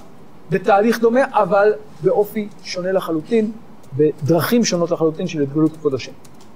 בתהליך 0.50 1.00
דומה, 1.00 1.22
אבל 1.32 1.74
באופי 2.04 2.48
שונה 2.64 2.92
לחלוטין, 2.92 3.52
בדרכים 3.98 4.66
שונות 4.66 4.92
לחלוטין 4.92 5.28
של 5.28 5.42
התגלות 5.42 5.72
כבוד 5.78 5.94
השם. 5.94 6.12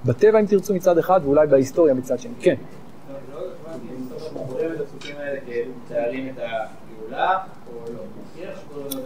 בטבע 0.05 0.39
אם 0.39 0.45
תרצו 0.45 0.73
מצד 0.73 0.97
אחד, 0.97 1.21
ואולי 1.23 1.47
בהיסטוריה 1.47 1.93
מצד 1.93 2.19
שני. 2.19 2.31
כן. 2.39 2.55
לא, 3.09 3.41
לא 3.41 3.41
לא. 3.41 4.19
שקוראים 4.19 4.69
לזה 4.71 4.85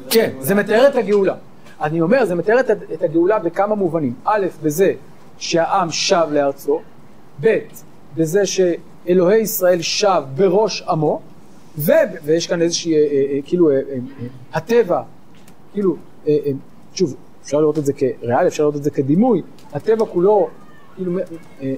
כן. 0.10 0.32
זה 0.40 0.56
מתאר 0.56 0.88
את 0.88 0.96
הגאולה. 0.96 1.36
אני 1.82 2.02
אומר, 2.02 2.26
זה 2.26 2.36
מתאר 2.36 2.60
את 2.94 3.02
הגאולה 3.02 3.40
בכמה 3.40 3.76
מובנים. 3.76 4.14
א', 4.26 4.46
בזה 4.64 4.94
שהעם 5.38 5.92
שב 5.92 6.28
לארצו, 6.32 6.82
ב', 7.42 7.58
בזה 8.16 8.42
שאלוהי 8.46 9.40
ישראל 9.40 9.82
שב 9.82 10.24
בראש 10.36 10.82
עמו, 10.82 11.22
ו, 11.78 11.92
ויש 12.26 12.48
כאן 12.48 12.62
איזושהי, 12.62 12.94
אה, 12.94 12.98
אה, 12.98 13.34
אה, 13.34 13.40
כאילו, 13.46 13.70
אה, 13.70 13.76
אה, 13.76 13.82
אה, 13.94 14.28
הטבע, 14.54 15.02
כאילו, 15.74 15.96
אה, 16.28 16.38
אה, 16.46 16.52
שוב, 16.94 17.16
אפשר 17.44 17.62
לראות 17.62 17.78
את 17.78 17.86
זה 17.86 17.94
כריאלי, 17.94 18.48
אפשר 18.48 18.64
לראות 18.64 18.76
את 18.76 18.84
זה 18.84 18.92
כדימוי, 18.92 19.42
הטבע 19.74 20.06
כולו, 20.06 20.50
כאילו, 20.96 21.20
אה, 21.62 21.76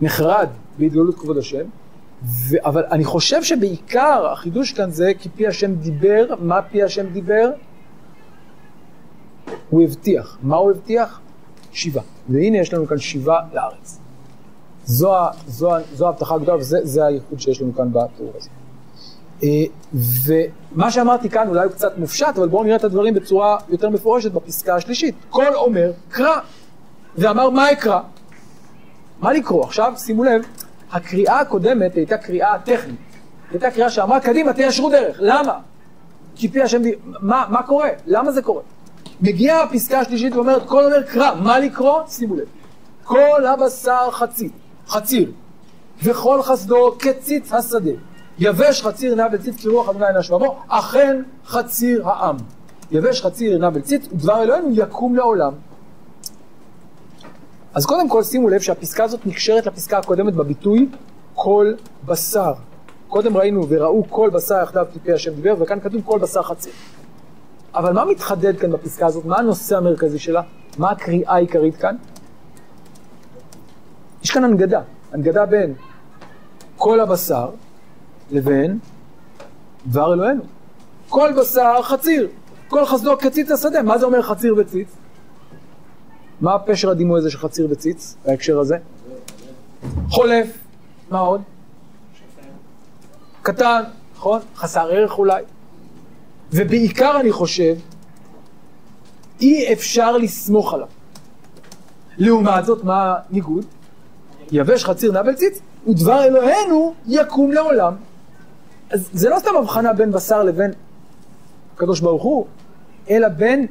נחרד 0.00 0.48
בהתגלות 0.78 1.14
כבוד 1.14 1.38
השם, 1.38 1.64
ו... 2.24 2.56
אבל 2.64 2.84
אני 2.90 3.04
חושב 3.04 3.42
שבעיקר 3.42 4.26
החידוש 4.32 4.72
כאן 4.72 4.90
זה 4.90 5.12
כי 5.18 5.28
פי 5.28 5.46
השם 5.46 5.74
דיבר, 5.74 6.26
מה 6.40 6.62
פי 6.62 6.82
השם 6.82 7.06
דיבר? 7.06 7.50
הוא 9.70 9.82
הבטיח. 9.82 10.38
מה 10.42 10.56
הוא 10.56 10.70
הבטיח? 10.70 11.20
שיבה. 11.72 12.00
והנה 12.28 12.58
יש 12.58 12.74
לנו 12.74 12.86
כאן 12.86 12.98
שיבה 12.98 13.40
לארץ. 13.52 13.99
זו, 14.90 15.14
זו, 15.46 15.70
זו 15.94 16.06
ההבטחה 16.06 16.34
הגדולה 16.34 16.58
וזה 16.58 17.06
הייחוד 17.06 17.40
שיש 17.40 17.62
לנו 17.62 17.74
כאן 17.74 17.88
בתיאור 17.92 18.32
הזה. 18.36 18.48
אה, 19.42 19.48
ומה 20.26 20.90
שאמרתי 20.90 21.28
כאן 21.28 21.48
אולי 21.48 21.64
הוא 21.64 21.72
קצת 21.72 21.98
מופשט, 21.98 22.38
אבל 22.38 22.48
בואו 22.48 22.64
נראה 22.64 22.76
את 22.76 22.84
הדברים 22.84 23.14
בצורה 23.14 23.58
יותר 23.68 23.90
מפורשת 23.90 24.32
בפסקה 24.32 24.74
השלישית. 24.74 25.14
כל 25.30 25.54
אומר 25.54 25.92
קרא, 26.08 26.36
ואמר 27.18 27.50
מה 27.50 27.72
אקרא? 27.72 28.00
מה 29.20 29.32
לקרוא? 29.32 29.64
עכשיו 29.64 29.92
שימו 29.96 30.24
לב, 30.24 30.42
הקריאה 30.92 31.40
הקודמת 31.40 31.94
הייתה 31.94 32.16
קריאה 32.16 32.58
טכנית. 32.64 32.98
הייתה 33.50 33.70
קריאה 33.70 33.90
שאמרה 33.90 34.20
קדימה 34.20 34.52
תיישרו 34.52 34.90
דרך. 34.90 35.16
למה? 35.20 35.58
כי 36.36 36.48
פי 36.48 36.62
השם. 36.62 36.82
מה, 37.20 37.44
מה 37.48 37.62
קורה? 37.62 37.88
למה 38.06 38.32
זה 38.32 38.42
קורה? 38.42 38.62
מגיעה 39.20 39.62
הפסקה 39.62 40.00
השלישית 40.00 40.34
ואומרת 40.34 40.68
כל 40.68 40.84
אומר 40.84 41.02
קרא, 41.02 41.34
מה 41.34 41.58
לקרוא? 41.58 42.00
שימו 42.08 42.36
לב. 42.36 42.46
כל 43.04 43.46
הבשר 43.46 44.10
חציר, 44.10 44.50
חציר, 44.90 45.32
וכל 46.04 46.42
חסדו 46.42 46.94
כציץ 46.98 47.52
השדה. 47.52 47.90
יבש 48.38 48.82
חציר 48.82 49.14
נע 49.14 49.28
בציץ 49.28 49.62
כרוח 49.62 49.88
אדוני 49.88 50.04
נשמע 50.18 50.38
בו, 50.38 50.56
אכן 50.68 51.22
חציר 51.46 52.08
העם. 52.08 52.36
יבש 52.90 53.22
חציר 53.22 53.58
נע 53.58 53.70
בציץ, 53.70 54.08
ודבר 54.12 54.42
אלוהינו 54.42 54.68
יקום 54.72 55.16
לעולם. 55.16 55.52
אז 57.74 57.86
קודם 57.86 58.08
כל 58.08 58.22
שימו 58.22 58.48
לב 58.48 58.60
שהפסקה 58.60 59.04
הזאת 59.04 59.26
נקשרת 59.26 59.66
לפסקה 59.66 59.98
הקודמת 59.98 60.34
בביטוי 60.34 60.88
כל 61.34 61.74
בשר. 62.06 62.52
קודם 63.08 63.36
ראינו 63.36 63.66
וראו 63.68 64.04
כל 64.10 64.30
בשר 64.30 64.62
יחדיו 64.62 64.86
כפי 64.94 65.12
השם 65.12 65.34
דיבר, 65.34 65.54
וכאן 65.58 65.80
כתוב 65.80 66.00
כל 66.04 66.18
בשר 66.18 66.42
חציר. 66.42 66.72
אבל 67.74 67.92
מה 67.92 68.04
מתחדד 68.04 68.58
כאן 68.58 68.70
בפסקה 68.72 69.06
הזאת? 69.06 69.24
מה 69.24 69.38
הנושא 69.38 69.76
המרכזי 69.76 70.18
שלה? 70.18 70.42
מה 70.78 70.90
הקריאה 70.90 71.34
העיקרית 71.34 71.76
כאן? 71.76 71.96
יש 74.22 74.30
כאן 74.30 74.44
הנגדה, 74.44 74.80
הנגדה 75.12 75.46
בין 75.46 75.74
כל 76.76 77.00
הבשר 77.00 77.50
לבין 78.30 78.78
דבר 79.86 80.14
אלוהינו. 80.14 80.42
כל 81.08 81.32
בשר 81.40 81.82
חציר, 81.82 82.28
כל 82.68 82.86
חסדו 82.86 83.18
כציץ 83.18 83.50
השדה. 83.50 83.82
מה 83.82 83.98
זה 83.98 84.06
אומר 84.06 84.22
חציר 84.22 84.54
וציץ? 84.58 84.88
מה 86.40 86.54
הפשר 86.54 86.90
הדימוי 86.90 87.18
הזה 87.18 87.30
של 87.30 87.38
חציר 87.38 87.68
וציץ 87.70 88.16
בהקשר 88.26 88.58
הזה? 88.60 88.76
חולף, 90.10 90.58
מה 91.10 91.18
עוד? 91.18 91.42
קטן, 93.42 93.82
נכון? 94.16 94.40
חסר 94.56 94.88
ערך 94.90 95.18
אולי. 95.18 95.42
ובעיקר 96.52 97.20
אני 97.20 97.32
חושב, 97.32 97.74
אי 99.40 99.72
אפשר 99.72 100.16
לסמוך 100.16 100.74
עליו. 100.74 100.88
לעומת 102.18 102.64
זאת, 102.64 102.84
מה 102.84 103.14
הניגוד? 103.30 103.64
יבש 104.52 104.84
חציר 104.84 105.12
נבל 105.20 105.34
ציץ, 105.34 105.60
ודבר 105.88 106.24
אלוהינו 106.24 106.94
יקום 107.06 107.52
לעולם. 107.52 107.94
אז 108.90 109.08
זה 109.12 109.28
לא 109.28 109.38
סתם 109.38 109.56
הבחנה 109.58 109.92
בין 109.92 110.12
בשר 110.12 110.42
לבין 110.42 110.70
הקדוש 111.74 112.00
ברוך 112.00 112.22
הוא, 112.22 112.46
אלא 113.10 113.28
בין 113.28 113.66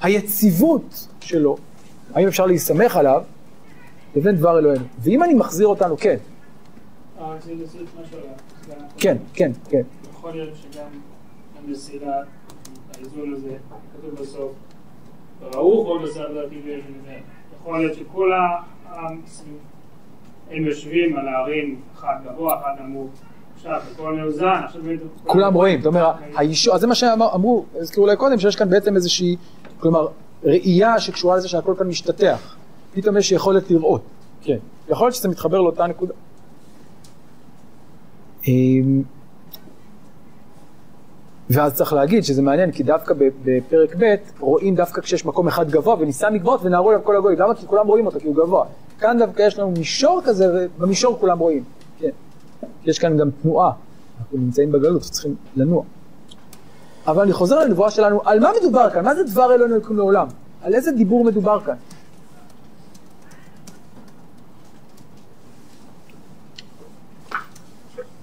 היציבות 0.00 1.08
שלו, 1.20 1.56
האם 2.14 2.26
אפשר 2.26 2.46
להסתמך 2.46 2.96
עליו, 2.96 3.22
לבין 4.16 4.36
דבר 4.36 4.58
אלוהינו. 4.58 4.84
ואם 4.98 5.22
אני 5.22 5.34
מחזיר 5.34 5.66
אותנו, 5.66 5.96
כן, 5.96 6.16
אה. 7.20 7.36
כן, 8.98 9.16
כן, 9.32 9.52
כן. 9.68 9.82
יכול 10.10 10.32
להיות 10.32 10.50
שגם 10.56 10.86
המסילה, 11.58 12.16
האיזון 12.94 13.34
הזה, 13.34 13.56
כתוב 13.92 14.14
בסוף, 14.20 14.52
ראו 15.42 15.86
כל 15.86 16.06
בשר 16.08 16.32
דרכי 16.34 16.60
ויש 16.64 16.84
מזה. 16.84 17.18
יכול 17.60 17.78
להיות 17.78 17.94
שכל 17.94 18.30
סביב, 18.32 18.75
הם 20.50 20.66
יושבים 20.66 21.16
על 21.16 21.28
הערים, 21.28 21.80
אחד 21.94 22.14
גבוה, 22.24 22.60
אחד 22.60 22.82
נמוך. 22.84 23.10
עכשיו, 23.56 23.80
הכל 23.92 24.14
מאוזן, 24.14 24.60
עכשיו 24.64 24.82
באמת... 24.82 25.00
כולם 25.24 25.54
רואים, 25.54 25.80
זאת 25.80 25.86
אומרת, 25.86 26.14
הישוע, 26.36 26.74
אז 26.74 26.80
זה 26.80 26.86
מה 26.86 26.94
שאמרו, 26.94 27.64
הזכירו 27.74 28.06
אולי 28.06 28.16
קודם, 28.16 28.38
שיש 28.38 28.56
כאן 28.56 28.70
בעצם 28.70 28.96
איזושהי, 28.96 29.36
כלומר, 29.80 30.08
ראייה 30.44 31.00
שקשורה 31.00 31.36
לזה 31.36 31.48
שהכל 31.48 31.74
כאן 31.78 31.88
משתטח. 31.88 32.56
פתאום 32.94 33.16
יש 33.16 33.32
יכולת 33.32 33.70
לראות. 33.70 34.02
כן. 34.42 34.56
יכול 34.88 35.06
להיות 35.06 35.14
שזה 35.14 35.28
מתחבר 35.28 35.60
לאותה 35.60 35.86
נקודה. 35.86 36.14
ואז 41.50 41.74
צריך 41.74 41.92
להגיד 41.92 42.24
שזה 42.24 42.42
מעניין, 42.42 42.72
כי 42.72 42.82
דווקא 42.82 43.14
בפרק 43.44 43.94
ב' 43.98 44.14
רואים 44.40 44.74
דווקא 44.74 45.00
כשיש 45.00 45.26
מקום 45.26 45.48
אחד 45.48 45.70
גבוה 45.70 45.96
וניסה 45.98 46.30
מגבות 46.30 46.60
ונהרו 46.62 46.90
אליו 46.90 47.00
כל 47.04 47.16
הגויים. 47.16 47.38
למה? 47.38 47.54
כי 47.54 47.66
כולם 47.66 47.86
רואים 47.86 48.06
אותו, 48.06 48.20
כי 48.20 48.26
הוא 48.26 48.36
גבוה. 48.36 48.64
כאן 48.98 49.18
דווקא 49.18 49.42
יש 49.42 49.58
לנו 49.58 49.70
מישור 49.70 50.20
כזה, 50.24 50.68
ובמישור 50.78 51.18
כולם 51.20 51.38
רואים. 51.38 51.64
כן. 51.98 52.10
יש 52.84 52.98
כאן 52.98 53.16
גם 53.16 53.30
תנועה. 53.42 53.72
אנחנו 54.20 54.38
נמצאים 54.38 54.72
בגלות, 54.72 55.02
צריכים 55.02 55.34
לנוע. 55.56 55.82
אבל 57.06 57.22
אני 57.22 57.32
חוזר 57.32 57.64
לנבואה 57.64 57.90
שלנו, 57.90 58.20
על 58.24 58.40
מה 58.40 58.50
מדובר 58.60 58.90
כאן? 58.90 59.04
מה 59.04 59.14
זה 59.14 59.24
דבר 59.24 59.54
אלוהינו 59.54 59.76
יקום 59.76 59.96
לעולם? 59.96 60.26
על 60.62 60.74
איזה 60.74 60.92
דיבור 60.92 61.24
מדובר 61.24 61.60
כאן? 61.60 61.74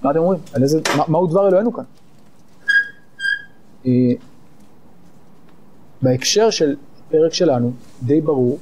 מה 0.02 0.10
אתם 0.10 0.18
אומרים? 0.18 0.40
על 0.52 0.62
איזה, 0.62 0.80
מה, 0.96 1.04
מהו 1.08 1.26
דבר 1.26 1.48
אלוהינו 1.48 1.72
כאן? 1.72 1.84
אה, 3.86 3.92
בהקשר 6.02 6.50
של 6.50 6.76
הפרק 7.08 7.32
שלנו, 7.32 7.72
די 8.02 8.20
ברור 8.20 8.58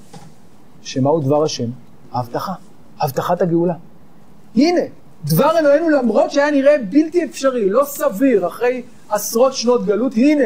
שמהו 0.82 1.20
דבר 1.20 1.42
השם? 1.42 1.70
ההבטחה, 2.12 2.52
הבטחת 3.00 3.42
הגאולה. 3.42 3.74
הנה, 4.56 4.80
דבר 5.24 5.58
אלוהינו 5.58 5.90
למרות 5.90 6.30
שהיה 6.30 6.50
נראה 6.50 6.78
בלתי 6.90 7.24
אפשרי, 7.24 7.70
לא 7.70 7.84
סביר, 7.84 8.46
אחרי 8.46 8.82
עשרות 9.10 9.54
שנות 9.54 9.84
גלות, 9.86 10.12
הנה, 10.14 10.44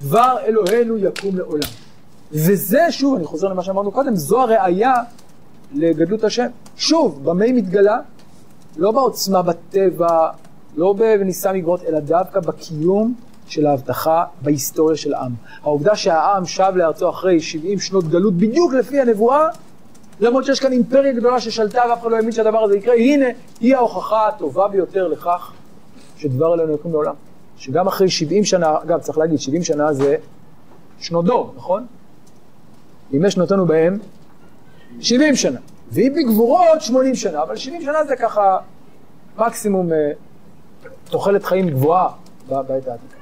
דבר 0.00 0.36
אלוהינו 0.44 0.98
יקום 0.98 1.36
לעולם. 1.36 1.68
וזה, 2.32 2.86
שוב, 2.90 3.16
אני 3.16 3.24
חוזר 3.24 3.48
למה 3.48 3.62
שאמרנו 3.62 3.92
קודם, 3.92 4.16
זו 4.16 4.42
הראייה 4.42 4.94
לגדלות 5.74 6.24
השם. 6.24 6.46
שוב, 6.76 7.24
במה 7.24 7.44
היא 7.44 7.54
מתגלה? 7.54 7.98
לא 8.76 8.90
בעוצמה 8.90 9.42
בטבע, 9.42 10.30
לא 10.76 10.92
בניסה 10.92 11.52
מגרות, 11.52 11.84
אלא 11.84 12.00
דווקא 12.00 12.40
בקיום 12.40 13.14
של 13.50 13.66
ההבטחה 13.66 14.24
בהיסטוריה 14.42 14.96
של 14.96 15.14
עם. 15.14 15.32
העובדה 15.62 15.96
שהעם 15.96 16.46
שב 16.46 16.72
לארצו 16.76 17.10
אחרי 17.10 17.40
70 17.40 17.80
שנות 17.80 18.04
גלות, 18.04 18.34
בדיוק 18.34 18.72
לפי 18.72 19.00
הנבואה, 19.00 19.48
למרות 20.20 20.44
שיש 20.44 20.60
כאן 20.60 20.72
אימפריה 20.72 21.12
גדולה 21.12 21.40
ששלטה 21.40 21.82
ואף 21.90 22.00
אחד 22.00 22.10
לא 22.10 22.16
האמין 22.16 22.32
שהדבר 22.32 22.58
הזה 22.58 22.76
יקרה, 22.76 22.94
הנה, 22.94 23.26
היא 23.60 23.76
ההוכחה 23.76 24.28
הטובה 24.28 24.68
ביותר 24.68 25.08
לכך 25.08 25.52
שדבר 26.16 26.54
אלוהינו 26.54 26.74
יקום 26.74 26.92
לעולם. 26.92 27.14
שגם 27.56 27.86
אחרי 27.86 28.10
70 28.10 28.44
שנה, 28.44 28.76
אגב, 28.82 29.00
צריך 29.00 29.18
להגיד, 29.18 29.40
70 29.40 29.62
שנה 29.62 29.92
זה 29.92 30.16
שנות 30.98 31.24
דור, 31.24 31.54
נכון? 31.56 31.86
ימי 33.12 33.30
שנותינו 33.30 33.66
בהם 33.66 33.98
70 35.00 35.36
שנה. 35.36 35.58
והיא 35.90 36.10
בגבורות 36.10 36.80
80 36.80 37.14
שנה, 37.14 37.42
אבל 37.42 37.56
70 37.56 37.82
שנה 37.82 38.04
זה 38.04 38.16
ככה 38.16 38.58
מקסימום 39.38 39.92
אה, 39.92 40.10
תוחלת 41.04 41.44
חיים 41.44 41.70
גבוהה 41.70 42.08
בעת 42.48 42.70
העתיקה. 42.70 43.17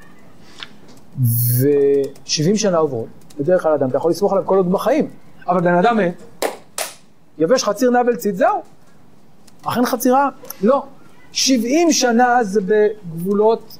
ו-70 1.20 2.56
שנה 2.56 2.78
עוברות, 2.78 3.06
בדרך 3.38 3.62
כלל 3.62 3.72
אדם, 3.72 3.88
אתה 3.88 3.96
יכול 3.96 4.10
לסמוך 4.10 4.32
עליו 4.32 4.46
כל 4.46 4.56
עוד 4.56 4.72
בחיים, 4.72 5.10
אבל 5.48 5.60
בן 5.60 5.74
אדם 5.74 5.96
מת, 5.96 6.22
יבש 7.38 7.64
חציר 7.64 7.90
נבל 7.90 8.16
ציד, 8.16 8.34
זהו. 8.34 8.62
אכן 9.64 9.86
חצירה? 9.86 10.28
לא. 10.62 10.84
70 11.32 11.92
שנה 11.92 12.44
זה 12.44 12.60
בגבולות 12.60 13.78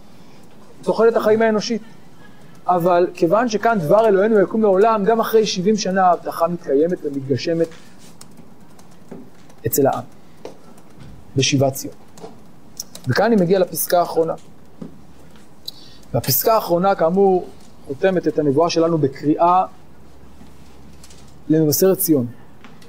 תוחלת 0.82 1.16
החיים 1.16 1.42
האנושית. 1.42 1.82
אבל 2.66 3.08
כיוון 3.14 3.48
שכאן 3.48 3.78
דבר 3.78 4.08
אלוהינו 4.08 4.40
יקום 4.40 4.62
לעולם, 4.62 5.04
גם 5.04 5.20
אחרי 5.20 5.46
70 5.46 5.76
שנה 5.76 6.06
ההבטחה 6.06 6.48
מתקיימת 6.48 6.98
ומתגשמת 7.04 7.68
אצל 9.66 9.86
העם, 9.86 10.02
בשיבת 11.36 11.72
ציון. 11.72 11.94
וכאן 13.08 13.24
אני 13.24 13.36
מגיע 13.36 13.58
לפסקה 13.58 13.98
האחרונה. 13.98 14.34
והפסקה 16.16 16.54
האחרונה, 16.54 16.94
כאמור, 16.94 17.46
חותמת 17.86 18.28
את 18.28 18.38
הנבואה 18.38 18.70
שלנו 18.70 18.98
בקריאה 18.98 19.64
למבשרת 21.48 21.98
ציון. 21.98 22.26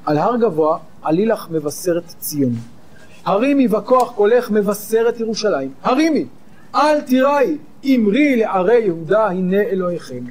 על 0.06 0.18
הר 0.18 0.38
גבוה 0.38 0.78
עלי 1.02 1.26
לך 1.26 1.48
מבשרת 1.52 2.04
ציון. 2.20 2.54
הרימי 3.26 3.68
בכוח 3.68 4.12
קולך 4.12 4.52
מבשרת 4.52 5.20
ירושלים. 5.20 5.74
הרימי, 5.84 6.26
אל 6.76 7.02
תיראי, 7.02 7.58
אמרי 7.86 8.36
לערי 8.36 8.80
יהודה, 8.80 9.26
הנה 9.26 9.62
אלוהיכם. 9.62 10.24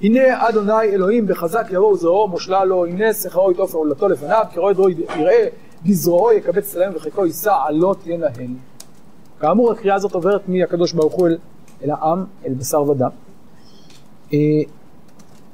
הנה 0.00 0.48
אדוני 0.48 0.82
אלוהים 0.82 1.26
בחזק 1.26 1.66
יבואו 1.70 1.96
זרועו 1.96 2.28
מושלה 2.28 2.64
לו, 2.64 2.86
הנה 2.86 3.14
שכרו 3.14 3.50
יתעופר 3.50 3.78
עולתו 3.78 4.08
לפניו, 4.08 4.44
כרועד 4.54 4.78
רועי 4.78 4.94
יראה, 5.16 5.46
בזרועו 5.86 6.32
יקבץ 6.32 6.64
צלם 6.64 6.92
וחיקו 6.96 7.26
יישא 7.26 7.54
עלות 7.66 8.06
ינהל. 8.06 8.46
כאמור 9.40 9.72
הקריאה 9.72 9.94
הזאת 9.94 10.14
עוברת 10.14 10.48
מהקדוש 10.48 10.92
ברוך 10.92 11.14
הוא 11.14 11.28
אל, 11.28 11.36
אל 11.84 11.90
העם, 11.90 12.24
אל 12.46 12.54
בשר 12.54 12.82
ודם. 12.82 13.10
אה, 14.32 14.38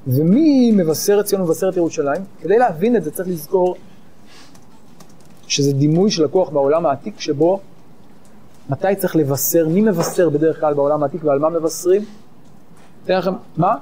ומי 0.07 0.71
מבשרת 0.71 1.25
ציון 1.25 1.41
ומבשרת 1.41 1.77
ירושלים? 1.77 2.21
כדי 2.41 2.57
להבין 2.57 2.95
את 2.95 3.03
זה 3.03 3.11
צריך 3.11 3.27
לזכור 3.27 3.75
שזה 5.47 5.73
דימוי 5.73 6.11
שלקוח 6.11 6.49
בעולם 6.49 6.85
העתיק 6.85 7.19
שבו 7.19 7.59
מתי 8.69 8.95
צריך 8.97 9.15
לבשר, 9.15 9.67
מי 9.67 9.81
מבשר 9.81 10.29
בדרך 10.29 10.59
כלל 10.59 10.73
בעולם 10.73 11.03
העתיק 11.03 11.23
ועל 11.23 11.39
מה 11.39 11.49
מבשרים? 11.49 12.05
אתן 13.05 13.17
לכם, 13.17 13.33
מה? 13.57 13.75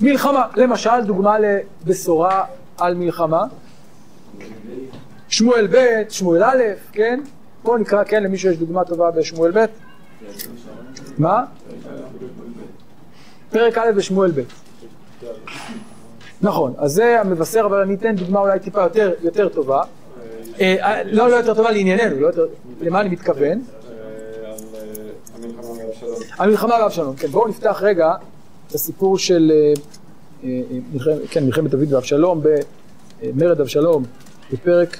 מלחמה. 0.00 0.46
למשל, 0.56 1.04
דוגמה 1.06 1.36
לבשורה 1.38 2.44
על 2.78 2.94
מלחמה. 2.94 3.44
שמואל 5.28 5.66
ב', 5.66 6.02
שמואל 6.08 6.44
א', 6.44 6.62
כן? 6.92 7.20
בואו 7.62 7.78
נקרא, 7.78 8.04
כן, 8.04 8.22
למישהו 8.22 8.50
יש 8.50 8.58
דוגמה 8.58 8.84
טובה 8.84 9.10
בשמואל 9.10 9.52
ב'? 9.54 9.66
מה? 11.18 11.44
פרק 13.50 13.78
א' 13.78 13.92
בשמואל 13.96 14.30
ב'. 14.30 14.42
נכון, 16.42 16.74
אז 16.78 16.92
זה 16.92 17.20
המבשר, 17.20 17.62
אבל 17.66 17.80
אני 17.80 17.94
אתן 17.94 18.16
דוגמה 18.16 18.40
אולי 18.40 18.60
טיפה 18.60 18.82
יותר, 18.82 19.12
יותר 19.22 19.48
טובה. 19.48 19.82
אה, 20.60 20.76
אה, 20.80 21.04
לא, 21.04 21.30
לא 21.30 21.36
יותר 21.36 21.54
טובה 21.54 21.70
לענייננו, 21.70 22.20
לא 22.20 22.26
יותר, 22.26 22.46
למה 22.80 23.00
אני 23.00 23.08
מתכוון? 23.08 23.62
המלחמה 26.38 26.78
באבשלום, 26.78 27.16
כן, 27.16 27.28
בואו 27.28 27.48
נפתח 27.48 27.78
רגע 27.82 28.14
את 28.68 28.74
הסיפור 28.74 29.18
של 29.18 29.52
אה, 30.44 30.60
כן, 31.30 31.44
מלחמת 31.44 31.70
דוד 31.70 31.92
ואבשלום 31.92 32.42
במרד 33.22 33.60
אבשלום 33.60 34.04
בפרק 34.52 34.96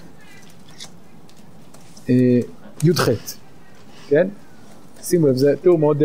י"ח, 2.84 3.08
כן? 4.08 4.28
שימו 5.02 5.26
לב, 5.26 5.36
זה 5.36 5.54
תיאור 5.62 5.78
מאוד, 5.78 6.02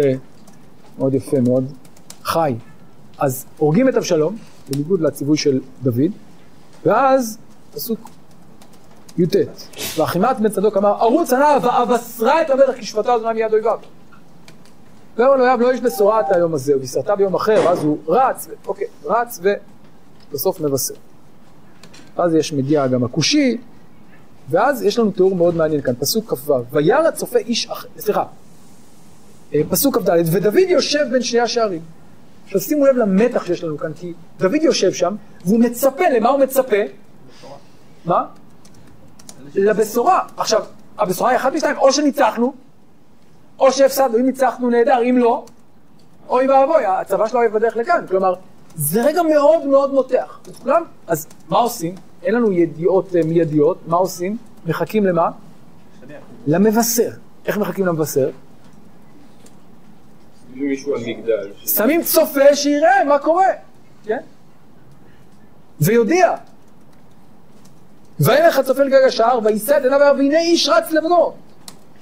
מאוד 0.98 1.14
יפה, 1.14 1.40
מאוד 1.40 1.66
חי. 2.24 2.56
אז 3.18 3.46
הורגים 3.58 3.90
את 3.90 3.96
אבשלום, 3.96 4.36
בניגוד 4.70 5.02
לציווי 5.02 5.38
של 5.38 5.60
דוד, 5.84 6.12
ואז 6.86 7.38
פסוק 7.74 8.10
י"ט, 9.18 9.36
ואחימת 9.98 10.40
בן 10.40 10.50
צדוק 10.50 10.78
אמר, 10.78 10.90
ערוץ 10.90 11.34
ענה 11.34 11.58
ואבשרה 11.62 12.42
את 12.42 12.50
המלך 12.50 12.76
כי 12.76 12.86
זמן 12.86 13.34
מיד 13.34 13.54
אויביו. 13.54 13.80
ואומר 15.18 15.36
לו, 15.36 15.64
לא 15.64 15.74
יש 15.74 15.82
בשורה 15.82 16.20
את 16.20 16.26
היום 16.36 16.54
הזה, 16.54 16.78
ובישרתה 16.78 17.16
ביום 17.16 17.36
אחר, 17.36 17.62
ואז 17.66 17.84
הוא 17.84 17.98
רץ, 18.08 18.48
ו... 18.50 18.54
אוקיי, 18.68 18.88
רץ 19.06 19.40
ובסוף 20.32 20.60
מבשר. 20.60 20.94
ואז 22.18 22.36
יש 22.36 22.54
מגיע 22.54 22.88
גם 22.88 23.04
הכושי, 23.04 23.58
ואז 24.50 24.84
יש 24.84 25.00
לנו 25.00 25.12
תיאור 25.12 25.36
מאוד 25.36 25.56
מעניין 25.56 25.82
כאן, 25.82 25.94
פסוק 26.00 26.34
כ"ו, 26.34 26.54
וירא 26.72 27.08
הצופה 27.08 27.40
איש 27.40 27.68
אחר, 27.68 27.88
סליחה, 27.98 28.24
פסוק 29.70 29.98
כ"ד, 29.98 30.10
ודוד 30.32 30.56
יושב 30.56 31.06
בין 31.12 31.22
שני 31.22 31.40
השערים. 31.40 31.82
עכשיו 32.46 32.62
שימו 32.62 32.86
לב 32.86 32.96
למתח 32.96 33.46
שיש 33.46 33.64
לנו 33.64 33.78
כאן, 33.78 33.94
כי 33.94 34.14
דוד 34.38 34.62
יושב 34.62 34.94
שם, 34.94 35.16
והוא 35.46 35.60
מצפה, 35.60 36.10
למה 36.10 36.30
הוא 36.30 36.40
מצפה? 36.40 36.78
מה? 38.06 38.26
לבשורה. 39.56 40.20
עכשיו, 40.38 40.64
הבשורה 40.98 41.30
היא 41.30 41.38
אחת 41.38 41.54
משתיים, 41.54 41.78
או 41.78 41.94
שניצחנו, 41.94 42.54
או 43.60 43.72
שהפסדנו, 43.72 44.18
אם 44.18 44.26
ניצחנו 44.26 44.70
נהדר, 44.70 45.02
אם 45.10 45.18
לא, 45.18 45.46
אוי 46.30 46.48
ואבוי, 46.48 46.86
הצבא 46.86 47.28
שלו 47.28 47.40
יהיה 47.40 47.50
בדרך 47.50 47.78
לכאן. 47.78 48.06
כלומר, 48.08 48.34
זה 48.76 49.04
רגע 49.04 49.22
מאוד 49.24 49.66
מאוד 49.66 49.94
מותח. 49.94 50.40
את 50.50 50.56
כולם, 50.56 50.84
אז 51.08 51.28
מה 51.50 51.58
עושים? 51.58 51.96
אין 52.24 52.36
לנו 52.36 52.52
ידיעות 52.52 53.16
אה, 53.16 53.22
מיידיות, 53.26 53.78
מה 53.88 53.98
עושים? 53.98 54.38
מחכים 54.66 55.06
למה? 55.06 55.30
למבשר. 56.48 57.10
איך 57.46 57.58
מחכים 57.58 57.86
למבשר? 57.86 58.30
מישהו 60.54 60.96
על 60.96 61.02
מגדל. 61.06 61.52
שמים 61.66 62.04
צופה 62.04 62.56
שיראה 62.56 63.04
מה 63.04 63.20
קורה, 63.20 63.48
כן? 64.06 64.20
ויודיע. 65.82 66.36
וילך 68.20 68.58
הצופה 68.58 68.84
לגג 68.84 69.04
השער, 69.08 69.40
ויישא 69.44 69.78
את 69.78 69.84
עיניו 69.84 70.00
והנה 70.18 70.40
איש 70.40 70.70
רץ 70.70 70.92
לבנו. 70.92 71.34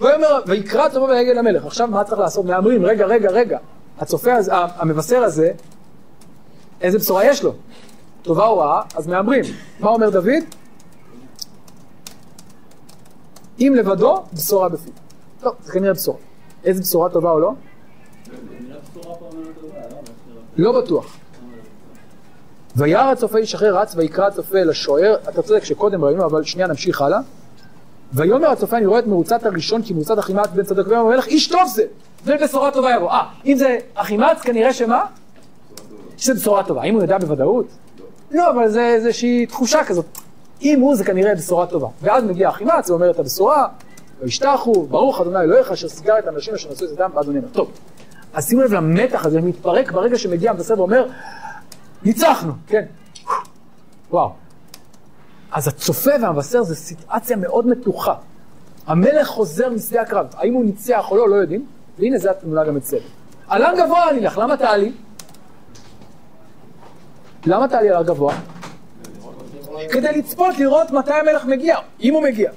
ויאמר, 0.01 0.41
ויקרא 0.47 0.89
צופה 0.89 1.05
ויגל 1.05 1.33
למלך. 1.33 1.65
עכשיו 1.65 1.87
מה 1.87 2.03
צריך 2.03 2.19
לעשות? 2.19 2.45
מהמרים, 2.45 2.85
רגע, 2.85 3.05
רגע, 3.05 3.29
רגע. 3.29 3.57
הצופה 3.99 4.35
הזה, 4.35 4.51
המבשר 4.55 5.23
הזה, 5.23 5.51
איזה 6.81 6.97
בשורה 6.97 7.25
יש 7.25 7.43
לו? 7.43 7.53
טובה 8.21 8.45
או 8.45 8.57
רעה? 8.57 8.81
אז 8.95 9.07
מהמרים. 9.07 9.43
מה 9.79 9.89
אומר 9.89 10.09
דוד? 10.09 10.43
אם 13.59 13.73
לבדו, 13.77 14.23
בשורה 14.33 14.69
בפיו. 14.69 14.93
טוב, 15.41 15.55
זה 15.63 15.71
כנראה 15.71 15.93
בשורה. 15.93 16.17
איזה 16.65 16.81
בשורה 16.81 17.09
טובה 17.09 17.31
או 17.31 17.39
לא? 17.39 17.53
לא? 20.57 20.81
בטוח. 20.81 21.17
וירא 22.75 23.11
הצופה 23.11 23.37
איש 23.37 23.55
אחר 23.55 23.77
רץ 23.77 23.95
ויקרא 23.95 24.27
הצופה 24.27 24.57
אל 24.57 24.69
השוער, 24.69 25.15
אתה 25.29 25.41
צודק 25.41 25.63
שקודם 25.63 26.05
ראינו, 26.05 26.25
אבל 26.25 26.43
שנייה 26.43 26.67
נמשיך 26.67 27.01
הלאה. 27.01 27.19
ויאמר 28.13 28.47
הצופה 28.47 28.77
אני 28.77 28.85
רואה 28.85 28.99
את 28.99 29.07
מרוצת 29.07 29.45
הראשון 29.45 29.81
כי 29.81 29.93
מרוצת 29.93 30.19
אחימץ 30.19 30.47
בן 30.55 30.63
צדוק 30.63 30.87
ויאמר 30.87 31.05
המלך 31.05 31.27
איש 31.27 31.47
טוב 31.47 31.67
זה, 31.67 31.83
ובשורה 32.25 32.71
טובה 32.71 32.95
יבוא. 32.95 33.09
אה, 33.09 33.23
אם 33.45 33.57
זה 33.57 33.77
אחימץ 33.95 34.41
כנראה 34.41 34.73
שמה? 34.73 35.05
שזה 36.17 36.33
בשורה 36.33 36.63
טובה. 36.63 36.81
האם 36.81 36.93
הוא 36.93 37.01
יודע 37.01 37.17
בוודאות? 37.17 37.65
לא, 38.31 38.51
אבל 38.51 38.69
זה 38.69 38.85
איזושהי 38.85 39.45
תחושה 39.45 39.83
כזאת. 39.83 40.05
אם 40.61 40.79
הוא 40.79 40.95
זה 40.95 41.03
כנראה 41.03 41.35
בשורה 41.35 41.65
טובה. 41.65 41.87
ואז 42.01 42.23
מגיע 42.23 42.49
אחימץ 42.49 42.89
ואומר 42.89 43.11
את 43.11 43.19
הבשורה, 43.19 43.67
וישתחו, 44.21 44.85
ברוך 44.89 45.21
אדוני 45.21 45.39
אלוהיך 45.39 45.71
אשר 45.71 45.87
סגר 45.87 46.19
את 46.19 46.27
האנשים 46.27 46.53
אשר 46.53 46.71
נשאו 46.71 46.85
את 46.87 46.91
ידם 46.91 47.11
באדוני. 47.13 47.39
טוב, 47.51 47.71
אז 48.33 48.47
שימו 48.49 48.61
לב 48.61 48.73
למתח 48.73 49.25
הזה, 49.25 49.41
מתפרק 49.41 49.91
ברגע 49.91 50.17
שמגיע 50.17 50.51
המבשר 50.51 50.79
ואומר, 50.79 51.05
ניצחנו, 52.03 52.53
כן. 52.67 52.85
וואו. 54.11 54.31
אז 55.51 55.67
הצופה 55.67 56.11
והמבשר 56.21 56.63
זה 56.63 56.75
סיטואציה 56.75 57.37
מאוד 57.37 57.67
מתוחה. 57.67 58.13
המלך 58.87 59.27
חוזר 59.27 59.69
משדה 59.69 60.01
הקרב, 60.01 60.27
האם 60.33 60.53
הוא 60.53 60.65
ניצח 60.65 61.11
או 61.11 61.17
לא, 61.17 61.29
לא 61.29 61.35
יודעים, 61.35 61.65
והנה 61.99 62.17
זה 62.17 62.31
התמונה 62.31 62.63
גם 62.63 62.77
אצלנו. 62.77 63.03
על 63.47 63.63
הר 63.63 63.75
גבוה 63.77 64.09
אני 64.09 64.19
לך, 64.19 64.37
למה 64.37 64.57
תעלי? 64.57 64.91
למה 67.45 67.67
תעלי 67.67 67.89
על 67.89 67.95
הר 67.95 68.03
גבוה? 68.03 68.35
כדי 69.91 70.17
לצפות, 70.17 70.57
לראות 70.57 70.91
מתי 70.91 71.13
המלך 71.13 71.45
מגיע, 71.45 71.77
אם 72.01 72.13
הוא 72.13 72.23
מגיע. 72.23 72.51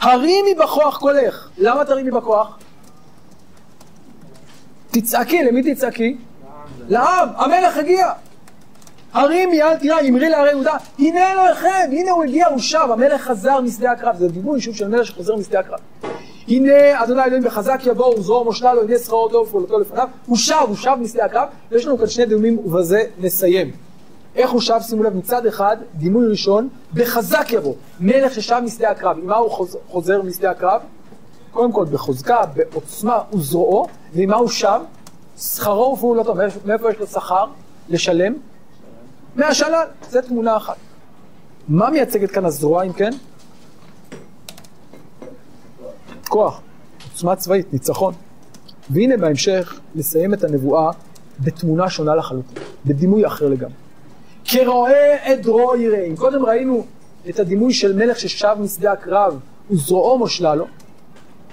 הרימי 0.00 0.54
בכוח 0.54 0.98
קולך, 0.98 1.48
למה 1.58 1.84
תרימי 1.84 2.10
בכוח? 2.10 2.58
תצעקי, 4.92 5.44
למי 5.44 5.74
תצעקי? 5.74 6.16
לעם, 6.88 7.28
המלך 7.36 7.76
הגיע. 7.76 8.12
הרימי, 9.12 9.62
אל 9.62 9.76
תראה, 9.76 10.00
אמרי 10.08 10.28
להרי 10.28 10.50
יהודה, 10.50 10.76
הנה 10.98 11.32
אלוהיכם, 11.32 11.90
הנה 11.92 12.10
הוא 12.10 12.24
הגיע, 12.24 12.46
הוא 12.48 12.58
שב, 12.58 12.86
המלך 12.90 13.22
חזר 13.22 13.60
משדה 13.60 13.92
הקרב, 13.92 14.16
זה 14.16 14.28
דימוי 14.28 14.60
שוב 14.60 14.74
של 14.74 14.88
מלך 14.88 15.06
שחוזר 15.06 15.36
משדה 15.36 15.60
הקרב. 15.60 15.78
הנה 16.48 17.02
אדוני 17.04 17.24
אלוהים 17.24 17.42
בחזק 17.42 17.80
יבוא 17.84 18.18
וזרוע 18.18 18.44
מושלה 18.44 18.74
לו, 18.74 18.82
הנה 18.82 18.98
שכרו 18.98 19.28
טוב 19.28 19.46
ופעולתו 19.48 19.78
לפניו, 19.78 20.08
הוא 20.26 20.36
שב, 20.36 20.54
הוא 20.68 20.76
שב 20.76 20.94
משדה 21.00 21.24
הקרב, 21.24 21.48
ויש 21.70 21.86
לנו 21.86 21.98
כאן 21.98 22.06
שני 22.06 22.26
דימויים 22.26 22.58
ובזה 22.58 23.02
נסיים. 23.18 23.70
איך 24.36 24.50
הוא 24.50 24.60
שב, 24.60 24.80
שימו 24.80 25.02
לב, 25.02 25.16
מצד 25.16 25.46
אחד, 25.46 25.76
דימוי 25.94 26.26
ראשון, 26.26 26.68
בחזק 26.94 27.46
יבוא, 27.52 27.74
מלך 28.00 28.34
ששב 28.34 28.60
משדה 28.64 28.90
הקרב, 28.90 29.18
עם 29.18 29.26
מה 29.26 29.36
הוא 29.36 29.50
חוז, 29.50 29.76
חוזר 29.88 30.22
משדה 30.22 30.50
הקרב? 30.50 30.80
קודם 31.52 31.72
כל 31.72 31.84
בחוזקה, 31.84 32.40
בעוצמה 32.56 33.18
וזרועו, 33.32 33.86
ועם 34.14 34.28
מה 34.30 34.36
הוא 34.36 34.48
שב? 34.48 34.80
שכרו 35.38 35.92
ופעולתו, 35.96 36.34
מאיפה- 36.34 36.60
מאיפה 36.64 36.90
יש 36.90 36.98
לו 36.98 37.06
שכר? 37.06 37.44
לשלם? 37.88 38.34
מהשלל, 39.36 39.84
זו 40.10 40.20
תמונה 40.22 40.56
אחת. 40.56 40.76
מה 41.68 41.90
מייצגת 41.90 42.30
כאן 42.30 42.44
הזרוע 42.44 42.82
אם 42.82 42.92
כן? 42.92 43.10
כוח, 46.28 46.60
עוצמה 47.12 47.36
צבאית, 47.36 47.72
ניצחון. 47.72 48.14
והנה 48.90 49.16
בהמשך 49.16 49.80
נסיים 49.94 50.34
את 50.34 50.44
הנבואה 50.44 50.90
בתמונה 51.40 51.90
שונה 51.90 52.14
לחלוטין, 52.14 52.62
בדימוי 52.86 53.26
אחר 53.26 53.48
לגמרי. 53.48 53.74
כרואה 54.44 55.16
עדרו 55.32 55.76
יראה. 55.76 56.04
אם 56.04 56.16
קודם 56.16 56.46
ראינו 56.46 56.84
את 57.28 57.38
הדימוי 57.40 57.72
של 57.72 57.96
מלך 57.96 58.18
ששב 58.20 58.56
משדה 58.60 58.92
הקרב 58.92 59.40
וזרועו 59.70 60.18
מושלה 60.18 60.54
לו, 60.54 60.66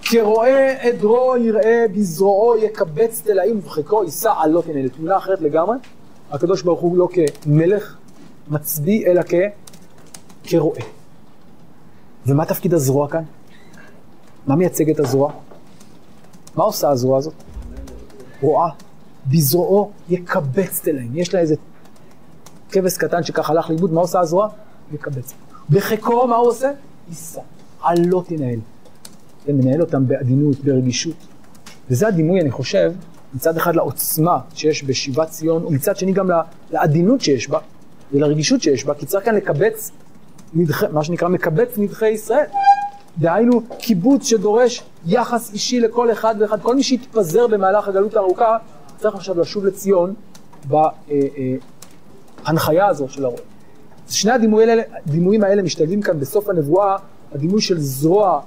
כרואה 0.01 0.81
עדרו 0.81 1.37
יראה 1.37 1.85
בזרועו 1.95 2.57
יקבץ 2.57 3.21
תלאים 3.21 3.57
ובחיקו 3.57 4.03
יישא 4.03 4.31
עלות 4.37 4.65
הנה. 4.65 4.83
לתמונה 4.83 5.17
אחרת 5.17 5.41
לגמרי. 5.41 5.77
הקדוש 6.31 6.61
ברוך 6.61 6.79
הוא 6.79 6.97
לא 6.97 7.07
כמלך 7.41 7.97
מצביא 8.47 9.07
אלא 9.07 9.21
כ... 9.27 9.33
כרועה. 10.43 10.81
ומה 12.25 12.45
תפקיד 12.45 12.73
הזרוע 12.73 13.07
כאן? 13.07 13.23
מה 14.47 14.55
מייצג 14.55 14.89
את 14.89 14.99
הזרוע? 14.99 15.31
מה 16.55 16.63
עושה 16.63 16.89
הזרוע 16.89 17.17
הזאת? 17.17 17.33
רואה. 18.41 18.69
בזרועו 19.27 19.91
יקבץ 20.09 20.79
תלאים. 20.83 21.11
יש 21.13 21.33
לה 21.33 21.39
איזה 21.39 21.55
כבש 22.71 22.97
קטן 22.97 23.23
שככה 23.23 23.53
הלך 23.53 23.69
לאיבוד, 23.69 23.93
מה 23.93 24.01
עושה 24.01 24.19
הזרוע? 24.19 24.47
יקבץ. 24.91 25.33
בחיקו 25.69 26.27
מה 26.27 26.35
הוא 26.35 26.47
עושה? 26.47 26.71
יישא. 27.09 27.41
עלות 27.81 28.31
ינהל. 28.31 28.59
ומנהל 29.49 29.81
אותם 29.81 30.07
בעדינות, 30.07 30.59
ברגישות. 30.59 31.15
וזה 31.89 32.07
הדימוי, 32.07 32.41
אני 32.41 32.51
חושב, 32.51 32.93
מצד 33.33 33.57
אחד 33.57 33.75
לעוצמה 33.75 34.39
שיש 34.53 34.83
בשיבת 34.83 35.29
ציון, 35.29 35.65
ומצד 35.65 35.97
שני 35.97 36.11
גם 36.11 36.29
לעדינות 36.71 37.21
שיש 37.21 37.49
בה, 37.49 37.59
ולרגישות 38.13 38.61
שיש 38.61 38.85
בה, 38.85 38.93
כי 38.93 39.05
צריך 39.05 39.25
כאן 39.25 39.35
לקבץ, 39.35 39.91
נדחי, 40.53 40.85
מה 40.91 41.03
שנקרא 41.03 41.27
מקבץ 41.27 41.77
נדחי 41.77 42.09
ישראל. 42.09 42.45
דהיינו, 43.17 43.61
קיבוץ 43.77 44.25
שדורש 44.25 44.83
יחס 45.05 45.53
אישי 45.53 45.79
לכל 45.79 46.11
אחד 46.11 46.35
ואחד. 46.39 46.61
כל 46.61 46.75
מי 46.75 46.83
שהתפזר 46.83 47.47
במהלך 47.47 47.87
הגלות 47.87 48.15
הארוכה, 48.15 48.57
צריך 48.97 49.15
עכשיו 49.15 49.39
לשוב 49.39 49.65
לציון 49.65 50.13
בהנחיה 52.45 52.87
הזו 52.87 53.09
של 53.09 53.25
הרועה. 53.25 53.41
שני 54.09 54.31
הדימויים 54.31 54.69
האלה, 54.69 54.83
האלה 55.47 55.61
משתלבים 55.61 56.01
כאן 56.01 56.19
בסוף 56.19 56.49
הנבואה, 56.49 56.95
הדימוי 57.31 57.61
של 57.61 57.79
זרוע 57.79 58.41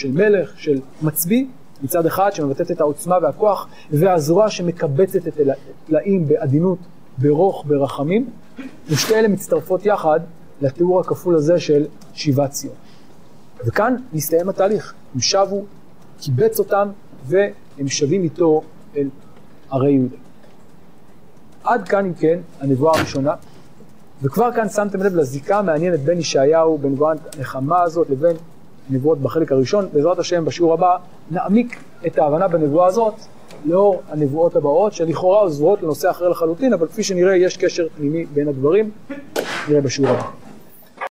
של 0.00 0.12
מלך, 0.12 0.52
של 0.56 0.80
מצביא, 1.02 1.46
מצד 1.82 2.06
אחד 2.06 2.30
שמבטאת 2.32 2.70
את 2.70 2.80
העוצמה 2.80 3.16
והכוח, 3.22 3.68
והזרוע 3.90 4.50
שמקבצת 4.50 5.28
את 5.28 5.38
הטלאים 5.88 6.28
בעדינות, 6.28 6.78
ברוך, 7.18 7.64
ברחמים, 7.66 8.30
ושתי 8.88 9.14
אלה 9.14 9.28
מצטרפות 9.28 9.86
יחד 9.86 10.20
לתיאור 10.60 11.00
הכפול 11.00 11.36
הזה 11.36 11.60
של 11.60 11.86
שיבת 12.14 12.50
ציון. 12.50 12.74
וכאן 13.66 13.96
מסתיים 14.12 14.48
התהליך, 14.48 14.94
הם 15.14 15.20
שבו, 15.20 15.64
קיבץ 16.20 16.58
אותם, 16.58 16.88
והם 17.26 17.88
שבים 17.88 18.22
איתו 18.22 18.62
אל 18.96 19.08
ערי 19.70 19.92
יהודה. 19.92 20.16
עד 21.64 21.88
כאן 21.88 22.04
אם 22.04 22.14
כן, 22.14 22.38
הנבואה 22.60 22.98
הראשונה, 22.98 23.34
וכבר 24.22 24.52
כאן 24.52 24.68
שמתם 24.68 25.02
לב 25.02 25.14
לזיקה 25.14 25.58
המעניינת 25.58 26.00
בין 26.00 26.18
ישעיהו, 26.18 26.78
בנבואת 26.78 27.36
הנחמה 27.36 27.82
הזאת, 27.82 28.10
לבין 28.10 28.36
הנבואות 28.90 29.18
בחלק 29.18 29.52
הראשון. 29.52 29.88
בעזרת 29.92 30.18
השם, 30.18 30.44
בשיעור 30.44 30.72
הבא, 30.72 30.96
נעמיק 31.30 31.76
את 32.06 32.18
ההבנה 32.18 32.48
בנבואה 32.48 32.86
הזאת 32.86 33.14
לאור 33.64 34.02
הנבואות 34.08 34.56
הבאות, 34.56 34.92
שלכאורה 34.92 35.40
עוזרות 35.40 35.82
לנושא 35.82 36.10
אחר 36.10 36.28
לחלוטין, 36.28 36.72
אבל 36.72 36.86
כפי 36.86 37.02
שנראה, 37.02 37.36
יש 37.36 37.56
קשר 37.56 37.86
פנימי 37.96 38.26
בין 38.34 38.48
הדברים. 38.48 38.90
נראה 39.68 39.80
בשיעור 39.80 40.10
הבא. 40.10 40.49